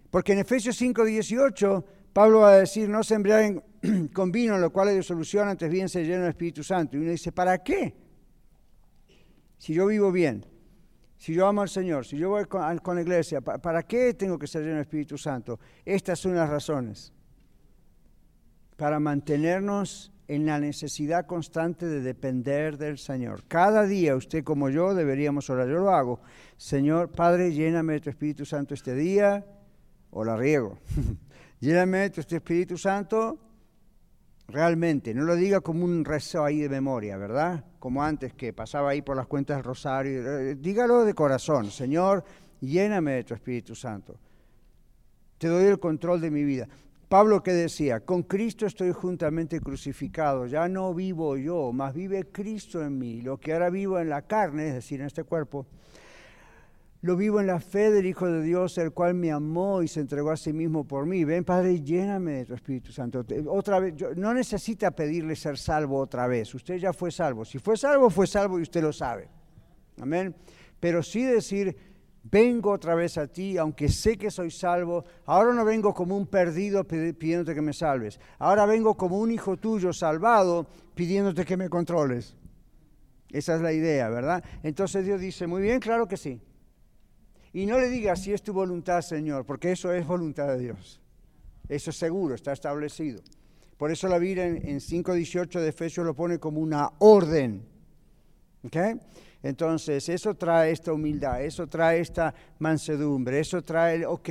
Porque 0.10 0.34
en 0.34 0.40
Efesios 0.40 0.76
5, 0.78 1.04
18, 1.04 1.86
Pablo 2.14 2.40
va 2.40 2.54
a 2.54 2.60
decir, 2.60 2.90
no 2.90 3.04
se 3.04 3.16
con 4.14 4.32
vino, 4.32 4.58
lo 4.58 4.72
cual 4.72 4.90
es 4.90 5.06
solución, 5.06 5.50
antes 5.50 5.70
bien 5.70 5.90
se 5.90 6.04
llena 6.04 6.22
del 6.22 6.30
Espíritu 6.30 6.64
Santo. 6.64 6.98
Y 6.98 7.02
uno 7.02 7.12
dice, 7.12 7.32
¿para 7.32 7.62
qué? 7.62 7.94
Si 9.58 9.74
yo 9.74 9.86
vivo 9.86 10.12
bien, 10.12 10.46
si 11.18 11.34
yo 11.34 11.46
amo 11.46 11.62
al 11.62 11.70
Señor, 11.70 12.06
si 12.06 12.18
yo 12.18 12.30
voy 12.30 12.46
con, 12.46 12.78
con 12.80 12.96
la 12.96 13.02
iglesia, 13.02 13.42
¿para 13.42 13.84
qué 13.84 14.14
tengo 14.14 14.40
que 14.40 14.48
ser 14.48 14.62
lleno 14.62 14.76
del 14.76 14.84
Espíritu 14.84 15.18
Santo? 15.18 15.60
Estas 15.84 16.18
son 16.20 16.36
las 16.36 16.50
razones 16.50 17.15
para 18.78 19.00
mantenernos 19.00 20.12
en 20.28 20.46
la 20.46 20.60
necesidad 20.60 21.26
constante 21.26 21.86
de 21.86 22.02
depender 22.02 22.78
del 22.78 22.98
Señor. 22.98 23.44
Cada 23.48 23.86
día 23.86 24.16
usted 24.16 24.44
como 24.44 24.70
yo 24.70 24.94
deberíamos 24.94 25.50
orar, 25.50 25.68
yo 25.68 25.80
lo 25.80 25.92
hago. 25.92 26.20
Señor, 26.58 27.12
Padre, 27.12 27.54
lléname 27.54 27.94
de 27.94 28.00
tu 28.02 28.10
Espíritu 28.10 28.46
Santo 28.46 28.74
este 28.74 28.96
día, 28.96 29.46
o 30.12 30.24
la 30.24 30.36
riego. 30.36 30.80
lléname 31.60 32.00
de 32.00 32.10
tu 32.10 32.22
Espíritu 32.22 32.78
Santo 32.78 33.40
realmente, 34.48 35.14
no 35.14 35.24
lo 35.24 35.36
diga 35.36 35.62
como 35.62 35.86
un 35.86 36.06
rezo 36.06 36.44
ahí 36.44 36.60
de 36.60 36.70
memoria, 36.70 37.18
¿verdad? 37.18 37.66
Como 37.80 38.04
antes 38.04 38.34
que 38.34 38.54
pasaba 38.54 38.92
ahí 38.92 39.02
por 39.02 39.18
las 39.18 39.28
cuentas 39.28 39.58
del 39.58 39.64
rosario, 39.64 40.40
eh, 40.40 40.56
dígalo 40.56 41.04
de 41.04 41.14
corazón, 41.14 41.72
Señor, 41.72 42.24
lléname 42.62 43.14
de 43.14 43.24
tu 43.24 43.34
Espíritu 43.34 43.76
Santo. 43.76 44.18
Te 45.38 45.48
doy 45.48 45.66
el 45.66 45.80
control 45.80 46.22
de 46.22 46.32
mi 46.32 46.44
vida. 46.44 46.68
Pablo 47.16 47.42
que 47.42 47.54
decía, 47.54 48.02
con 48.02 48.24
Cristo 48.24 48.66
estoy 48.66 48.92
juntamente 48.92 49.62
crucificado, 49.62 50.48
ya 50.48 50.68
no 50.68 50.94
vivo 50.94 51.38
yo, 51.38 51.72
más 51.72 51.94
vive 51.94 52.26
Cristo 52.30 52.84
en 52.84 52.98
mí. 52.98 53.22
Lo 53.22 53.38
que 53.38 53.54
ahora 53.54 53.70
vivo 53.70 53.98
en 54.00 54.10
la 54.10 54.24
carne, 54.24 54.68
es 54.68 54.74
decir, 54.74 55.00
en 55.00 55.08
este 55.08 55.24
cuerpo, 55.24 55.66
lo 57.00 57.16
vivo 57.16 57.40
en 57.40 57.48
la 57.48 57.62
fe 57.62 57.90
del 57.90 58.06
Hijo 58.06 58.28
de 58.28 58.42
Dios, 58.44 58.78
el 58.80 58.92
cual 58.92 59.14
me 59.14 59.32
amó 59.32 59.82
y 59.82 59.88
se 59.88 60.02
entregó 60.02 60.30
a 60.30 60.36
sí 60.36 60.52
mismo 60.52 60.84
por 60.84 61.06
mí. 61.06 61.24
Ven, 61.24 61.46
Padre, 61.46 61.80
lléname 61.82 62.32
de 62.34 62.46
tu 62.48 62.54
Espíritu 62.54 62.92
Santo. 62.92 63.26
Otra 63.48 63.80
vez, 63.80 63.94
no 64.18 64.34
necesita 64.34 64.92
pedirle 64.92 65.38
ser 65.38 65.58
salvo 65.58 66.00
otra 66.00 66.28
vez. 66.28 66.54
Usted 66.54 66.80
ya 66.80 66.92
fue 66.92 67.12
salvo. 67.12 67.46
Si 67.46 67.60
fue 67.60 67.78
salvo, 67.78 68.10
fue 68.10 68.28
salvo 68.28 68.60
y 68.60 68.64
usted 68.64 68.82
lo 68.82 68.92
sabe. 68.92 69.30
Amén. 70.02 70.36
Pero 70.82 71.02
sí 71.02 71.24
decir, 71.24 71.78
vengo 72.32 72.72
otra 72.72 72.96
vez 72.96 73.18
a 73.18 73.28
ti, 73.28 73.58
aunque 73.58 73.90
sé 73.90 74.18
que 74.18 74.32
soy 74.32 74.52
salvo. 74.52 75.06
Ahora 75.26 75.54
no 75.54 75.64
vengo 75.64 75.94
como 75.94 76.18
un 76.18 76.28
perdido 76.28 76.84
pidiéndote 76.84 77.54
que 77.54 77.62
me 77.62 77.74
salves. 77.74 78.20
Ahora 78.40 78.66
vengo 78.66 78.96
como 78.96 79.20
un 79.20 79.32
hijo 79.32 79.58
tuyo 79.58 79.94
salvado 79.94 80.68
pidiéndote 80.96 81.46
que 81.46 81.58
me 81.58 81.70
controles. 81.70 82.36
Esa 83.30 83.56
es 83.56 83.62
la 83.62 83.74
idea, 83.74 84.10
¿verdad? 84.10 84.44
Entonces 84.64 85.06
Dios 85.06 85.20
dice, 85.20 85.48
muy 85.48 85.62
bien, 85.62 85.80
claro 85.80 86.08
que 86.08 86.18
sí. 86.18 86.42
Y 87.54 87.66
no 87.66 87.80
le 87.80 87.90
diga 87.90 88.16
si 88.16 88.34
es 88.34 88.42
tu 88.42 88.54
voluntad, 88.54 89.02
Señor, 89.02 89.46
porque 89.46 89.72
eso 89.72 89.94
es 89.94 90.06
voluntad 90.06 90.48
de 90.48 90.60
Dios. 90.60 91.02
Eso 91.68 91.90
es 91.90 91.96
seguro, 91.96 92.36
está 92.36 92.54
establecido. 92.54 93.22
Por 93.78 93.92
eso 93.92 94.08
la 94.08 94.18
Biblia 94.18 94.46
en, 94.46 94.58
en 94.68 94.80
5.18 94.80 95.60
de 95.60 95.70
Efesios 95.70 96.06
lo 96.06 96.14
pone 96.14 96.40
como 96.40 96.60
una 96.60 96.92
orden. 97.00 97.66
¿Okay? 98.66 98.96
Entonces, 99.44 100.10
eso 100.10 100.34
trae 100.34 100.72
esta 100.72 100.92
humildad, 100.92 101.42
eso 101.44 101.68
trae 101.68 102.00
esta 102.00 102.34
mansedumbre, 102.58 103.40
eso 103.40 103.62
trae, 103.62 104.06
ok, 104.06 104.30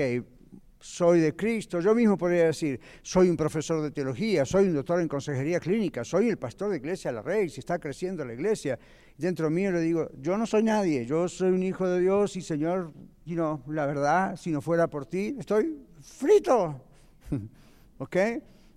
soy 0.81 1.21
de 1.21 1.35
Cristo. 1.35 1.81
Yo 1.81 1.95
mismo 1.95 2.19
podría 2.19 2.47
decir, 2.47 2.79
soy 3.01 3.31
un 3.31 3.37
profesor 3.37 3.81
de 3.81 3.91
teología, 3.91 4.45
soy 4.45 4.67
un 4.67 4.75
doctor 4.75 5.01
en 5.01 5.09
consejería 5.09 5.61
clínica, 5.61 6.05
soy 6.05 6.29
el 6.29 6.37
pastor 6.37 6.71
de 6.71 6.77
iglesia 6.77 7.13
la 7.13 7.23
Rey, 7.23 7.49
si 7.49 7.61
está 7.61 7.79
creciendo 7.79 8.25
la 8.25 8.35
iglesia. 8.35 8.79
Dentro 9.17 9.49
mío 9.49 9.71
le 9.71 9.81
digo, 9.81 10.11
yo 10.21 10.37
no 10.37 10.47
soy 10.47 10.65
nadie, 10.65 11.07
yo 11.07 11.29
soy 11.29 11.53
un 11.53 11.63
hijo 11.63 11.89
de 11.89 12.01
Dios 12.01 12.37
y 12.37 12.43
Señor, 12.43 12.93
you 13.25 13.35
know, 13.35 13.63
la 13.69 13.87
verdad, 13.87 14.37
si 14.37 14.51
no 14.51 14.61
fuera 14.61 14.89
por 14.89 15.07
ti, 15.07 15.37
estoy 15.39 15.79
frito. 16.03 16.83
¿Ok? 17.99 18.17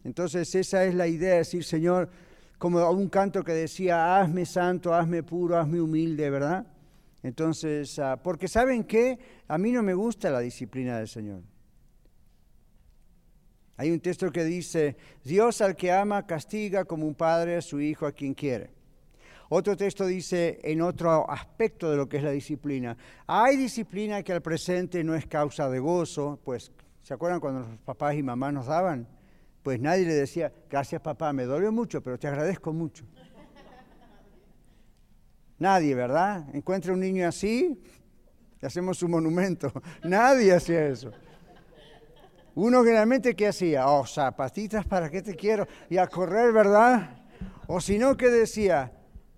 Entonces 0.03 0.53
esa 0.55 0.85
es 0.85 0.95
la 0.95 1.07
idea, 1.07 1.37
decir, 1.37 1.63
Señor, 1.63 2.09
como 2.57 2.89
un 2.89 3.09
canto 3.09 3.43
que 3.43 3.53
decía, 3.53 4.19
hazme 4.19 4.45
santo, 4.45 4.93
hazme 4.93 5.23
puro, 5.23 5.57
hazme 5.57 5.79
humilde, 5.79 6.29
¿verdad? 6.29 6.65
Entonces, 7.23 7.99
ah, 7.99 8.19
porque 8.21 8.47
saben 8.47 8.83
que 8.83 9.19
a 9.47 9.57
mí 9.57 9.71
no 9.71 9.83
me 9.83 9.93
gusta 9.93 10.29
la 10.29 10.39
disciplina 10.39 10.97
del 10.97 11.07
Señor. 11.07 11.41
Hay 13.75 13.91
un 13.91 13.99
texto 13.99 14.31
que 14.31 14.43
dice, 14.43 14.97
Dios 15.23 15.61
al 15.61 15.75
que 15.75 15.91
ama 15.91 16.25
castiga 16.25 16.85
como 16.85 17.05
un 17.05 17.13
padre 17.13 17.57
a 17.57 17.61
su 17.61 17.79
hijo 17.79 18.07
a 18.07 18.11
quien 18.11 18.33
quiere. 18.33 18.71
Otro 19.49 19.77
texto 19.77 20.05
dice 20.05 20.59
en 20.63 20.81
otro 20.81 21.29
aspecto 21.29 21.89
de 21.89 21.95
lo 21.95 22.09
que 22.09 22.17
es 22.17 22.23
la 22.23 22.31
disciplina, 22.31 22.97
hay 23.27 23.55
disciplina 23.55 24.23
que 24.23 24.33
al 24.33 24.41
presente 24.41 25.03
no 25.03 25.15
es 25.15 25.25
causa 25.25 25.69
de 25.69 25.79
gozo, 25.79 26.39
pues 26.43 26.71
¿se 27.01 27.13
acuerdan 27.13 27.39
cuando 27.39 27.61
los 27.61 27.79
papás 27.79 28.15
y 28.15 28.23
mamás 28.23 28.53
nos 28.53 28.65
daban? 28.65 29.07
Pues 29.67 29.81
nadie 29.81 30.05
le 30.05 30.13
decía, 30.13 30.53
gracias 30.69 31.01
papá, 31.01 31.33
me 31.33 31.43
dolió 31.43 31.73
mucho, 31.73 32.01
pero 32.01 32.17
te 32.17 32.25
agradezco 32.25 32.71
mucho. 32.71 33.03
Nadie, 35.59 35.93
¿verdad? 35.93 36.45
Encuentra 36.55 36.93
un 36.93 37.01
niño 37.01 37.27
así, 37.27 37.77
y 38.61 38.65
hacemos 38.65 39.03
un 39.03 39.11
monumento. 39.11 39.69
Nadie 40.03 40.53
hacía 40.53 40.87
eso. 40.87 41.11
Uno 42.55 42.81
generalmente, 42.81 43.35
¿qué 43.35 43.49
hacía? 43.49 43.89
Oh, 43.89 44.07
zapatitas, 44.07 44.85
¿para 44.85 45.09
qué 45.09 45.21
te 45.21 45.35
quiero? 45.35 45.67
Y 45.89 45.97
a 45.97 46.07
correr, 46.07 46.53
¿verdad? 46.53 47.25
O 47.67 47.81
si 47.81 47.97
no, 47.97 48.15
¿qué 48.15 48.29
decía? 48.29 48.93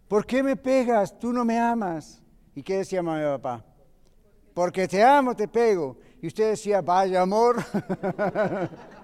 ¿Por 0.08 0.28
qué 0.28 0.44
me 0.44 0.56
pegas? 0.56 1.18
Tú 1.18 1.34
no 1.34 1.44
me 1.44 1.58
amas. 1.58 2.22
¿Y 2.54 2.62
qué 2.62 2.78
decía 2.78 3.02
mamá 3.02 3.20
y 3.20 3.26
papá? 3.26 3.66
Porque 4.54 4.88
te 4.88 5.04
amo, 5.04 5.36
te 5.36 5.48
pego. 5.48 5.98
Y 6.22 6.28
usted 6.28 6.52
decía, 6.52 6.82
vaya 6.82 7.20
amor. 7.24 7.56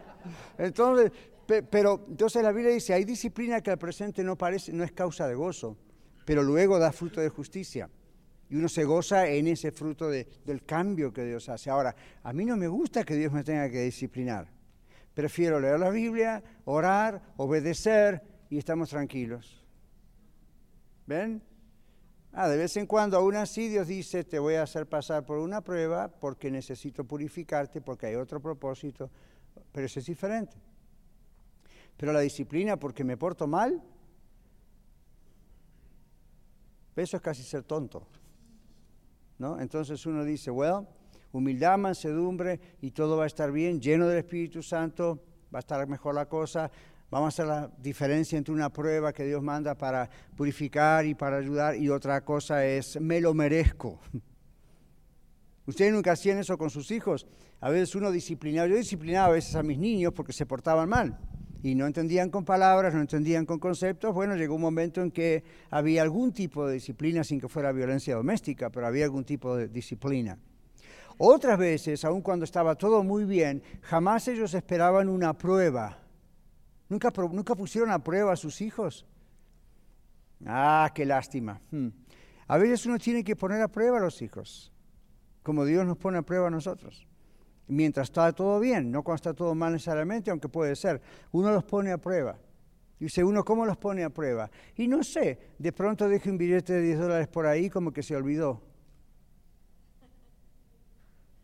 Entonces, 0.57 1.11
pero 1.69 2.05
entonces 2.09 2.41
la 2.41 2.51
Biblia 2.51 2.73
dice, 2.73 2.93
hay 2.93 3.05
disciplina 3.05 3.61
que 3.61 3.71
al 3.71 3.77
presente 3.77 4.23
no 4.23 4.37
parece, 4.37 4.73
no 4.73 4.83
es 4.83 4.91
causa 4.91 5.27
de 5.27 5.35
gozo, 5.35 5.77
pero 6.25 6.43
luego 6.43 6.79
da 6.79 6.91
fruto 6.91 7.21
de 7.21 7.29
justicia. 7.29 7.89
Y 8.49 8.55
uno 8.55 8.69
se 8.69 8.83
goza 8.83 9.27
en 9.27 9.47
ese 9.47 9.71
fruto 9.71 10.09
del 10.09 10.63
cambio 10.65 11.11
que 11.11 11.23
Dios 11.23 11.49
hace. 11.49 11.69
Ahora, 11.69 11.95
a 12.23 12.33
mí 12.33 12.45
no 12.45 12.55
me 12.57 12.67
gusta 12.67 13.03
que 13.03 13.15
Dios 13.15 13.33
me 13.33 13.43
tenga 13.43 13.69
que 13.69 13.81
disciplinar. 13.81 14.47
Prefiero 15.13 15.59
leer 15.59 15.79
la 15.79 15.89
Biblia, 15.89 16.43
orar, 16.65 17.21
obedecer 17.37 18.21
y 18.49 18.57
estamos 18.57 18.89
tranquilos. 18.89 19.63
¿Ven? 21.07 21.41
Ah, 22.33 22.49
de 22.49 22.57
vez 22.57 22.75
en 22.75 22.85
cuando, 22.85 23.17
aún 23.17 23.35
así, 23.35 23.69
Dios 23.69 23.87
dice, 23.87 24.25
te 24.25 24.39
voy 24.39 24.55
a 24.55 24.63
hacer 24.63 24.87
pasar 24.87 25.25
por 25.25 25.37
una 25.37 25.61
prueba 25.61 26.09
porque 26.09 26.51
necesito 26.51 27.05
purificarte, 27.05 27.79
porque 27.79 28.07
hay 28.07 28.15
otro 28.15 28.41
propósito, 28.41 29.09
pero 29.71 29.85
eso 29.85 29.99
es 29.99 30.05
diferente. 30.05 30.57
Pero 31.97 32.11
la 32.11 32.19
disciplina 32.19 32.77
porque 32.77 33.03
me 33.03 33.17
porto 33.17 33.47
mal, 33.47 33.81
eso 36.95 37.17
es 37.17 37.23
casi 37.23 37.43
ser 37.43 37.63
tonto. 37.63 38.07
¿no? 39.37 39.59
Entonces 39.59 40.05
uno 40.05 40.23
dice, 40.23 40.51
well, 40.51 40.87
humildad, 41.31 41.77
mansedumbre 41.77 42.59
y 42.81 42.91
todo 42.91 43.17
va 43.17 43.23
a 43.23 43.27
estar 43.27 43.51
bien, 43.51 43.79
lleno 43.79 44.07
del 44.07 44.19
Espíritu 44.19 44.63
Santo, 44.63 45.21
va 45.53 45.59
a 45.59 45.61
estar 45.61 45.85
mejor 45.87 46.15
la 46.15 46.27
cosa. 46.27 46.71
Vamos 47.11 47.25
a 47.25 47.29
hacer 47.29 47.45
la 47.45 47.71
diferencia 47.77 48.37
entre 48.37 48.53
una 48.53 48.71
prueba 48.71 49.13
que 49.13 49.23
Dios 49.23 49.41
manda 49.41 49.75
para 49.75 50.09
purificar 50.35 51.05
y 51.05 51.13
para 51.13 51.37
ayudar 51.37 51.75
y 51.75 51.89
otra 51.89 52.21
cosa 52.21 52.65
es, 52.65 52.99
me 52.99 53.21
lo 53.21 53.33
merezco. 53.33 53.99
Ustedes 55.67 55.91
nunca 55.91 56.11
hacían 56.11 56.37
eso 56.37 56.57
con 56.57 56.69
sus 56.69 56.91
hijos. 56.91 57.25
A 57.59 57.69
veces 57.69 57.95
uno 57.95 58.11
disciplinaba, 58.11 58.67
yo 58.67 58.75
disciplinaba 58.75 59.27
a 59.27 59.31
veces 59.31 59.55
a 59.55 59.63
mis 59.63 59.79
niños 59.79 60.13
porque 60.13 60.33
se 60.33 60.45
portaban 60.45 60.87
mal 60.87 61.17
y 61.63 61.73
no 61.73 61.87
entendían 61.87 62.29
con 62.29 62.45
palabras, 62.45 62.93
no 62.93 63.01
entendían 63.01 63.45
con 63.45 63.57
conceptos. 63.57 64.13
Bueno, 64.13 64.35
llegó 64.35 64.53
un 64.53 64.61
momento 64.61 65.01
en 65.01 65.09
que 65.09 65.43
había 65.71 66.03
algún 66.03 66.31
tipo 66.31 66.67
de 66.67 66.75
disciplina 66.75 67.23
sin 67.23 67.39
que 67.39 67.47
fuera 67.47 67.71
violencia 67.71 68.15
doméstica, 68.15 68.69
pero 68.69 68.85
había 68.85 69.05
algún 69.05 69.25
tipo 69.25 69.55
de 69.55 69.67
disciplina. 69.67 70.37
Otras 71.17 71.57
veces, 71.57 72.05
aun 72.05 72.21
cuando 72.21 72.45
estaba 72.45 72.75
todo 72.75 73.03
muy 73.03 73.25
bien, 73.25 73.63
jamás 73.81 74.27
ellos 74.27 74.53
esperaban 74.53 75.09
una 75.09 75.35
prueba. 75.35 75.97
Nunca, 76.89 77.11
nunca 77.31 77.55
pusieron 77.55 77.89
a 77.89 78.03
prueba 78.03 78.33
a 78.33 78.35
sus 78.35 78.61
hijos. 78.61 79.07
Ah, 80.45 80.91
qué 80.93 81.05
lástima. 81.05 81.59
Hmm. 81.71 81.87
A 82.47 82.59
veces 82.59 82.85
uno 82.85 82.99
tiene 82.99 83.23
que 83.23 83.35
poner 83.35 83.61
a 83.63 83.69
prueba 83.69 83.97
a 83.97 84.01
los 84.01 84.21
hijos 84.21 84.74
como 85.45 85.63
Dios 85.63 85.85
nos 85.85 85.97
pone 85.97 86.17
a 86.17 86.23
prueba 86.23 86.47
a 86.47 86.49
nosotros. 86.49 87.07
Mientras 87.67 88.07
está 88.07 88.33
todo 88.33 88.59
bien, 88.59 88.91
no 88.91 89.03
cuando 89.03 89.17
está 89.17 89.33
todo 89.35 89.53
mal 89.53 89.73
necesariamente, 89.73 90.31
aunque 90.31 90.49
puede 90.49 90.75
ser. 90.75 90.99
Uno 91.31 91.51
los 91.51 91.63
pone 91.63 91.91
a 91.91 91.99
prueba. 91.99 92.39
Dice 92.99 93.23
uno, 93.23 93.45
¿cómo 93.45 93.63
los 93.63 93.77
pone 93.77 94.03
a 94.03 94.09
prueba? 94.09 94.49
Y 94.75 94.87
no 94.87 95.03
sé, 95.03 95.53
de 95.59 95.71
pronto 95.71 96.09
deje 96.09 96.31
un 96.31 96.39
billete 96.39 96.73
de 96.73 96.81
10 96.81 96.99
dólares 96.99 97.27
por 97.27 97.45
ahí 97.45 97.69
como 97.69 97.93
que 97.93 98.01
se 98.01 98.15
olvidó. 98.15 98.63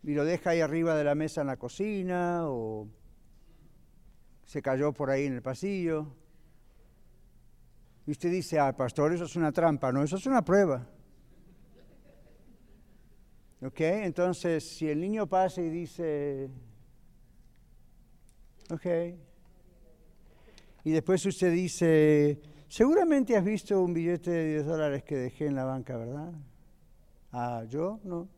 Y 0.02 0.14
lo 0.14 0.24
deja 0.24 0.50
ahí 0.50 0.60
arriba 0.60 0.96
de 0.96 1.04
la 1.04 1.14
mesa 1.14 1.42
en 1.42 1.46
la 1.46 1.56
cocina 1.56 2.48
o 2.48 2.88
se 4.44 4.60
cayó 4.60 4.92
por 4.92 5.10
ahí 5.10 5.26
en 5.26 5.34
el 5.34 5.42
pasillo. 5.42 6.08
Y 8.04 8.10
usted 8.10 8.32
dice, 8.32 8.58
ah, 8.58 8.76
pastor, 8.76 9.12
eso 9.12 9.26
es 9.26 9.36
una 9.36 9.52
trampa. 9.52 9.92
No, 9.92 10.02
eso 10.02 10.16
es 10.16 10.26
una 10.26 10.42
prueba. 10.42 10.88
¿Ok? 13.64 13.80
Entonces, 13.80 14.68
si 14.76 14.88
el 14.88 15.00
niño 15.00 15.28
pasa 15.28 15.60
y 15.60 15.68
dice, 15.68 16.50
ok, 18.70 18.86
y 20.84 20.90
después 20.90 21.24
usted 21.26 21.52
dice, 21.52 22.40
seguramente 22.66 23.36
has 23.36 23.44
visto 23.44 23.80
un 23.80 23.94
billete 23.94 24.32
de 24.32 24.48
10 24.54 24.66
dólares 24.66 25.04
que 25.04 25.16
dejé 25.16 25.46
en 25.46 25.54
la 25.54 25.64
banca, 25.64 25.96
¿verdad? 25.96 26.32
Ah, 27.30 27.64
yo 27.68 28.00
no. 28.02 28.28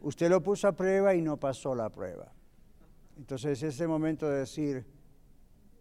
Usted 0.00 0.30
lo 0.30 0.42
puso 0.42 0.68
a 0.68 0.72
prueba 0.72 1.14
y 1.14 1.20
no 1.20 1.36
pasó 1.36 1.74
la 1.74 1.90
prueba. 1.90 2.32
Entonces 3.18 3.62
es 3.62 3.78
el 3.80 3.88
momento 3.88 4.30
de 4.30 4.38
decir, 4.38 4.86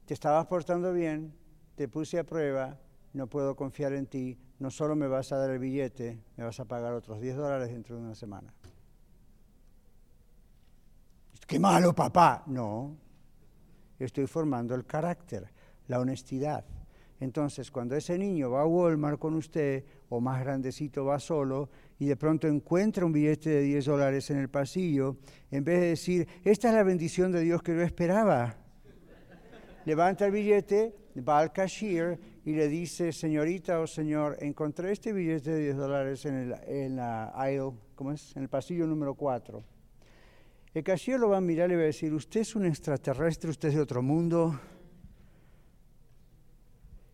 te 0.05 0.13
estabas 0.13 0.45
portando 0.47 0.91
bien, 0.91 1.33
te 1.75 1.87
puse 1.87 2.19
a 2.19 2.25
prueba, 2.25 2.77
no 3.13 3.27
puedo 3.27 3.55
confiar 3.55 3.93
en 3.93 4.07
ti, 4.07 4.37
no 4.59 4.71
solo 4.71 4.95
me 4.95 5.07
vas 5.07 5.31
a 5.31 5.37
dar 5.37 5.51
el 5.51 5.59
billete, 5.59 6.19
me 6.35 6.43
vas 6.43 6.59
a 6.59 6.65
pagar 6.65 6.93
otros 6.93 7.21
10 7.21 7.35
dólares 7.35 7.69
dentro 7.69 7.95
de 7.95 8.01
una 8.01 8.15
semana. 8.15 8.53
¡Qué 11.45 11.59
malo, 11.59 11.93
papá! 11.93 12.43
No, 12.47 12.97
estoy 13.99 14.27
formando 14.27 14.75
el 14.75 14.85
carácter, 14.85 15.49
la 15.87 15.99
honestidad. 15.99 16.65
Entonces, 17.19 17.71
cuando 17.71 17.95
ese 17.95 18.17
niño 18.17 18.51
va 18.51 18.61
a 18.61 18.65
Walmart 18.65 19.17
con 19.17 19.33
usted, 19.33 19.85
o 20.09 20.19
más 20.19 20.41
grandecito 20.41 21.05
va 21.05 21.19
solo, 21.19 21.69
y 21.97 22.05
de 22.05 22.15
pronto 22.15 22.47
encuentra 22.47 23.05
un 23.05 23.11
billete 23.11 23.49
de 23.49 23.61
10 23.61 23.85
dólares 23.85 24.29
en 24.29 24.37
el 24.37 24.49
pasillo, 24.49 25.17
en 25.49 25.63
vez 25.63 25.79
de 25.79 25.87
decir, 25.87 26.27
esta 26.43 26.69
es 26.69 26.75
la 26.75 26.83
bendición 26.83 27.31
de 27.31 27.41
Dios 27.41 27.63
que 27.63 27.75
yo 27.75 27.81
esperaba, 27.81 28.57
levanta 29.85 30.25
el 30.25 30.31
billete, 30.31 30.95
va 31.21 31.39
al 31.39 31.51
cashier 31.51 32.19
y 32.45 32.53
le 32.53 32.67
dice, 32.67 33.11
señorita 33.11 33.79
o 33.79 33.87
señor, 33.87 34.37
encontré 34.41 34.91
este 34.91 35.13
billete 35.13 35.51
de 35.51 35.63
10 35.63 35.75
dólares 35.77 36.25
en, 36.25 36.35
el, 36.35 36.55
en 36.67 36.95
la 36.95 37.31
aisle, 37.35 37.73
¿cómo 37.95 38.11
es? 38.11 38.35
En 38.35 38.43
el 38.43 38.49
pasillo 38.49 38.85
número 38.85 39.15
4. 39.15 39.63
El 40.73 40.83
cashier 40.83 41.19
lo 41.19 41.29
va 41.29 41.37
a 41.37 41.41
mirar 41.41 41.69
y 41.69 41.71
le 41.71 41.75
va 41.77 41.81
a 41.83 41.85
decir, 41.85 42.13
usted 42.13 42.41
es 42.41 42.55
un 42.55 42.65
extraterrestre, 42.65 43.49
usted 43.49 43.69
es 43.69 43.75
de 43.75 43.81
otro 43.81 44.01
mundo. 44.01 44.59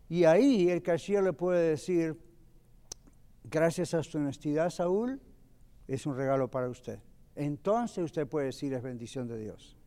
Y 0.10 0.26
ahí 0.26 0.70
el 0.70 0.82
cashier 0.84 1.24
le 1.24 1.34
puede 1.34 1.70
decir, 1.70 2.20
gracias 3.44 3.94
a 3.94 4.04
su 4.04 4.18
honestidad, 4.18 4.70
Saúl, 4.70 5.22
es 5.88 6.06
un 6.06 6.16
regalo 6.16 6.50
para 6.50 6.70
usted. 6.70 7.00
Entonces 7.36 8.04
usted 8.04 8.28
puede 8.28 8.48
decir, 8.48 8.74
es 8.74 8.84
bendición 8.84 9.28
de 9.28 9.40
Dios. 9.40 9.78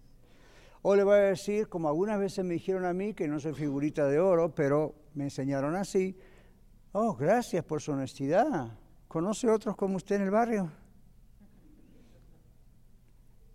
O 0.88 0.94
le 0.94 1.02
voy 1.02 1.16
a 1.16 1.22
decir, 1.22 1.66
como 1.66 1.88
algunas 1.88 2.16
veces 2.16 2.44
me 2.44 2.54
dijeron 2.54 2.84
a 2.84 2.92
mí, 2.92 3.12
que 3.12 3.26
no 3.26 3.40
soy 3.40 3.54
figurita 3.54 4.06
de 4.06 4.20
oro, 4.20 4.54
pero 4.54 4.94
me 5.14 5.24
enseñaron 5.24 5.74
así, 5.74 6.16
oh, 6.92 7.16
gracias 7.16 7.64
por 7.64 7.82
su 7.82 7.90
honestidad. 7.90 8.78
¿Conoce 9.08 9.50
otros 9.50 9.74
como 9.74 9.96
usted 9.96 10.14
en 10.14 10.22
el 10.22 10.30
barrio? 10.30 10.70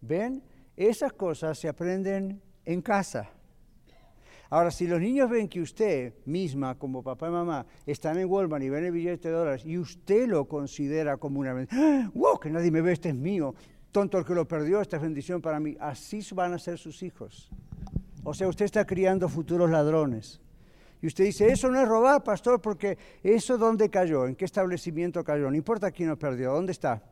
¿Ven? 0.01 0.43
Esas 0.75 1.13
cosas 1.13 1.57
se 1.57 1.69
aprenden 1.69 2.41
en 2.65 2.81
casa. 2.81 3.29
Ahora, 4.49 4.69
si 4.69 4.85
los 4.85 4.99
niños 4.99 5.29
ven 5.29 5.47
que 5.47 5.61
usted 5.61 6.15
misma, 6.25 6.77
como 6.77 7.01
papá 7.01 7.29
y 7.29 7.31
mamá, 7.31 7.65
están 7.85 8.17
en 8.17 8.29
Walmart 8.29 8.61
y 8.61 8.69
ven 8.69 8.83
el 8.83 8.91
billete 8.91 9.29
de 9.29 9.35
dólares 9.35 9.65
y 9.65 9.77
usted 9.77 10.27
lo 10.27 10.49
considera 10.49 11.15
como 11.15 11.39
una 11.39 11.53
¡wow! 12.13 12.37
Que 12.41 12.49
nadie 12.49 12.71
me 12.71 12.81
ve, 12.81 12.91
este 12.91 13.07
es 13.07 13.15
mío. 13.15 13.55
Tonto 13.91 14.17
el 14.17 14.25
que 14.25 14.33
lo 14.33 14.47
perdió, 14.47 14.81
esta 14.81 14.95
es 14.97 15.01
bendición 15.01 15.41
para 15.41 15.59
mí. 15.59 15.75
Así 15.79 16.21
van 16.33 16.53
a 16.53 16.59
ser 16.59 16.77
sus 16.77 17.03
hijos. 17.03 17.49
O 18.23 18.33
sea, 18.33 18.47
usted 18.47 18.65
está 18.65 18.85
criando 18.85 19.27
futuros 19.27 19.69
ladrones. 19.69 20.39
Y 21.01 21.07
usted 21.07 21.23
dice, 21.23 21.51
eso 21.51 21.69
no 21.69 21.81
es 21.81 21.87
robar, 21.87 22.23
pastor, 22.23 22.61
porque 22.61 22.97
eso 23.23 23.57
dónde 23.57 23.89
cayó, 23.89 24.27
en 24.27 24.35
qué 24.35 24.45
establecimiento 24.45 25.23
cayó. 25.23 25.49
No 25.49 25.57
importa 25.57 25.91
quién 25.91 26.09
lo 26.09 26.17
perdió, 26.17 26.53
¿dónde 26.53 26.71
está? 26.71 27.03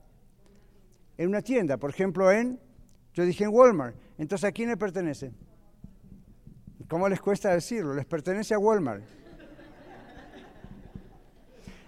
En 1.18 1.28
una 1.28 1.42
tienda, 1.42 1.78
por 1.78 1.90
ejemplo, 1.90 2.32
en, 2.32 2.60
yo 3.14 3.26
dije 3.26 3.46
en 3.46 3.50
Walmart. 3.50 3.96
Entonces, 4.20 4.48
¿a 4.48 4.52
quién 4.52 4.70
le 4.70 4.78
pertenece? 4.78 5.32
¿Cómo 6.88 7.10
les 7.10 7.20
cuesta 7.20 7.54
decirlo? 7.54 7.96
Les 7.96 8.06
pertenece 8.06 8.54
a 8.54 8.60
Walmart. 8.60 9.04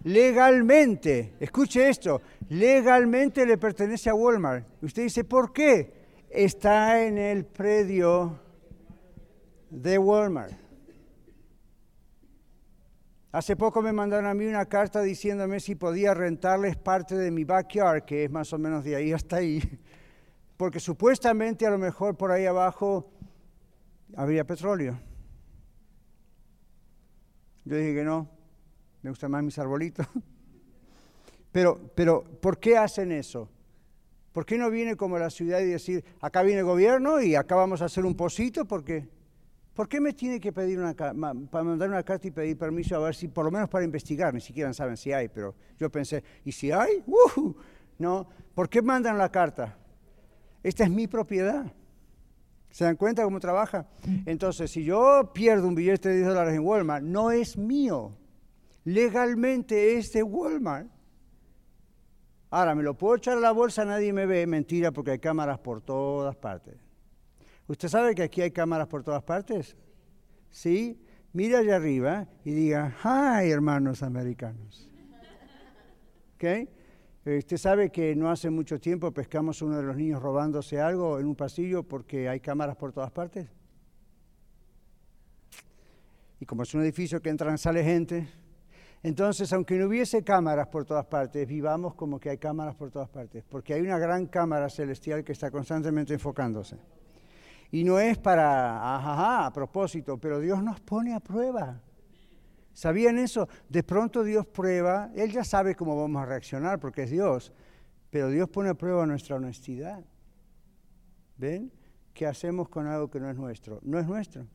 Legalmente, 0.03 1.35
escuche 1.39 1.87
esto, 1.87 2.21
legalmente 2.49 3.45
le 3.45 3.57
pertenece 3.57 4.09
a 4.09 4.15
Walmart. 4.15 4.65
Usted 4.81 5.03
dice, 5.03 5.23
¿por 5.23 5.53
qué? 5.53 5.93
Está 6.29 7.03
en 7.05 7.17
el 7.17 7.45
predio 7.45 8.39
de 9.69 9.97
Walmart. 9.97 10.53
Hace 13.31 13.55
poco 13.55 13.81
me 13.81 13.93
mandaron 13.93 14.25
a 14.25 14.33
mí 14.33 14.45
una 14.45 14.65
carta 14.65 15.01
diciéndome 15.01 15.59
si 15.61 15.75
podía 15.75 16.13
rentarles 16.13 16.75
parte 16.75 17.15
de 17.15 17.31
mi 17.31 17.45
backyard, 17.45 18.03
que 18.03 18.25
es 18.25 18.31
más 18.31 18.51
o 18.51 18.57
menos 18.57 18.83
de 18.83 18.95
ahí 18.95 19.13
hasta 19.13 19.37
ahí, 19.37 19.61
porque 20.57 20.79
supuestamente 20.79 21.65
a 21.65 21.69
lo 21.69 21.77
mejor 21.77 22.17
por 22.17 22.31
ahí 22.31 22.45
abajo 22.45 23.09
habría 24.17 24.45
petróleo. 24.45 24.99
Yo 27.63 27.77
dije 27.77 27.93
que 27.93 28.03
no, 28.03 28.27
me 29.01 29.09
gustan 29.09 29.31
más 29.31 29.43
mis 29.43 29.57
arbolitos. 29.57 30.07
Pero, 31.51 31.91
pero, 31.95 32.23
¿por 32.23 32.59
qué 32.59 32.77
hacen 32.77 33.11
eso? 33.11 33.49
¿Por 34.31 34.45
qué 34.45 34.57
no 34.57 34.69
viene 34.69 34.95
como 34.95 35.19
la 35.19 35.29
ciudad 35.29 35.59
y 35.59 35.65
decir, 35.65 36.05
acá 36.21 36.43
viene 36.43 36.59
el 36.59 36.65
gobierno 36.65 37.21
y 37.21 37.35
acá 37.35 37.55
vamos 37.55 37.81
a 37.81 37.85
hacer 37.85 38.05
un 38.05 38.15
pocito? 38.15 38.63
¿Por 38.63 38.85
qué? 38.85 39.09
¿Por 39.73 39.89
qué 39.89 39.99
me 39.99 40.13
tiene 40.13 40.39
que 40.39 40.53
pedir 40.53 40.79
una 40.79 40.93
para 40.93 41.13
mandar 41.13 41.89
una 41.89 42.03
carta 42.03 42.27
y 42.27 42.31
pedir 42.31 42.57
permiso 42.57 42.95
a 42.95 42.99
ver 42.99 43.15
si, 43.15 43.27
por 43.27 43.43
lo 43.43 43.51
menos 43.51 43.67
para 43.67 43.83
investigar, 43.83 44.33
ni 44.33 44.39
siquiera 44.39 44.73
saben 44.73 44.95
si 44.95 45.11
hay, 45.11 45.27
pero 45.27 45.53
yo 45.77 45.89
pensé, 45.89 46.23
¿y 46.45 46.53
si 46.53 46.71
hay? 46.71 47.03
Uh, 47.05 47.53
no, 47.99 48.27
¿por 48.53 48.69
qué 48.69 48.81
mandan 48.81 49.17
la 49.17 49.29
carta? 49.29 49.77
Esta 50.63 50.85
es 50.85 50.89
mi 50.89 51.07
propiedad. 51.07 51.65
¿Se 52.69 52.85
dan 52.85 52.95
cuenta 52.95 53.23
cómo 53.23 53.39
trabaja? 53.39 53.85
Entonces, 54.25 54.71
si 54.71 54.85
yo 54.85 55.31
pierdo 55.33 55.67
un 55.67 55.75
billete 55.75 56.07
de 56.09 56.15
10 56.17 56.27
dólares 56.27 56.55
en 56.55 56.61
Walmart, 56.61 57.03
no 57.03 57.31
es 57.31 57.57
mío. 57.57 58.13
Legalmente 58.83 59.97
es 59.97 60.11
de 60.13 60.23
Walmart. 60.23 60.89
Ahora, 62.49 62.75
me 62.75 62.83
lo 62.83 62.97
puedo 62.97 63.15
echar 63.15 63.37
a 63.37 63.41
la 63.41 63.51
bolsa, 63.51 63.85
nadie 63.85 64.11
me 64.11 64.25
ve. 64.25 64.45
Mentira, 64.45 64.91
porque 64.91 65.11
hay 65.11 65.19
cámaras 65.19 65.59
por 65.59 65.81
todas 65.81 66.35
partes. 66.35 66.75
¿Usted 67.67 67.87
sabe 67.87 68.13
que 68.15 68.23
aquí 68.23 68.41
hay 68.41 68.51
cámaras 68.51 68.87
por 68.87 69.03
todas 69.03 69.23
partes? 69.23 69.77
¿Sí? 70.49 71.01
Mira 71.31 71.59
allá 71.59 71.77
arriba 71.77 72.27
y 72.43 72.51
diga, 72.51 72.97
¡ay, 73.03 73.51
hermanos 73.51 74.03
americanos! 74.03 74.89
¿Ok? 76.35 76.67
Usted 77.23 77.57
sabe 77.57 77.91
que 77.91 78.15
no 78.15 78.29
hace 78.29 78.49
mucho 78.49 78.79
tiempo 78.79 79.11
pescamos 79.11 79.61
a 79.61 79.65
uno 79.65 79.77
de 79.77 79.83
los 79.83 79.95
niños 79.95 80.21
robándose 80.21 80.81
algo 80.81 81.19
en 81.19 81.27
un 81.27 81.35
pasillo 81.35 81.83
porque 81.83 82.27
hay 82.27 82.39
cámaras 82.39 82.75
por 82.75 82.91
todas 82.91 83.11
partes. 83.11 83.47
Y 86.39 86.45
como 86.45 86.63
es 86.63 86.73
un 86.73 86.81
edificio 86.81 87.21
que 87.21 87.29
entran, 87.29 87.57
sale 87.59 87.83
gente, 87.83 88.27
entonces 89.03 89.51
aunque 89.53 89.77
no 89.77 89.87
hubiese 89.87 90.23
cámaras 90.23 90.67
por 90.67 90.85
todas 90.85 91.05
partes, 91.05 91.47
vivamos 91.47 91.95
como 91.95 92.19
que 92.19 92.29
hay 92.29 92.37
cámaras 92.37 92.75
por 92.75 92.91
todas 92.91 93.09
partes, 93.09 93.43
porque 93.49 93.73
hay 93.73 93.81
una 93.81 93.97
gran 93.97 94.27
cámara 94.27 94.69
celestial 94.69 95.23
que 95.23 95.31
está 95.31 95.49
constantemente 95.49 96.13
enfocándose. 96.13 96.77
Y 97.71 97.83
no 97.83 97.99
es 97.99 98.17
para, 98.17 98.95
ajá, 98.95 99.45
a 99.45 99.53
propósito, 99.53 100.17
pero 100.17 100.39
Dios 100.39 100.61
nos 100.61 100.79
pone 100.81 101.13
a 101.13 101.19
prueba. 101.19 101.81
¿Sabían 102.73 103.17
eso? 103.17 103.47
De 103.69 103.83
pronto 103.83 104.23
Dios 104.23 104.45
prueba, 104.45 105.09
Él 105.15 105.31
ya 105.31 105.43
sabe 105.43 105.75
cómo 105.75 105.95
vamos 105.99 106.21
a 106.21 106.25
reaccionar 106.25 106.79
porque 106.79 107.03
es 107.03 107.11
Dios, 107.11 107.53
pero 108.09 108.29
Dios 108.29 108.49
pone 108.49 108.69
a 108.69 108.73
prueba 108.73 109.05
nuestra 109.05 109.37
honestidad. 109.37 110.03
¿Ven? 111.37 111.71
¿Qué 112.13 112.27
hacemos 112.27 112.69
con 112.69 112.87
algo 112.87 113.09
que 113.09 113.19
no 113.19 113.29
es 113.29 113.37
nuestro? 113.37 113.79
No 113.83 113.97
es 113.99 114.05
nuestro. 114.05 114.45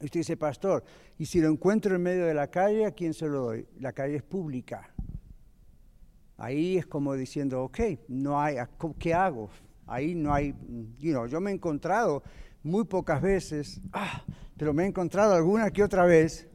Usted 0.00 0.20
dice, 0.20 0.36
pastor, 0.36 0.82
y 1.18 1.26
si 1.26 1.40
lo 1.40 1.48
encuentro 1.48 1.94
en 1.94 2.02
medio 2.02 2.24
de 2.26 2.34
la 2.34 2.48
calle, 2.48 2.86
¿a 2.86 2.92
quién 2.92 3.12
se 3.12 3.26
lo 3.26 3.42
doy? 3.42 3.66
La 3.78 3.92
calle 3.92 4.16
es 4.16 4.22
pública. 4.22 4.94
Ahí 6.38 6.78
es 6.78 6.86
como 6.86 7.14
diciendo, 7.14 7.62
ok, 7.64 7.80
no 8.08 8.40
hay, 8.40 8.56
¿qué 8.98 9.12
hago? 9.12 9.50
Ahí 9.86 10.14
no 10.14 10.32
hay, 10.32 10.54
you 10.98 11.26
yo 11.26 11.40
me 11.40 11.50
he 11.50 11.54
encontrado 11.54 12.22
muy 12.62 12.84
pocas 12.84 13.20
veces, 13.20 13.80
ah, 13.92 14.24
pero 14.56 14.72
me 14.72 14.84
he 14.84 14.86
encontrado 14.86 15.34
alguna 15.34 15.70
que 15.70 15.82
otra 15.82 16.06
vez 16.06 16.48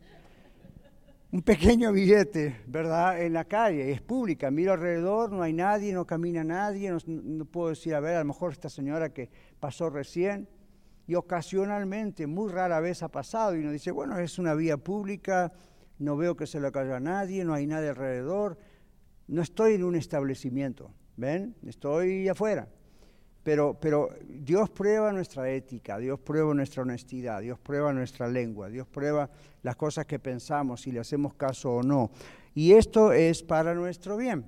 un 1.31 1.41
pequeño 1.41 1.91
billete, 1.91 2.61
¿verdad? 2.65 3.21
En 3.21 3.33
la 3.33 3.43
calle, 3.43 3.91
es 3.91 4.01
pública, 4.01 4.49
miro 4.49 4.73
alrededor, 4.73 5.31
no 5.31 5.41
hay 5.41 5.51
nadie, 5.51 5.91
no 5.91 6.05
camina 6.05 6.43
nadie, 6.43 6.91
no, 7.07 7.45
puedo 7.45 7.69
decir, 7.69 7.93
a 7.93 7.99
ver, 7.99 8.15
a 8.15 8.19
lo 8.19 8.25
mejor 8.25 8.53
esta 8.53 8.69
señora 8.69 9.11
que 9.11 9.29
pasó 9.59 9.89
recién, 9.89 10.47
y 11.07 11.15
ocasionalmente, 11.15 12.27
muy 12.27 12.51
rara 12.51 12.79
vez 12.79 13.03
ha 13.03 13.09
pasado, 13.09 13.55
y 13.55 13.59
uno 13.59 13.71
dice, 13.71 13.91
bueno, 13.91 14.17
es 14.19 14.39
una 14.39 14.53
vía 14.53 14.77
pública, 14.77 15.51
no 15.99 16.17
veo 16.17 16.35
que 16.35 16.47
se 16.47 16.59
le 16.59 16.71
caiga 16.71 16.97
a 16.97 16.99
nadie, 16.99 17.45
no 17.45 17.53
hay 17.53 17.67
nadie 17.67 17.89
alrededor, 17.89 18.57
no 19.27 19.41
estoy 19.41 19.75
en 19.75 19.83
un 19.83 19.95
establecimiento, 19.95 20.91
¿ven? 21.17 21.55
Estoy 21.65 22.27
afuera. 22.27 22.67
Pero, 23.43 23.79
pero 23.79 24.09
Dios 24.27 24.71
prueba 24.71 25.11
nuestra 25.11 25.47
ética, 25.51 25.99
Dios 25.99 26.19
prueba 26.19 26.51
nuestra 26.55 26.81
honestidad, 26.81 27.41
Dios 27.41 27.59
prueba 27.59 27.93
nuestra 27.93 28.27
lengua, 28.27 28.69
Dios 28.69 28.87
prueba 28.87 29.29
las 29.61 29.75
cosas 29.75 30.07
que 30.07 30.17
pensamos, 30.17 30.81
si 30.81 30.91
le 30.91 30.99
hacemos 30.99 31.35
caso 31.35 31.75
o 31.75 31.83
no. 31.83 32.09
Y 32.55 32.73
esto 32.73 33.13
es 33.13 33.43
para 33.43 33.75
nuestro 33.75 34.17
bien. 34.17 34.47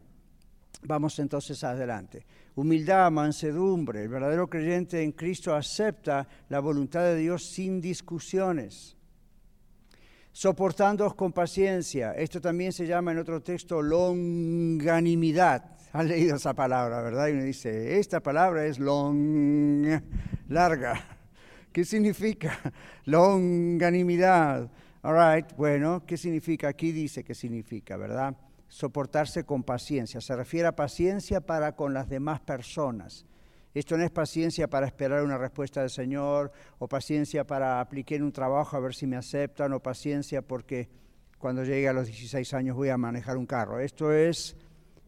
Vamos 0.82 1.20
entonces 1.20 1.64
adelante. 1.64 2.26
Humildad, 2.58 3.12
mansedumbre. 3.12 4.02
El 4.02 4.10
verdadero 4.10 4.50
creyente 4.50 5.04
en 5.04 5.12
Cristo 5.12 5.54
acepta 5.54 6.28
la 6.50 6.60
voluntad 6.60 7.04
de 7.04 7.16
Dios 7.16 7.46
sin 7.46 7.80
discusiones. 7.80 8.98
Soportándoos 10.32 11.14
con 11.14 11.34
paciencia. 11.34 12.14
Esto 12.14 12.42
también 12.42 12.74
se 12.74 12.88
llama 12.88 13.12
en 13.12 13.20
otro 13.20 13.44
texto 13.44 13.84
longanimidad. 13.84 15.78
Han 15.94 16.08
leído 16.08 16.38
esa 16.38 16.56
palabra, 16.56 17.04
¿verdad? 17.04 17.28
Y 17.28 17.34
uno 17.34 17.44
dice, 17.44 18.00
esta 18.00 18.22
palabra 18.22 18.66
es 18.66 18.80
long, 18.80 20.02
larga. 20.50 21.00
¿Qué 21.72 21.86
significa? 21.86 22.58
Longanimidad. 23.06 24.68
All 25.04 25.14
right, 25.16 25.56
bueno, 25.56 26.04
¿qué 26.08 26.18
significa? 26.18 26.70
Aquí 26.70 26.92
dice 26.92 27.24
qué 27.24 27.36
significa, 27.36 27.98
¿verdad? 27.98 28.36
Soportarse 28.68 29.44
con 29.46 29.64
paciencia. 29.64 30.22
Se 30.22 30.36
refiere 30.36 30.68
a 30.68 30.76
paciencia 30.76 31.42
para 31.42 31.76
con 31.76 31.94
las 31.94 32.10
demás 32.10 32.42
personas. 32.42 33.26
Esto 33.74 33.98
no 33.98 34.04
es 34.04 34.12
paciencia 34.12 34.68
para 34.68 34.88
esperar 34.88 35.24
una 35.24 35.38
respuesta 35.38 35.82
del 35.82 35.90
Señor, 35.90 36.52
o 36.80 36.88
paciencia 36.88 37.46
para 37.46 37.80
aplicar 37.80 38.24
un 38.24 38.32
trabajo 38.32 38.76
a 38.76 38.80
ver 38.80 38.96
si 38.96 39.06
me 39.06 39.18
aceptan, 39.18 39.72
o 39.74 39.80
paciencia 39.80 40.42
porque 40.42 40.90
cuando 41.38 41.64
llegue 41.64 41.88
a 41.88 41.94
los 41.94 42.08
16 42.08 42.54
años 42.56 42.76
voy 42.76 42.90
a 42.90 42.98
manejar 42.98 43.38
un 43.38 43.46
carro. 43.46 43.80
Esto 43.80 44.12
es 44.12 44.56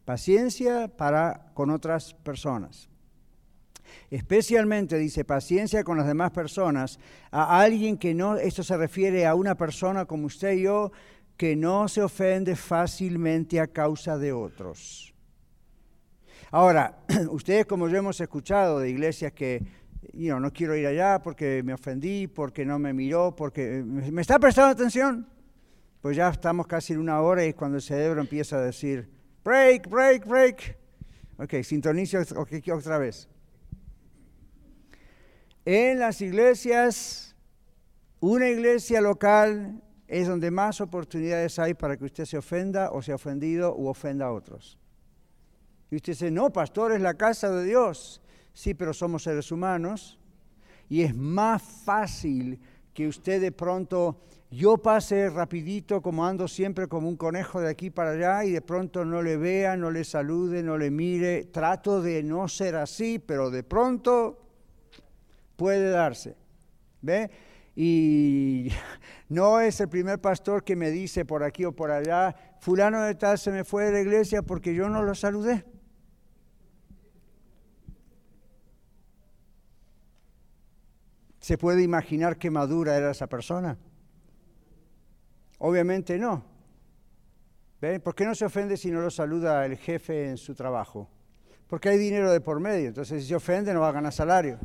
paciencia 0.06 0.88
para 0.88 1.52
con 1.54 1.72
otras 1.72 2.14
personas. 2.14 2.90
Especialmente 4.12 4.98
dice 4.98 5.26
paciencia 5.26 5.84
con 5.84 5.98
las 5.98 6.08
demás 6.08 6.32
personas, 6.32 7.00
a 7.32 7.60
alguien 7.60 7.98
que 7.98 8.14
no, 8.14 8.38
esto 8.38 8.64
se 8.64 8.78
refiere 8.78 9.26
a 9.26 9.36
una 9.36 9.56
persona 9.56 10.06
como 10.06 10.28
usted 10.28 10.54
y 10.54 10.64
yo, 10.64 10.92
que 11.40 11.56
no 11.56 11.88
se 11.88 12.02
ofende 12.02 12.54
fácilmente 12.58 13.62
a 13.62 13.68
causa 13.68 14.18
de 14.18 14.34
otros. 14.34 15.16
Ahora, 16.52 17.00
ustedes 17.32 17.66
como 17.66 17.88
yo 17.88 17.96
hemos 17.96 18.20
escuchado 18.20 18.80
de 18.80 18.90
iglesias 18.90 19.32
que 19.32 19.64
no 20.14 20.52
quiero 20.52 20.76
ir 20.76 20.86
allá 20.86 21.22
porque 21.24 21.64
me 21.64 21.74
ofendí, 21.74 22.28
porque 22.28 22.66
no 22.66 22.78
me 22.78 22.92
miró, 22.92 23.38
porque 23.38 23.82
me 23.86 24.20
está 24.20 24.38
prestando 24.38 24.72
atención. 24.72 25.30
Pues 26.02 26.18
ya 26.18 26.28
estamos 26.28 26.68
casi 26.68 26.92
en 26.92 27.00
una 27.00 27.22
hora 27.22 27.46
y 27.46 27.54
cuando 27.54 27.78
el 27.78 27.84
cerebro 27.84 28.20
empieza 28.20 28.58
a 28.58 28.62
decir, 28.62 29.10
break, 29.42 29.88
break, 29.90 30.28
break. 30.28 30.78
Ok, 31.38 31.64
sintonizo 31.64 32.18
otra 32.74 32.98
vez. 32.98 33.30
En 35.64 36.00
las 36.00 36.20
iglesias, 36.20 37.34
una 38.20 38.50
iglesia 38.50 39.00
local 39.00 39.82
es 40.10 40.28
donde 40.28 40.50
más 40.50 40.82
oportunidades 40.82 41.60
hay 41.60 41.76
para 41.76 41.96
que 41.96 42.06
usted 42.06 42.26
se 42.26 42.38
ofenda 42.38 42.92
o 42.92 43.02
sea 43.02 43.16
ofendido 43.16 43.76
u 43.76 43.88
ofenda 43.88 44.26
a 44.26 44.32
otros. 44.32 44.80
Y 45.92 45.98
usted 45.98 46.14
dice, 46.14 46.32
no, 46.32 46.52
pastor, 46.52 46.92
es 46.92 47.02
la 47.02 47.14
casa 47.14 47.50
de 47.52 47.64
Dios. 47.64 48.22
Sí, 48.52 48.74
pero 48.74 48.92
somos 48.92 49.24
seres 49.24 49.52
humanos 49.52 50.20
y 50.90 51.04
es 51.04 51.16
más 51.16 51.62
fácil 51.62 52.60
que 52.94 53.08
usted 53.08 53.40
de 53.40 53.52
pronto 53.52 54.20
yo 54.50 54.80
pase 54.80 55.30
rapidito 55.30 56.02
como 56.02 56.26
ando 56.26 56.48
siempre 56.48 56.88
como 56.88 57.08
un 57.08 57.16
conejo 57.16 57.62
de 57.62 57.70
aquí 57.70 57.92
para 57.92 58.12
allá 58.12 58.44
y 58.46 58.52
de 58.52 58.62
pronto 58.62 59.06
no 59.06 59.22
le 59.22 59.38
vea, 59.38 59.78
no 59.78 59.92
le 59.92 60.04
salude, 60.04 60.64
no 60.64 60.76
le 60.76 60.90
mire. 60.90 61.46
Trato 61.46 62.02
de 62.02 62.24
no 62.24 62.48
ser 62.48 62.76
así, 62.76 63.20
pero 63.20 63.52
de 63.52 63.62
pronto 63.62 64.40
puede 65.56 65.92
darse. 65.92 66.36
¿Ve? 67.02 67.30
Y 67.82 68.74
no 69.30 69.62
es 69.62 69.80
el 69.80 69.88
primer 69.88 70.20
pastor 70.20 70.66
que 70.66 70.76
me 70.76 70.92
dice 70.92 71.24
por 71.24 71.46
aquí 71.46 71.64
o 71.64 71.72
por 71.72 71.92
allá, 71.92 72.36
fulano 72.60 73.02
de 73.04 73.16
tal 73.16 73.38
se 73.38 73.52
me 73.52 73.64
fue 73.64 73.86
de 73.86 73.94
la 73.94 74.02
iglesia 74.02 74.42
porque 74.42 74.76
yo 74.76 74.90
no 74.90 75.02
lo 75.02 75.16
saludé. 75.16 75.64
¿Se 81.40 81.58
puede 81.58 81.82
imaginar 81.82 82.38
qué 82.38 82.52
madura 82.52 82.98
era 82.98 83.12
esa 83.12 83.28
persona? 83.28 83.78
Obviamente 85.60 86.20
no. 86.20 86.44
¿Por 88.04 88.14
qué 88.14 88.26
no 88.26 88.36
se 88.36 88.44
ofende 88.44 88.76
si 88.76 88.92
no 88.92 89.00
lo 89.00 89.10
saluda 89.10 89.66
el 89.66 89.78
jefe 89.78 90.28
en 90.28 90.36
su 90.36 90.54
trabajo? 90.54 91.10
Porque 91.68 91.88
hay 91.88 91.98
dinero 91.98 92.30
de 92.30 92.42
por 92.42 92.60
medio, 92.60 92.90
entonces 92.90 93.22
si 93.24 93.30
se 93.30 93.36
ofende 93.36 93.74
no 93.74 93.80
va 93.80 93.88
a 93.88 93.94
ganar 93.94 94.12
salario. 94.12 94.60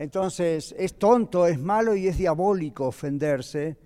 Entonces 0.00 0.74
es 0.78 0.98
tonto, 0.98 1.46
es 1.46 1.60
malo 1.60 1.94
y 1.94 2.08
es 2.08 2.16
diabólico 2.16 2.86
ofenderse 2.86 3.76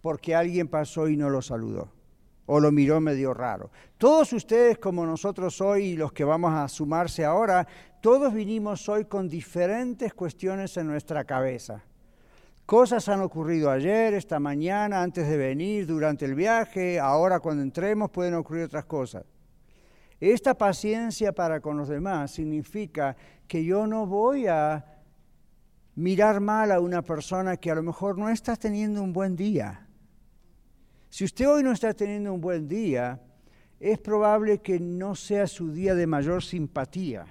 porque 0.00 0.34
alguien 0.34 0.68
pasó 0.68 1.06
y 1.06 1.18
no 1.18 1.28
lo 1.28 1.42
saludó 1.42 1.92
o 2.46 2.58
lo 2.58 2.72
miró 2.72 2.98
medio 2.98 3.34
raro. 3.34 3.70
Todos 3.98 4.32
ustedes 4.32 4.78
como 4.78 5.04
nosotros 5.04 5.60
hoy 5.60 5.84
y 5.84 5.96
los 5.98 6.14
que 6.14 6.24
vamos 6.24 6.54
a 6.54 6.66
sumarse 6.66 7.26
ahora, 7.26 7.68
todos 8.00 8.32
vinimos 8.32 8.88
hoy 8.88 9.04
con 9.04 9.28
diferentes 9.28 10.14
cuestiones 10.14 10.74
en 10.78 10.86
nuestra 10.86 11.24
cabeza. 11.24 11.84
Cosas 12.64 13.06
han 13.10 13.20
ocurrido 13.20 13.70
ayer, 13.70 14.14
esta 14.14 14.40
mañana, 14.40 15.02
antes 15.02 15.28
de 15.28 15.36
venir, 15.36 15.86
durante 15.86 16.24
el 16.24 16.36
viaje, 16.36 16.98
ahora 16.98 17.38
cuando 17.40 17.62
entremos 17.62 18.10
pueden 18.10 18.32
ocurrir 18.32 18.64
otras 18.64 18.86
cosas. 18.86 19.26
Esta 20.20 20.54
paciencia 20.54 21.32
para 21.32 21.60
con 21.60 21.76
los 21.76 21.88
demás 21.88 22.30
significa 22.30 23.14
que 23.46 23.62
yo 23.62 23.86
no 23.86 24.06
voy 24.06 24.46
a 24.46 24.97
mirar 25.98 26.38
mal 26.38 26.70
a 26.70 26.78
una 26.78 27.02
persona 27.02 27.56
que 27.56 27.72
a 27.72 27.74
lo 27.74 27.82
mejor 27.82 28.16
no 28.16 28.30
está 28.30 28.54
teniendo 28.54 29.02
un 29.02 29.12
buen 29.12 29.34
día. 29.34 29.84
Si 31.10 31.24
usted 31.24 31.48
hoy 31.48 31.64
no 31.64 31.72
está 31.72 31.92
teniendo 31.92 32.32
un 32.32 32.40
buen 32.40 32.68
día, 32.68 33.20
es 33.80 33.98
probable 33.98 34.58
que 34.58 34.78
no 34.78 35.16
sea 35.16 35.48
su 35.48 35.72
día 35.72 35.96
de 35.96 36.06
mayor 36.06 36.44
simpatía. 36.44 37.26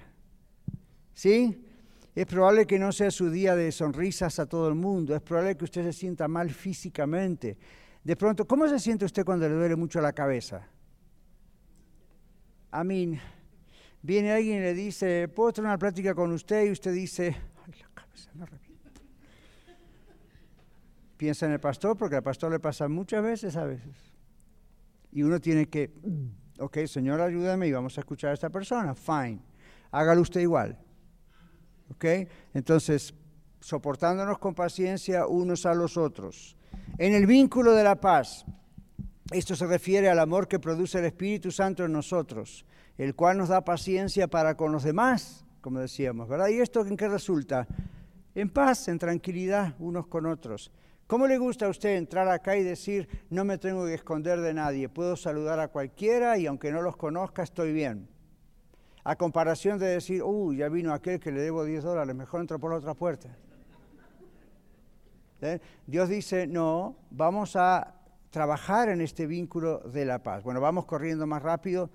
¿Sí? 1.14 1.64
Es 2.14 2.26
probable 2.26 2.66
que 2.66 2.78
no 2.78 2.92
sea 2.92 3.10
su 3.10 3.30
día 3.30 3.56
de 3.56 3.72
sonrisas 3.72 4.38
a 4.38 4.44
todo 4.44 4.68
el 4.68 4.74
mundo, 4.74 5.16
es 5.16 5.22
probable 5.22 5.56
que 5.56 5.64
usted 5.64 5.84
se 5.84 5.94
sienta 5.94 6.28
mal 6.28 6.50
físicamente. 6.50 7.56
De 8.04 8.16
pronto, 8.16 8.46
¿cómo 8.46 8.68
se 8.68 8.78
siente 8.78 9.06
usted 9.06 9.24
cuando 9.24 9.48
le 9.48 9.54
duele 9.54 9.76
mucho 9.76 9.98
la 10.02 10.12
cabeza? 10.12 10.68
A 12.70 12.84
mí, 12.84 13.18
viene 14.02 14.30
alguien 14.30 14.58
y 14.58 14.60
le 14.60 14.74
dice, 14.74 15.26
¿puedo 15.28 15.54
tener 15.54 15.68
una 15.68 15.78
plática 15.78 16.14
con 16.14 16.32
usted? 16.32 16.66
Y 16.66 16.72
usted 16.72 16.92
dice, 16.92 17.34
revienta. 18.46 18.90
Piensa 21.16 21.46
en 21.46 21.52
el 21.52 21.60
pastor, 21.60 21.96
porque 21.96 22.16
al 22.16 22.22
pastor 22.22 22.52
le 22.52 22.60
pasa 22.60 22.88
muchas 22.88 23.22
veces 23.22 23.56
a 23.56 23.64
veces. 23.64 23.96
Y 25.10 25.22
uno 25.22 25.40
tiene 25.40 25.66
que, 25.66 25.92
ok, 26.58 26.78
Señor, 26.86 27.20
ayúdame 27.20 27.66
y 27.66 27.72
vamos 27.72 27.96
a 27.98 28.02
escuchar 28.02 28.30
a 28.30 28.34
esta 28.34 28.50
persona. 28.50 28.94
Fine. 28.94 29.40
Hágalo 29.90 30.20
usted 30.20 30.40
igual. 30.40 30.78
Entonces, 32.54 33.14
soportándonos 33.60 34.38
con 34.38 34.54
paciencia 34.54 35.26
unos 35.26 35.66
a 35.66 35.74
los 35.74 35.96
otros. 35.96 36.56
En 36.98 37.14
el 37.14 37.26
vínculo 37.26 37.72
de 37.72 37.82
la 37.82 38.00
paz, 38.00 38.44
esto 39.32 39.56
se 39.56 39.66
refiere 39.66 40.08
al 40.08 40.18
amor 40.18 40.46
que 40.46 40.58
produce 40.58 40.98
el 40.98 41.06
Espíritu 41.06 41.50
Santo 41.50 41.84
en 41.84 41.92
nosotros, 41.92 42.64
el 42.96 43.14
cual 43.14 43.38
nos 43.38 43.48
da 43.48 43.64
paciencia 43.64 44.28
para 44.28 44.56
con 44.56 44.72
los 44.72 44.84
demás, 44.84 45.44
como 45.60 45.80
decíamos, 45.80 46.28
¿verdad? 46.28 46.48
¿Y 46.48 46.60
esto 46.60 46.86
en 46.86 46.96
qué 46.96 47.08
resulta? 47.08 47.66
En 48.38 48.50
paz, 48.50 48.86
en 48.86 49.00
tranquilidad 49.00 49.74
unos 49.80 50.06
con 50.06 50.24
otros. 50.24 50.70
¿Cómo 51.08 51.26
le 51.26 51.38
gusta 51.38 51.66
a 51.66 51.70
usted 51.70 51.96
entrar 51.96 52.28
acá 52.28 52.56
y 52.56 52.62
decir, 52.62 53.08
no 53.30 53.44
me 53.44 53.58
tengo 53.58 53.84
que 53.84 53.94
esconder 53.94 54.40
de 54.40 54.54
nadie, 54.54 54.88
puedo 54.88 55.16
saludar 55.16 55.58
a 55.58 55.66
cualquiera 55.66 56.38
y 56.38 56.46
aunque 56.46 56.70
no 56.70 56.80
los 56.80 56.96
conozca 56.96 57.42
estoy 57.42 57.72
bien? 57.72 58.08
a 59.02 59.16
comparación 59.16 59.78
de 59.78 59.86
decir, 59.86 60.22
uy, 60.22 60.58
ya 60.58 60.68
vino 60.68 60.92
aquel 60.92 61.18
que 61.18 61.32
le 61.32 61.40
debo 61.40 61.64
10 61.64 61.82
dólares, 61.82 62.14
mejor 62.14 62.42
entro 62.42 62.60
por 62.60 62.70
la 62.70 62.76
otra 62.76 62.94
puerta. 62.94 63.34
¿Eh? 65.40 65.60
Dios 65.86 66.08
dice, 66.08 66.46
no, 66.46 66.94
vamos 67.10 67.56
a 67.56 67.94
trabajar 68.28 68.90
en 68.90 69.00
este 69.00 69.26
vínculo 69.26 69.78
de 69.78 70.04
la 70.04 70.22
paz. 70.22 70.44
Bueno, 70.44 70.60
vamos 70.60 70.84
corriendo 70.84 71.26
más 71.26 71.42
rápido. 71.42 71.90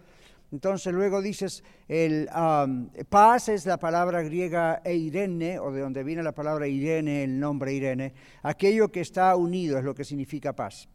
Entonces 0.54 0.93
luego 0.93 1.20
dices, 1.20 1.64
el, 1.88 2.30
paz 3.10 3.49
es 3.49 3.66
la 3.66 3.78
palabra 3.78 4.22
griega 4.22 4.84
eirene, 4.86 5.58
o 5.58 5.72
de 5.72 5.82
donde 5.82 6.04
viene 6.04 6.22
la 6.22 6.32
palabra 6.32 6.68
Irene, 6.68 7.24
el 7.24 7.39
nombre 7.39 7.74
Irene. 7.74 8.14
Aquello 8.43 8.91
que 8.91 9.01
está 9.01 9.36
unido 9.36 9.80
es 9.80 9.84
lo 9.84 9.95
que 9.95 10.04
significa 10.04 10.54
paz. 10.54 10.88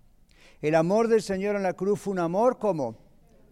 El 0.62 0.76
amor 0.76 1.09
del 1.09 1.22
Señor 1.22 1.56
en 1.56 1.64
la 1.64 1.72
cruz 1.72 1.98
fue 1.98 2.12
un 2.12 2.20
amor 2.20 2.56
como 2.56 2.96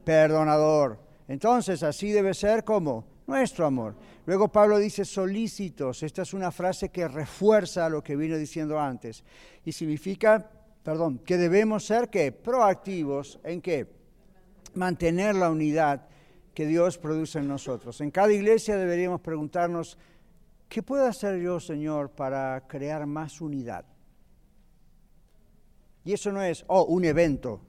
perdonador. 0.04 1.00
Entonces, 1.26 1.82
así 1.82 2.12
debe 2.12 2.34
ser 2.34 2.62
como 2.62 3.04
nuestro 3.26 3.66
amor. 3.66 3.96
Luego 4.26 4.46
Pablo 4.46 4.78
dice 4.78 5.04
solícitos. 5.04 6.04
Esta 6.04 6.22
es 6.22 6.32
una 6.32 6.52
frase 6.52 6.90
que 6.90 7.08
refuerza 7.08 7.88
lo 7.88 8.04
que 8.04 8.14
vino 8.14 8.36
diciendo 8.36 8.78
antes. 8.78 9.24
Y 9.64 9.72
significa, 9.72 10.48
perdón, 10.84 11.18
que 11.18 11.36
debemos 11.36 11.84
ser 11.84 12.10
que 12.10 12.30
proactivos 12.30 13.40
en 13.42 13.60
qué? 13.60 14.05
Mantener 14.76 15.34
la 15.34 15.50
unidad 15.50 16.06
que 16.54 16.66
Dios 16.66 16.96
produce 16.96 17.40
en 17.40 17.48
nosotros. 17.48 18.00
En 18.00 18.10
cada 18.10 18.32
iglesia 18.32 18.76
deberíamos 18.76 19.20
preguntarnos, 19.20 19.98
¿qué 20.68 20.82
puedo 20.82 21.04
hacer 21.04 21.40
yo, 21.40 21.58
Señor, 21.58 22.10
para 22.10 22.62
crear 22.68 23.04
más 23.06 23.40
unidad? 23.40 23.84
Y 26.04 26.12
eso 26.12 26.30
no 26.30 26.40
es, 26.40 26.64
oh, 26.68 26.84
un 26.84 27.04
evento. 27.04 27.60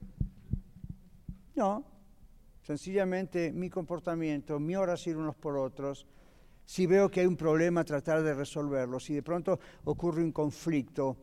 No, 1.56 1.84
Sencillamente 2.68 3.50
mi 3.50 3.70
comportamiento, 3.70 4.60
mi 4.60 4.76
oración 4.76 5.16
unos 5.16 5.36
por 5.36 5.56
otros, 5.56 6.06
si 6.66 6.86
veo 6.86 7.10
que 7.10 7.20
hay 7.20 7.26
un 7.26 7.34
problema, 7.34 7.82
tratar 7.82 8.22
de 8.22 8.34
resolverlo. 8.34 9.00
Si 9.00 9.14
de 9.14 9.22
pronto 9.22 9.58
ocurre 9.84 10.22
un 10.22 10.32
conflicto, 10.32 11.16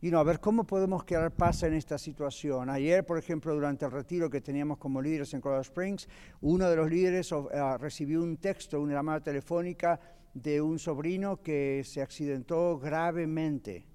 y 0.00 0.10
no, 0.10 0.18
a 0.18 0.24
ver 0.24 0.40
cómo 0.40 0.64
podemos 0.64 1.04
crear 1.04 1.32
paz 1.32 1.62
en 1.62 1.74
esta 1.74 1.96
situación. 1.96 2.68
Ayer, 2.68 3.04
por 3.04 3.18
ejemplo, 3.18 3.54
durante 3.54 3.86
el 3.86 3.90
retiro 3.90 4.28
que 4.28 4.40
teníamos 4.40 4.78
como 4.78 5.00
líderes 5.00 5.32
en 5.32 5.40
Colorado 5.40 5.62
Springs, 5.62 6.06
uno 6.42 6.68
de 6.68 6.76
los 6.76 6.90
líderes 6.90 7.32
uh, 7.32 7.48
recibió 7.78 8.22
un 8.22 8.36
texto, 8.36 8.80
una 8.80 8.94
llamada 8.94 9.20
telefónica 9.20 9.98
de 10.34 10.60
un 10.60 10.78
sobrino 10.78 11.40
que 11.42 11.82
se 11.84 12.02
accidentó 12.02 12.78
gravemente 12.78 13.86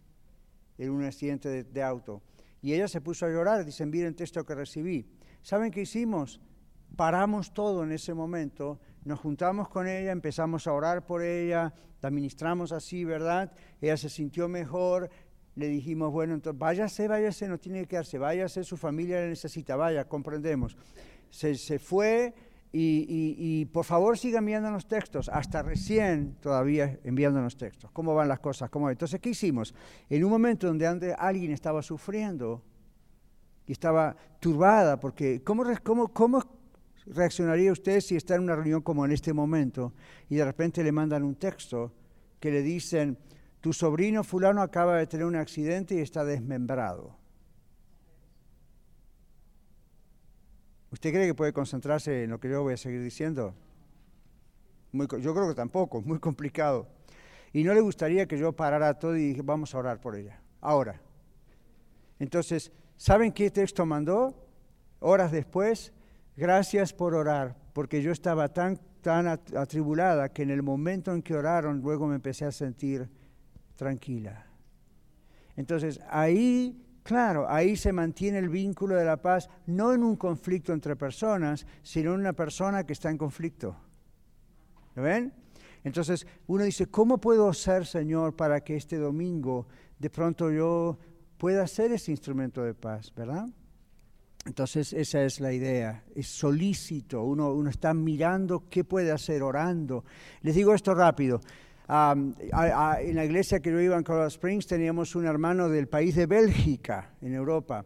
en 0.78 0.90
un 0.90 1.04
accidente 1.04 1.64
de, 1.64 1.84
auto. 1.84 2.24
Y 2.64 2.74
ella 2.74 2.88
se 2.88 3.00
puso 3.00 3.28
a 3.28 3.30
llorar, 3.30 3.64
dicen, 3.64 3.92
miren 3.92 4.08
el 4.08 4.16
texto 4.16 4.44
que 4.44 4.56
recibí. 4.56 5.08
¿Saben 5.44 5.72
qué 5.72 5.82
hicimos? 5.82 6.42
Paramos 6.96 7.54
todo 7.54 7.84
en 7.84 7.92
ese 7.92 8.14
momento, 8.14 8.80
nos 9.06 9.20
juntamos 9.20 9.70
con 9.70 9.88
ella, 9.88 10.12
empezamos 10.12 10.68
a 10.68 10.74
orar 10.74 11.06
por 11.06 11.22
ella, 11.24 11.74
la 12.02 12.10
ministramos 12.10 12.72
así, 12.72 13.06
¿verdad? 13.06 13.54
Ella 13.80 13.96
se 13.96 14.10
sintió 14.10 14.50
mejor, 14.50 15.10
le 15.56 15.68
dijimos, 15.68 16.12
bueno, 16.12 16.34
entonces 16.34 16.60
váyase, 16.60 17.08
váyase, 17.08 17.48
no 17.48 17.58
tiene 17.58 17.82
que 17.82 17.88
quedarse, 17.88 18.18
váyase, 18.18 18.64
su 18.64 18.78
familia 18.78 19.22
le 19.22 19.30
necesita, 19.30 19.76
vaya, 19.76 20.08
comprendemos. 20.08 20.78
Se, 21.30 21.56
se 21.56 21.80
fue, 21.80 22.34
y, 22.74 23.66
por 23.66 23.84
favor 23.84 24.18
sigan 24.18 24.44
enviándonos 24.44 24.88
textos, 24.88 25.30
hasta 25.30 25.62
recién 25.62 26.38
todavía 26.40 27.00
enviándonos 27.04 27.58
textos. 27.58 27.92
¿Cómo 27.92 28.16
van 28.16 28.30
las 28.30 28.40
cosas? 28.40 28.70
¿Cómo? 28.70 28.90
Entonces, 28.90 29.20
¿qué 29.20 29.30
hicimos? 29.30 29.76
En 30.10 30.24
un 30.24 30.32
momento 30.32 30.68
donde 30.68 31.14
alguien 31.14 31.52
estaba 31.52 31.82
sufriendo 31.82 32.64
y 33.68 33.74
estaba 33.74 34.16
turbada, 34.40 35.00
porque 35.00 35.44
¿cómo, 35.44 35.66
cómo, 35.84 36.08
cómo 36.14 36.42
reaccionaría 37.08 37.72
usted 37.72 38.00
si 38.00 38.16
está 38.16 38.36
en 38.36 38.44
una 38.44 38.56
reunión 38.56 38.82
como 38.82 39.06
en 39.06 39.12
este 39.12 39.34
momento 39.34 39.94
y 40.30 40.36
de 40.36 40.46
repente 40.46 40.84
le 40.84 40.92
mandan 40.92 41.24
un 41.24 41.36
texto 41.36 41.92
que 42.40 42.52
le 42.52 42.62
dicen, 42.62 43.18
tu 43.62 43.74
sobrino 43.74 44.24
fulano 44.24 44.62
acaba 44.62 44.98
de 44.98 45.08
tener 45.08 45.26
un 45.26 45.36
accidente 45.36 45.96
y 45.96 46.00
está 46.00 46.26
desmembrado? 46.26 47.16
¿Usted 50.92 51.12
cree 51.12 51.28
que 51.28 51.36
puede 51.36 51.54
concentrarse 51.54 52.26
en 52.26 52.32
lo 52.32 52.40
que 52.40 52.50
yo 52.50 52.64
voy 52.64 52.74
a 52.74 52.78
seguir 52.78 53.02
diciendo? 53.02 53.56
yo 54.94 55.34
creo 55.34 55.48
que 55.48 55.56
tampoco, 55.56 56.02
muy 56.02 56.20
complicado. 56.20 56.86
Y 57.54 57.64
no 57.64 57.74
le 57.74 57.80
gustaría 57.80 58.28
que 58.28 58.38
yo 58.38 58.52
parara 58.52 58.94
todo 59.00 59.16
y 59.16 59.30
dije, 59.30 59.42
vamos 59.42 59.74
a 59.74 59.78
orar 59.78 60.02
por 60.02 60.18
ella. 60.18 60.42
Ahora. 60.60 61.02
Entonces, 62.20 62.72
¿saben 62.98 63.32
qué 63.32 63.50
texto 63.50 63.86
mandó? 63.86 64.36
Horas 65.00 65.32
después, 65.32 65.94
gracias 66.36 66.94
por 66.94 67.16
orar, 67.16 67.56
porque 67.74 68.02
yo 68.02 68.12
estaba 68.12 68.50
tan, 68.50 68.78
tan 69.02 69.28
atribulada 69.28 70.30
que 70.30 70.44
en 70.44 70.52
el 70.52 70.62
momento 70.62 71.14
en 71.14 71.22
que 71.22 71.36
oraron, 71.36 71.82
luego 71.82 72.06
me 72.08 72.16
empecé 72.16 72.46
a 72.46 72.52
sentir 72.52 73.10
tranquila. 73.82 74.46
Entonces, 75.56 76.00
ahí 76.08 76.78
Claro, 77.04 77.50
ahí 77.50 77.76
se 77.76 77.92
mantiene 77.92 78.38
el 78.38 78.50
vínculo 78.50 78.96
de 78.96 79.04
la 79.04 79.18
paz, 79.18 79.50
no 79.66 79.92
en 79.92 80.04
un 80.04 80.16
conflicto 80.16 80.72
entre 80.72 80.96
personas, 80.96 81.66
sino 81.82 82.14
en 82.14 82.20
una 82.20 82.34
persona 82.34 82.86
que 82.86 82.94
está 82.94 83.10
en 83.10 83.18
conflicto. 83.18 83.76
¿Lo 84.96 85.02
ven? 85.02 85.34
Entonces 85.84 86.28
uno 86.46 86.64
dice, 86.64 86.86
¿cómo 86.86 87.18
puedo 87.18 87.52
ser, 87.54 87.88
Señor, 87.88 88.36
para 88.36 88.62
que 88.62 88.76
este 88.76 88.98
domingo 88.98 89.66
de 89.98 90.12
pronto 90.12 90.52
yo 90.52 91.00
pueda 91.40 91.66
ser 91.66 91.92
ese 91.92 92.12
instrumento 92.12 92.64
de 92.64 92.76
paz, 92.76 93.12
¿verdad? 93.16 93.48
Entonces 94.46 94.94
esa 94.94 95.24
es 95.24 95.40
la 95.40 95.54
idea, 95.54 96.04
es 96.14 96.28
solícito, 96.28 97.24
uno, 97.24 97.52
uno 97.52 97.72
está 97.72 97.96
mirando 97.96 98.70
qué 98.70 98.84
puede 98.84 99.12
hacer, 99.12 99.42
orando. 99.42 100.06
Les 100.44 100.54
digo 100.54 100.76
esto 100.76 100.94
rápido, 100.94 101.42
en 101.92 103.16
la 103.16 103.26
iglesia 103.26 103.60
que 103.60 103.70
yo 103.70 103.80
iba 103.82 103.98
en 103.98 104.04
Colorado 104.04 104.30
Springs 104.30 104.66
teníamos 104.66 105.14
un 105.16 105.26
hermano 105.26 105.68
del 105.68 105.88
país 105.88 106.16
de 106.16 106.26
Bélgica, 106.26 107.14
en 107.22 107.34
Europa. 107.34 107.86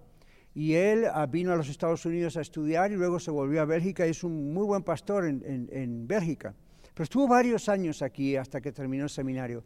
Y 0.54 0.74
él 0.74 1.06
ah, 1.12 1.26
vino 1.26 1.52
a 1.52 1.56
los 1.56 1.68
Estados 1.70 2.06
Unidos 2.06 2.38
a 2.38 2.42
estudiar 2.42 2.92
y 2.92 2.96
luego 2.96 3.20
se 3.20 3.32
volvió 3.32 3.62
a 3.62 3.66
Bélgica. 3.66 4.06
Es 4.06 4.24
un 4.24 4.54
muy 4.54 4.66
buen 4.66 4.84
pastor 4.84 5.26
en, 5.26 5.68
en 5.72 6.08
Bélgica. 6.08 6.54
Pero 6.94 7.04
estuvo 7.04 7.28
varios 7.28 7.68
años 7.68 8.02
aquí 8.02 8.38
hasta 8.38 8.62
que 8.62 8.72
terminó 8.72 9.04
el 9.04 9.10
seminario. 9.10 9.64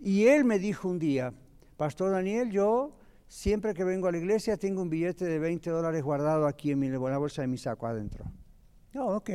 Y 0.00 0.26
él 0.26 0.44
me 0.44 0.58
dijo 0.58 0.88
un 0.88 0.98
día, 0.98 1.32
Pastor 1.76 2.10
Daniel, 2.10 2.50
yo 2.50 2.98
siempre 3.28 3.74
que 3.74 3.84
vengo 3.84 4.08
a 4.08 4.12
la 4.12 4.18
iglesia 4.18 4.56
tengo 4.56 4.82
un 4.82 4.90
billete 4.90 5.24
de 5.24 5.38
20 5.38 5.70
dólares 5.70 6.02
guardado 6.02 6.46
aquí 6.46 6.72
en, 6.72 6.80
mi, 6.80 6.88
en 6.88 7.00
la 7.00 7.18
bolsa 7.18 7.42
de 7.42 7.48
mi 7.48 7.56
saco 7.56 7.86
adentro. 7.86 8.24
No, 8.92 9.06
oh, 9.06 9.16
ok. 9.16 9.30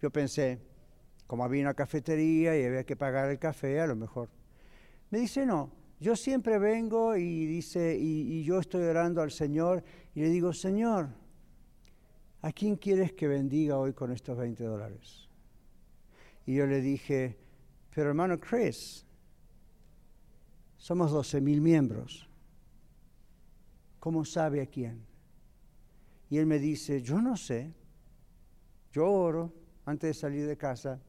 Yo 0.00 0.10
pensé, 0.10 0.60
como 1.26 1.44
había 1.44 1.62
una 1.62 1.74
cafetería 1.74 2.58
y 2.58 2.64
había 2.64 2.84
que 2.84 2.96
pagar 2.96 3.30
el 3.30 3.38
café, 3.38 3.80
a 3.80 3.86
lo 3.86 3.96
mejor. 3.96 4.28
Me 5.10 5.18
dice, 5.18 5.46
no, 5.46 5.70
yo 6.00 6.16
siempre 6.16 6.58
vengo 6.58 7.16
y 7.16 7.46
dice, 7.46 7.96
y, 7.98 8.42
yo 8.44 8.58
estoy 8.58 8.82
orando 8.84 9.22
al 9.22 9.30
Señor 9.30 9.82
y 10.14 10.20
le 10.20 10.28
digo, 10.28 10.52
Señor, 10.52 11.08
¿a 12.42 12.52
quién 12.52 12.76
quieres 12.76 13.12
que 13.12 13.26
bendiga 13.26 13.78
hoy 13.78 13.92
con 13.92 14.12
estos 14.12 14.36
20 14.36 14.64
dólares? 14.64 15.28
Y 16.46 16.56
yo 16.56 16.66
le 16.66 16.80
dije, 16.80 17.38
pero 17.94 18.10
hermano 18.10 18.38
Chris, 18.38 19.06
somos 20.76 21.10
12 21.10 21.40
mil 21.40 21.60
miembros. 21.60 22.28
¿Cómo 23.98 24.26
sabe 24.26 24.60
a 24.60 24.66
quién? 24.66 25.06
Y 26.28 26.36
él 26.36 26.44
me 26.44 26.58
dice, 26.58 27.00
yo 27.00 27.22
no 27.22 27.36
sé, 27.36 27.72
yo 28.92 29.10
oro 29.10 29.54
antes 29.86 30.08
de 30.08 30.14
salir 30.14 30.46
de 30.46 30.58
casa 30.58 31.00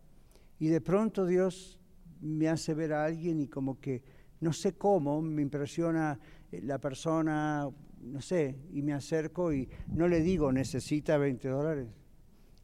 y 0.60 0.68
de 0.68 0.82
pronto 0.82 1.26
Dios 1.26 1.80
me 2.22 2.48
hace 2.48 2.74
ver 2.74 2.94
a 2.94 3.06
alguien 3.06 3.40
y 3.40 3.48
como 3.48 3.80
que 3.80 4.04
no 4.42 4.54
sé 4.54 4.74
cómo, 4.74 5.22
me 5.22 5.42
impresiona 5.42 6.20
eh, 6.52 6.62
la 6.64 6.80
persona, 6.80 7.70
no 8.02 8.22
sé, 8.22 8.56
y 8.74 8.82
me 8.82 8.94
acerco 8.94 9.54
y 9.54 9.70
no 9.88 10.08
le 10.08 10.22
digo 10.22 10.52
necesita 10.52 11.18
20 11.18 11.48
dólares. 11.48 11.88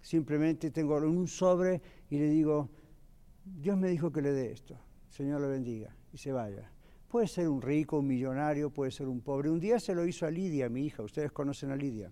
Simplemente 0.01 0.71
tengo 0.71 0.97
un 0.97 1.27
sobre 1.27 1.81
y 2.09 2.17
le 2.17 2.29
digo, 2.29 2.69
Dios 3.45 3.77
me 3.77 3.89
dijo 3.89 4.11
que 4.11 4.21
le 4.21 4.31
dé 4.31 4.51
esto, 4.51 4.77
Señor 5.09 5.41
le 5.41 5.47
bendiga 5.47 5.95
y 6.11 6.17
se 6.17 6.31
vaya. 6.31 6.71
Puede 7.07 7.27
ser 7.27 7.49
un 7.49 7.61
rico, 7.61 7.99
un 7.99 8.07
millonario, 8.07 8.69
puede 8.69 8.89
ser 8.89 9.07
un 9.07 9.19
pobre. 9.19 9.49
Un 9.49 9.59
día 9.59 9.79
se 9.79 9.93
lo 9.93 10.05
hizo 10.05 10.25
a 10.25 10.31
Lidia, 10.31 10.69
mi 10.69 10.85
hija, 10.85 11.03
ustedes 11.03 11.31
conocen 11.31 11.71
a 11.71 11.75
Lidia. 11.75 12.11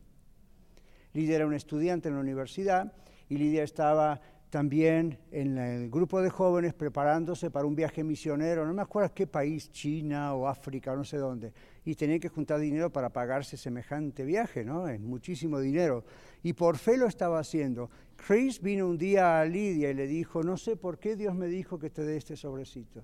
Lidia 1.13 1.37
era 1.37 1.47
una 1.47 1.55
estudiante 1.55 2.09
en 2.09 2.15
la 2.15 2.21
universidad 2.21 2.93
y 3.29 3.37
Lidia 3.37 3.63
estaba 3.63 4.21
también 4.49 5.19
en 5.31 5.57
el 5.57 5.89
grupo 5.89 6.21
de 6.21 6.29
jóvenes 6.29 6.73
preparándose 6.73 7.51
para 7.51 7.67
un 7.67 7.75
viaje 7.75 8.03
misionero, 8.03 8.65
no 8.65 8.73
me 8.73 8.81
acuerdo 8.81 9.13
qué 9.13 9.27
país, 9.27 9.71
China 9.71 10.33
o 10.33 10.47
África, 10.47 10.95
no 10.95 11.03
sé 11.03 11.17
dónde, 11.17 11.53
y 11.85 11.93
tenía 11.95 12.19
que 12.19 12.29
juntar 12.29 12.59
dinero 12.59 12.91
para 12.91 13.09
pagarse 13.09 13.57
semejante 13.57 14.25
viaje, 14.25 14.65
¿no? 14.65 14.87
Es 14.87 14.99
muchísimo 14.99 15.59
dinero. 15.59 16.03
Y 16.41 16.53
por 16.53 16.77
fe 16.77 16.97
lo 16.97 17.05
estaba 17.05 17.39
haciendo. 17.39 17.91
Chris 18.15 18.61
vino 18.61 18.87
un 18.87 18.97
día 18.97 19.39
a 19.39 19.45
Lidia 19.45 19.91
y 19.91 19.93
le 19.93 20.07
dijo, 20.07 20.41
no 20.41 20.57
sé 20.57 20.75
por 20.75 20.97
qué 20.97 21.15
Dios 21.15 21.35
me 21.35 21.47
dijo 21.47 21.77
que 21.77 21.89
te 21.91 22.03
dé 22.03 22.17
este 22.17 22.35
sobrecito. 22.35 23.03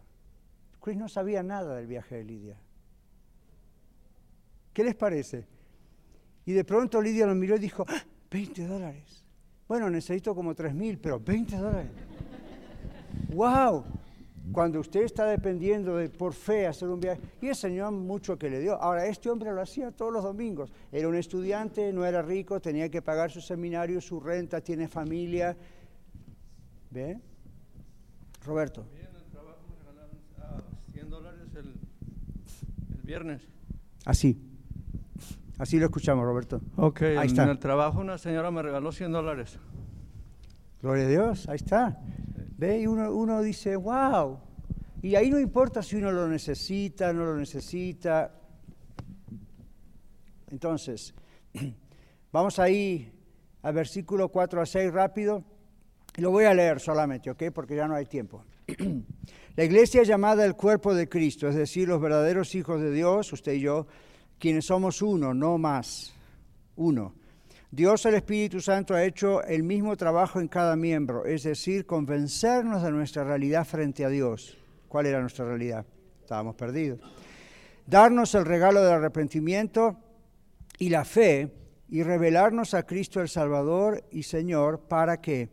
Chris 0.81 0.97
no 0.97 1.07
sabía 1.07 1.43
nada 1.43 1.75
del 1.75 1.87
viaje 1.87 2.15
de 2.15 2.23
Lidia. 2.23 2.57
¿Qué 4.73 4.83
les 4.83 4.95
parece? 4.95 5.45
Y 6.45 6.53
de 6.53 6.63
pronto 6.63 7.01
Lidia 7.01 7.25
lo 7.27 7.35
miró 7.35 7.55
y 7.55 7.59
dijo, 7.59 7.85
20 8.31 8.63
¡Ah! 8.63 8.67
dólares. 8.67 9.24
Bueno, 9.67 9.89
necesito 9.89 10.35
como 10.35 10.53
3 10.53 10.73
mil, 10.73 10.99
pero 10.99 11.19
20 11.19 11.57
dólares. 11.57 11.91
¡Wow! 13.33 13.83
Cuando 14.51 14.79
usted 14.79 15.01
está 15.01 15.25
dependiendo 15.25 15.97
de 15.97 16.07
por 16.09 16.33
fe 16.33 16.67
hacer 16.67 16.87
un 16.87 16.99
viaje, 16.99 17.19
y 17.41 17.47
el 17.47 17.55
Señor 17.55 17.91
mucho 17.91 18.37
que 18.37 18.47
le 18.47 18.59
dio. 18.59 18.79
Ahora, 18.79 19.07
este 19.07 19.29
hombre 19.31 19.51
lo 19.51 19.61
hacía 19.61 19.91
todos 19.91 20.13
los 20.13 20.23
domingos. 20.23 20.71
Era 20.91 21.07
un 21.07 21.15
estudiante, 21.15 21.91
no 21.91 22.05
era 22.05 22.21
rico, 22.21 22.59
tenía 22.61 22.89
que 22.89 23.01
pagar 23.01 23.31
su 23.31 23.41
seminario, 23.41 23.99
su 24.01 24.19
renta, 24.19 24.61
tiene 24.61 24.87
familia. 24.87 25.57
¿Ve? 26.91 27.19
Roberto. 28.45 28.85
en 28.93 29.15
el 29.15 29.23
trabajo 29.31 29.61
me 29.67 29.91
regalaron 30.31 30.63
100 30.93 31.09
dólares 31.09 31.55
el, 31.55 31.73
el 32.95 33.01
viernes. 33.01 33.41
Así. 34.05 34.54
Así 35.57 35.79
lo 35.79 35.85
escuchamos, 35.85 36.25
Roberto. 36.25 36.61
Ok, 36.75 37.01
ahí 37.01 37.27
está. 37.27 37.43
en 37.43 37.49
el 37.49 37.59
trabajo 37.59 37.99
una 37.99 38.17
señora 38.17 38.51
me 38.51 38.61
regaló 38.61 38.91
100 38.91 39.11
dólares. 39.11 39.57
Gloria 40.81 41.05
a 41.05 41.07
Dios, 41.07 41.47
ahí 41.47 41.55
está. 41.55 41.97
Ve, 42.57 42.79
y 42.81 42.87
uno, 42.87 43.11
uno 43.13 43.41
dice, 43.41 43.75
wow. 43.77 44.39
Y 45.01 45.15
ahí 45.15 45.29
no 45.29 45.39
importa 45.39 45.81
si 45.81 45.95
uno 45.95 46.11
lo 46.11 46.27
necesita, 46.27 47.13
no 47.13 47.25
lo 47.25 47.37
necesita. 47.37 48.33
Entonces, 50.51 51.13
vamos 52.31 52.59
ahí 52.59 53.11
al 53.61 53.73
versículo 53.73 54.29
4 54.29 54.61
a 54.61 54.65
6 54.65 54.91
rápido. 54.91 55.43
Lo 56.17 56.31
voy 56.31 56.45
a 56.45 56.53
leer 56.53 56.79
solamente, 56.79 57.29
¿ok? 57.29 57.43
Porque 57.53 57.75
ya 57.75 57.87
no 57.87 57.95
hay 57.95 58.05
tiempo. 58.05 58.43
La 59.55 59.63
iglesia 59.63 60.03
llamada 60.03 60.45
el 60.45 60.55
cuerpo 60.55 60.93
de 60.93 61.07
Cristo, 61.07 61.47
es 61.47 61.55
decir, 61.55 61.87
los 61.87 62.01
verdaderos 62.01 62.53
hijos 62.55 62.81
de 62.81 62.91
Dios, 62.91 63.31
usted 63.31 63.53
y 63.53 63.61
yo, 63.61 63.87
quienes 64.39 64.65
somos 64.65 65.01
uno, 65.01 65.33
no 65.33 65.57
más, 65.57 66.13
uno. 66.75 67.13
Dios 67.71 68.05
el 68.05 68.15
Espíritu 68.15 68.61
Santo 68.61 68.93
ha 68.93 69.03
hecho 69.03 69.43
el 69.43 69.63
mismo 69.63 69.97
trabajo 69.97 70.39
en 70.39 70.47
cada 70.47 70.75
miembro, 70.75 71.25
es 71.25 71.43
decir, 71.43 71.85
convencernos 71.85 72.83
de 72.83 72.91
nuestra 72.91 73.23
realidad 73.23 73.65
frente 73.65 74.05
a 74.05 74.09
Dios. 74.09 74.57
¿Cuál 74.87 75.07
era 75.07 75.19
nuestra 75.19 75.45
realidad? 75.45 75.85
Estábamos 76.21 76.55
perdidos. 76.55 76.99
Darnos 77.85 78.33
el 78.33 78.45
regalo 78.45 78.81
del 78.81 78.93
arrepentimiento 78.93 79.97
y 80.79 80.89
la 80.89 81.05
fe 81.05 81.51
y 81.89 82.03
revelarnos 82.03 82.73
a 82.73 82.83
Cristo 82.83 83.21
el 83.21 83.29
Salvador 83.29 84.03
y 84.11 84.23
Señor 84.23 84.87
para 84.87 85.21
qué? 85.21 85.49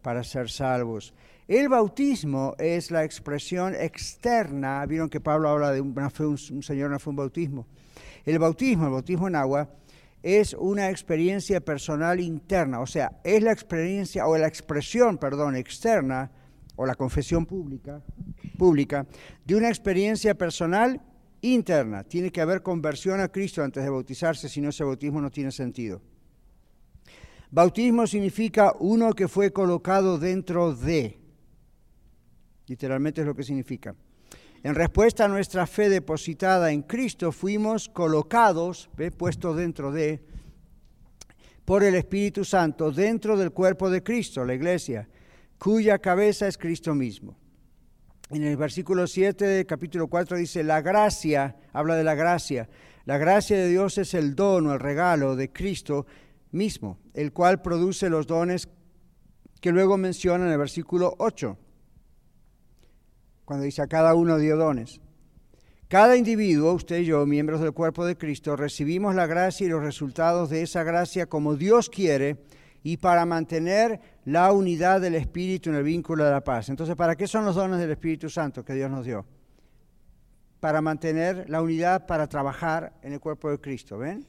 Para 0.00 0.22
ser 0.24 0.50
salvos. 0.50 1.12
El 1.46 1.68
bautismo 1.68 2.54
es 2.58 2.90
la 2.90 3.04
expresión 3.04 3.74
externa. 3.74 4.84
Vieron 4.86 5.10
que 5.10 5.20
Pablo 5.20 5.50
habla 5.50 5.72
de 5.72 5.80
una 5.82 6.08
fe, 6.08 6.24
un, 6.24 6.38
señor 6.38 6.90
no 6.90 6.98
fue 6.98 7.10
un 7.10 7.16
bautismo. 7.16 7.66
El 8.24 8.38
bautismo, 8.38 8.86
el 8.86 8.92
bautismo 8.92 9.28
en 9.28 9.36
agua, 9.36 9.68
es 10.22 10.54
una 10.54 10.88
experiencia 10.88 11.60
personal 11.60 12.18
interna, 12.18 12.80
o 12.80 12.86
sea, 12.86 13.20
es 13.24 13.42
la 13.42 13.52
experiencia 13.52 14.26
o 14.26 14.38
la 14.38 14.48
expresión, 14.48 15.18
perdón, 15.18 15.54
externa 15.54 16.30
o 16.76 16.86
la 16.86 16.94
confesión 16.94 17.44
pública, 17.44 18.02
pública 18.56 19.06
de 19.44 19.54
una 19.54 19.68
experiencia 19.68 20.34
personal 20.34 21.02
interna. 21.42 22.04
Tiene 22.04 22.32
que 22.32 22.40
haber 22.40 22.62
conversión 22.62 23.20
a 23.20 23.28
Cristo 23.28 23.62
antes 23.62 23.84
de 23.84 23.90
bautizarse, 23.90 24.48
si 24.48 24.62
no 24.62 24.70
ese 24.70 24.82
bautismo 24.82 25.20
no 25.20 25.30
tiene 25.30 25.52
sentido. 25.52 26.00
Bautismo 27.50 28.06
significa 28.06 28.74
uno 28.80 29.12
que 29.12 29.28
fue 29.28 29.52
colocado 29.52 30.18
dentro 30.18 30.74
de. 30.74 31.20
Literalmente 32.66 33.20
es 33.20 33.26
lo 33.26 33.36
que 33.36 33.44
significa. 33.44 33.94
En 34.64 34.74
respuesta 34.74 35.26
a 35.26 35.28
nuestra 35.28 35.66
fe 35.66 35.90
depositada 35.90 36.72
en 36.72 36.80
Cristo, 36.80 37.32
fuimos 37.32 37.86
colocados, 37.90 38.88
¿ve? 38.96 39.10
puestos 39.10 39.58
dentro 39.58 39.92
de, 39.92 40.24
por 41.66 41.84
el 41.84 41.94
Espíritu 41.94 42.46
Santo, 42.46 42.90
dentro 42.90 43.36
del 43.36 43.50
cuerpo 43.50 43.90
de 43.90 44.02
Cristo, 44.02 44.42
la 44.42 44.54
iglesia, 44.54 45.06
cuya 45.58 45.98
cabeza 45.98 46.48
es 46.48 46.56
Cristo 46.56 46.94
mismo. 46.94 47.36
En 48.30 48.42
el 48.42 48.56
versículo 48.56 49.06
7 49.06 49.44
del 49.44 49.66
capítulo 49.66 50.08
4 50.08 50.38
dice, 50.38 50.64
la 50.64 50.80
gracia, 50.80 51.56
habla 51.74 51.94
de 51.94 52.04
la 52.04 52.14
gracia, 52.14 52.70
la 53.04 53.18
gracia 53.18 53.58
de 53.58 53.68
Dios 53.68 53.98
es 53.98 54.14
el 54.14 54.34
don 54.34 54.66
o 54.68 54.72
el 54.72 54.80
regalo 54.80 55.36
de 55.36 55.52
Cristo 55.52 56.06
mismo, 56.52 56.98
el 57.12 57.34
cual 57.34 57.60
produce 57.60 58.08
los 58.08 58.26
dones 58.26 58.70
que 59.60 59.72
luego 59.72 59.98
menciona 59.98 60.46
en 60.46 60.52
el 60.52 60.58
versículo 60.58 61.14
8 61.18 61.58
cuando 63.44 63.64
dice 63.64 63.82
a 63.82 63.86
cada 63.86 64.14
uno 64.14 64.38
dio 64.38 64.56
dones. 64.56 65.00
Cada 65.88 66.16
individuo, 66.16 66.72
usted 66.72 66.98
y 66.98 67.04
yo, 67.04 67.24
miembros 67.26 67.60
del 67.60 67.72
cuerpo 67.72 68.04
de 68.04 68.16
Cristo, 68.16 68.56
recibimos 68.56 69.14
la 69.14 69.26
gracia 69.26 69.66
y 69.66 69.70
los 69.70 69.82
resultados 69.82 70.50
de 70.50 70.62
esa 70.62 70.82
gracia 70.82 71.26
como 71.26 71.56
Dios 71.56 71.90
quiere 71.90 72.38
y 72.82 72.96
para 72.96 73.26
mantener 73.26 74.00
la 74.24 74.50
unidad 74.52 75.00
del 75.00 75.14
Espíritu 75.14 75.70
en 75.70 75.76
el 75.76 75.84
vínculo 75.84 76.24
de 76.24 76.30
la 76.30 76.42
paz. 76.42 76.68
Entonces, 76.68 76.96
¿para 76.96 77.16
qué 77.16 77.26
son 77.26 77.44
los 77.44 77.54
dones 77.54 77.78
del 77.78 77.90
Espíritu 77.90 78.28
Santo 78.28 78.64
que 78.64 78.74
Dios 78.74 78.90
nos 78.90 79.04
dio? 79.04 79.24
Para 80.60 80.80
mantener 80.80 81.48
la 81.48 81.62
unidad, 81.62 82.06
para 82.06 82.26
trabajar 82.26 82.92
en 83.02 83.12
el 83.12 83.20
cuerpo 83.20 83.50
de 83.50 83.60
Cristo, 83.60 83.98
¿ven? 83.98 84.26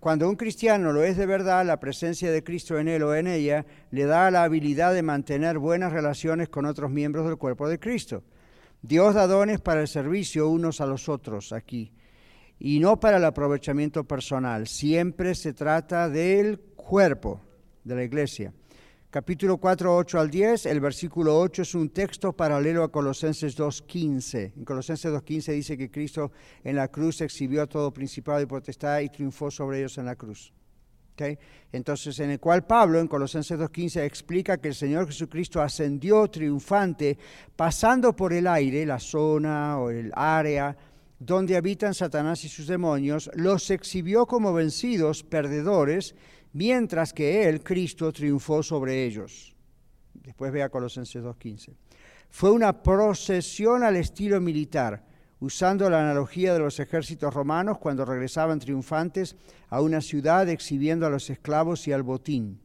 Cuando 0.00 0.28
un 0.28 0.36
cristiano 0.36 0.92
lo 0.92 1.02
es 1.02 1.16
de 1.16 1.26
verdad, 1.26 1.66
la 1.66 1.80
presencia 1.80 2.30
de 2.30 2.44
Cristo 2.44 2.78
en 2.78 2.86
él 2.86 3.02
o 3.02 3.14
en 3.14 3.26
ella 3.26 3.66
le 3.90 4.04
da 4.04 4.30
la 4.30 4.44
habilidad 4.44 4.94
de 4.94 5.02
mantener 5.02 5.58
buenas 5.58 5.92
relaciones 5.92 6.48
con 6.48 6.66
otros 6.66 6.90
miembros 6.90 7.26
del 7.26 7.36
cuerpo 7.36 7.68
de 7.68 7.80
Cristo. 7.80 8.22
Dios 8.80 9.14
da 9.14 9.26
dones 9.26 9.60
para 9.60 9.80
el 9.80 9.88
servicio 9.88 10.48
unos 10.48 10.80
a 10.80 10.86
los 10.86 11.08
otros 11.08 11.52
aquí 11.52 11.92
y 12.60 12.78
no 12.78 13.00
para 13.00 13.16
el 13.16 13.24
aprovechamiento 13.24 14.04
personal. 14.04 14.68
Siempre 14.68 15.34
se 15.34 15.52
trata 15.52 16.08
del 16.08 16.60
cuerpo 16.60 17.40
de 17.82 17.96
la 17.96 18.04
iglesia 18.04 18.52
capítulo 19.10 19.56
4, 19.56 19.96
8 19.96 20.20
al 20.20 20.30
10, 20.30 20.66
el 20.66 20.80
versículo 20.80 21.38
8 21.38 21.62
es 21.62 21.74
un 21.74 21.88
texto 21.88 22.32
paralelo 22.34 22.82
a 22.82 22.92
Colosenses 22.92 23.56
2.15. 23.58 24.52
En 24.56 24.64
Colosenses 24.64 25.10
2.15 25.10 25.52
dice 25.54 25.78
que 25.78 25.90
Cristo 25.90 26.30
en 26.62 26.76
la 26.76 26.88
cruz 26.88 27.22
exhibió 27.22 27.62
a 27.62 27.66
todo 27.66 27.90
principado 27.90 28.40
y 28.40 28.46
potestad 28.46 29.00
y 29.00 29.08
triunfó 29.08 29.50
sobre 29.50 29.78
ellos 29.78 29.96
en 29.98 30.06
la 30.06 30.16
cruz. 30.16 30.52
¿Okay? 31.14 31.38
Entonces, 31.72 32.20
en 32.20 32.30
el 32.30 32.38
cual 32.38 32.64
Pablo 32.64 33.00
en 33.00 33.08
Colosenses 33.08 33.58
2.15 33.58 34.04
explica 34.04 34.58
que 34.58 34.68
el 34.68 34.74
Señor 34.74 35.06
Jesucristo 35.06 35.60
ascendió 35.60 36.28
triunfante 36.28 37.18
pasando 37.56 38.14
por 38.14 38.32
el 38.32 38.46
aire, 38.46 38.86
la 38.86 39.00
zona 39.00 39.78
o 39.78 39.90
el 39.90 40.12
área 40.14 40.76
donde 41.18 41.56
habitan 41.56 41.94
Satanás 41.94 42.44
y 42.44 42.48
sus 42.48 42.68
demonios, 42.68 43.28
los 43.34 43.70
exhibió 43.70 44.26
como 44.26 44.52
vencidos, 44.52 45.24
perdedores, 45.24 46.14
mientras 46.58 47.12
que 47.12 47.48
Él, 47.48 47.62
Cristo, 47.62 48.12
triunfó 48.12 48.64
sobre 48.64 49.04
ellos. 49.04 49.54
Después 50.12 50.50
vea 50.50 50.68
Colosenses 50.68 51.22
2.15. 51.22 51.72
Fue 52.30 52.50
una 52.50 52.82
procesión 52.82 53.84
al 53.84 53.94
estilo 53.94 54.40
militar, 54.40 55.04
usando 55.38 55.88
la 55.88 56.00
analogía 56.00 56.52
de 56.52 56.58
los 56.58 56.80
ejércitos 56.80 57.32
romanos 57.32 57.78
cuando 57.78 58.04
regresaban 58.04 58.58
triunfantes 58.58 59.36
a 59.68 59.80
una 59.80 60.00
ciudad 60.00 60.48
exhibiendo 60.48 61.06
a 61.06 61.10
los 61.10 61.30
esclavos 61.30 61.86
y 61.86 61.92
al 61.92 62.02
botín. 62.02 62.58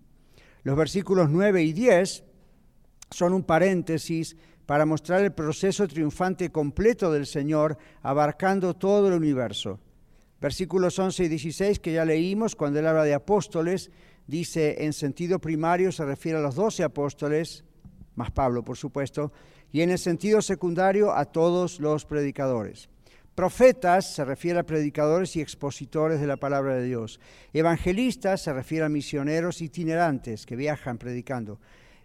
Los 0.63 0.75
versículos 0.75 1.29
9 1.29 1.61
y 1.61 1.71
10 1.71 2.23
son 3.11 3.31
un 3.31 3.43
paréntesis 3.43 4.35
para 4.65 4.87
mostrar 4.87 5.21
el 5.21 5.33
proceso 5.33 5.87
triunfante 5.87 6.51
completo 6.51 7.11
del 7.11 7.27
Señor 7.27 7.77
abarcando 8.01 8.73
todo 8.73 9.09
el 9.09 9.13
universo. 9.13 9.79
Versículos 10.43 10.99
11 10.99 11.23
y 11.23 11.27
16 11.29 11.79
que 11.79 11.93
ya 11.93 12.03
leímos, 12.03 12.57
cuando 12.57 12.77
él 12.77 12.85
habla 12.85 13.05
de 13.05 13.13
apóstoles, 13.13 13.91
dice 14.27 14.83
en 14.83 14.91
sentido 14.91 15.39
primario 15.39 15.89
se 15.93 16.03
refiere 16.03 16.37
a 16.37 16.41
los 16.41 16.55
doce 16.55 16.83
apóstoles, 16.83 17.63
más 18.15 18.29
Pablo 18.31 18.61
por 18.61 18.75
supuesto, 18.75 19.31
y 19.71 19.79
en 19.83 19.89
el 19.89 19.99
sentido 19.99 20.41
secundario 20.41 21.13
a 21.15 21.23
todos 21.23 21.79
los 21.79 22.03
predicadores. 22.03 22.89
Profetas 23.33 24.13
se 24.13 24.25
refiere 24.25 24.59
a 24.59 24.65
predicadores 24.65 25.33
y 25.37 25.41
expositores 25.41 26.19
de 26.19 26.27
la 26.27 26.35
palabra 26.35 26.75
de 26.75 26.83
Dios. 26.83 27.21
Evangelistas 27.53 28.41
se 28.41 28.51
refiere 28.51 28.83
a 28.83 28.89
misioneros 28.89 29.61
itinerantes 29.61 30.45
que 30.45 30.57
viajan 30.57 30.97
predicando 30.97 31.61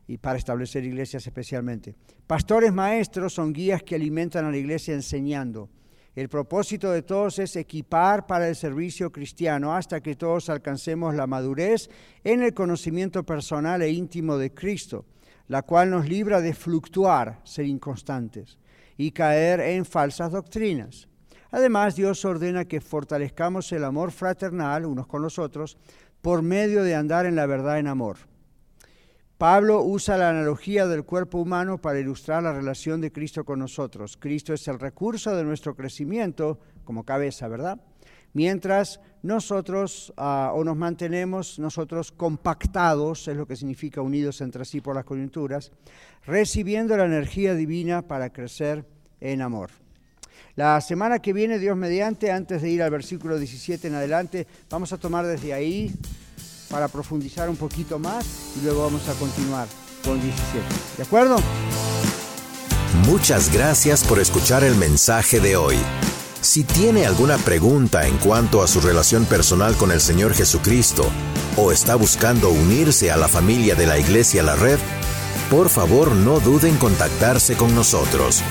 y 0.07 0.19
para 0.19 0.39
establecer 0.39 0.85
iglesias 0.85 1.27
especialmente. 1.27 1.97
Pastores 2.29 2.73
maestros 2.73 3.35
son 3.35 3.53
guías 3.53 3.83
que 3.83 3.97
alimentan 3.97 4.45
a 4.45 4.53
la 4.53 4.59
iglesia 4.59 4.95
enseñando. 4.95 5.71
El 6.19 6.29
propósito 6.29 6.91
de 6.91 7.03
todos 7.03 7.39
es 7.39 7.55
equipar 7.55 8.27
para 8.27 8.49
el 8.49 8.57
servicio 8.57 9.13
cristiano 9.13 9.77
hasta 9.77 10.01
que 10.01 10.17
todos 10.17 10.49
alcancemos 10.49 11.15
la 11.15 11.29
madurez 11.29 11.89
en 12.25 12.43
el 12.43 12.53
conocimiento 12.55 13.23
personal 13.23 13.83
e 13.83 13.93
íntimo 13.93 14.37
de 14.37 14.53
Cristo, 14.53 15.05
la 15.47 15.63
cual 15.63 15.91
nos 15.91 16.09
libra 16.09 16.41
de 16.41 16.55
fluctuar, 16.55 17.41
ser 17.45 17.67
inconstantes 17.67 18.59
y 18.97 19.13
caer 19.13 19.61
en 19.61 19.85
falsas 19.85 20.33
doctrinas. 20.33 21.07
Además, 21.53 21.95
Dios 21.95 22.25
ordena 22.25 22.65
que 22.65 22.81
fortalezcamos 22.81 23.71
el 23.71 23.85
amor 23.85 24.11
fraternal 24.11 24.87
unos 24.87 25.07
con 25.07 25.23
los 25.23 25.39
otros 25.39 25.79
por 26.21 26.43
medio 26.43 26.83
de 26.83 26.97
andar 26.97 27.27
en 27.27 27.37
la 27.37 27.47
verdad 27.47 27.79
en 27.79 27.87
amor. 27.87 28.17
Pablo 29.39 29.85
usa 29.85 30.19
la 30.19 30.31
analogía 30.31 30.89
del 30.89 31.05
cuerpo 31.05 31.39
humano 31.39 31.81
para 31.81 32.01
ilustrar 32.01 32.43
la 32.43 32.53
relación 32.53 33.01
de 33.01 33.13
Cristo 33.13 33.45
con 33.45 33.61
nosotros. 33.61 34.17
Cristo 34.17 34.53
es 34.53 34.67
el 34.67 34.81
recurso 34.81 35.37
de 35.37 35.45
nuestro 35.45 35.77
crecimiento 35.77 36.59
como 36.85 37.05
cabeza, 37.05 37.47
¿verdad? 37.47 37.81
Mientras 38.33 39.01
nosotros 39.23 40.13
ah, 40.17 40.51
o 40.57 40.65
nos 40.65 40.77
mantenemos 40.77 41.61
nosotros 41.61 42.11
compactados, 42.11 43.29
es 43.29 43.37
lo 43.37 43.47
que 43.47 43.55
significa 43.55 44.01
unidos 44.01 44.41
entre 44.41 44.65
sí 44.65 44.81
por 44.81 44.97
las 44.97 45.05
coyunturas, 45.05 45.71
recibiendo 46.27 46.97
la 46.97 47.05
energía 47.05 47.55
divina 47.55 48.03
para 48.03 48.33
crecer 48.33 48.85
en 49.21 49.41
amor. 49.41 49.71
La 50.57 50.81
semana 50.81 51.21
que 51.21 51.33
viene, 51.33 51.61
Dios 51.61 51.77
mediante, 51.77 52.33
antes 52.33 52.61
de 52.61 52.71
ir 52.71 52.83
al 52.83 52.91
versículo 52.91 53.39
17 53.39 53.87
en 53.87 53.95
adelante, 53.95 54.49
vamos 54.69 54.93
a 54.93 54.99
tomar 54.99 55.25
desde 55.25 55.53
ahí 55.53 55.95
para 56.71 56.89
profundizar 56.89 57.49
un 57.49 57.57
poquito 57.57 57.99
más 57.99 58.25
y 58.57 58.65
luego 58.65 58.85
vamos 58.85 59.09
a 59.09 59.15
continuar 59.15 59.69
con 60.05 60.21
17. 60.21 60.65
¿De 60.97 61.03
acuerdo? 61.03 61.37
Muchas 63.07 63.53
gracias 63.53 64.05
por 64.05 64.19
escuchar 64.19 64.65
el 64.65 64.75
mensaje 64.75 65.41
de 65.41 65.57
hoy. 65.57 65.77
Si 66.41 66.65
tiene 66.65 67.05
alguna 67.07 67.37
pregunta 67.37 68.07
en 68.07 68.17
cuanto 68.19 68.63
a 68.63 68.69
su 68.69 68.81
relación 68.81 69.25
personal 69.25 69.77
con 69.77 69.91
el 69.91 70.01
Señor 70.01 70.35
Jesucristo 70.35 71.11
o 71.57 71.73
está 71.73 71.97
buscando 71.97 72.51
unirse 72.51 73.11
a 73.11 73.17
la 73.17 73.29
familia 73.29 73.75
de 73.75 73.87
la 73.87 73.99
Iglesia 73.99 74.43
La 74.43 74.55
Red, 74.55 74.79
por 75.51 75.69
favor 75.69 76.13
no 76.15 76.41
duden 76.41 76.75
en 76.75 76.79
contactarse 76.79 77.57
con 77.57 77.75
nosotros. 77.75 78.43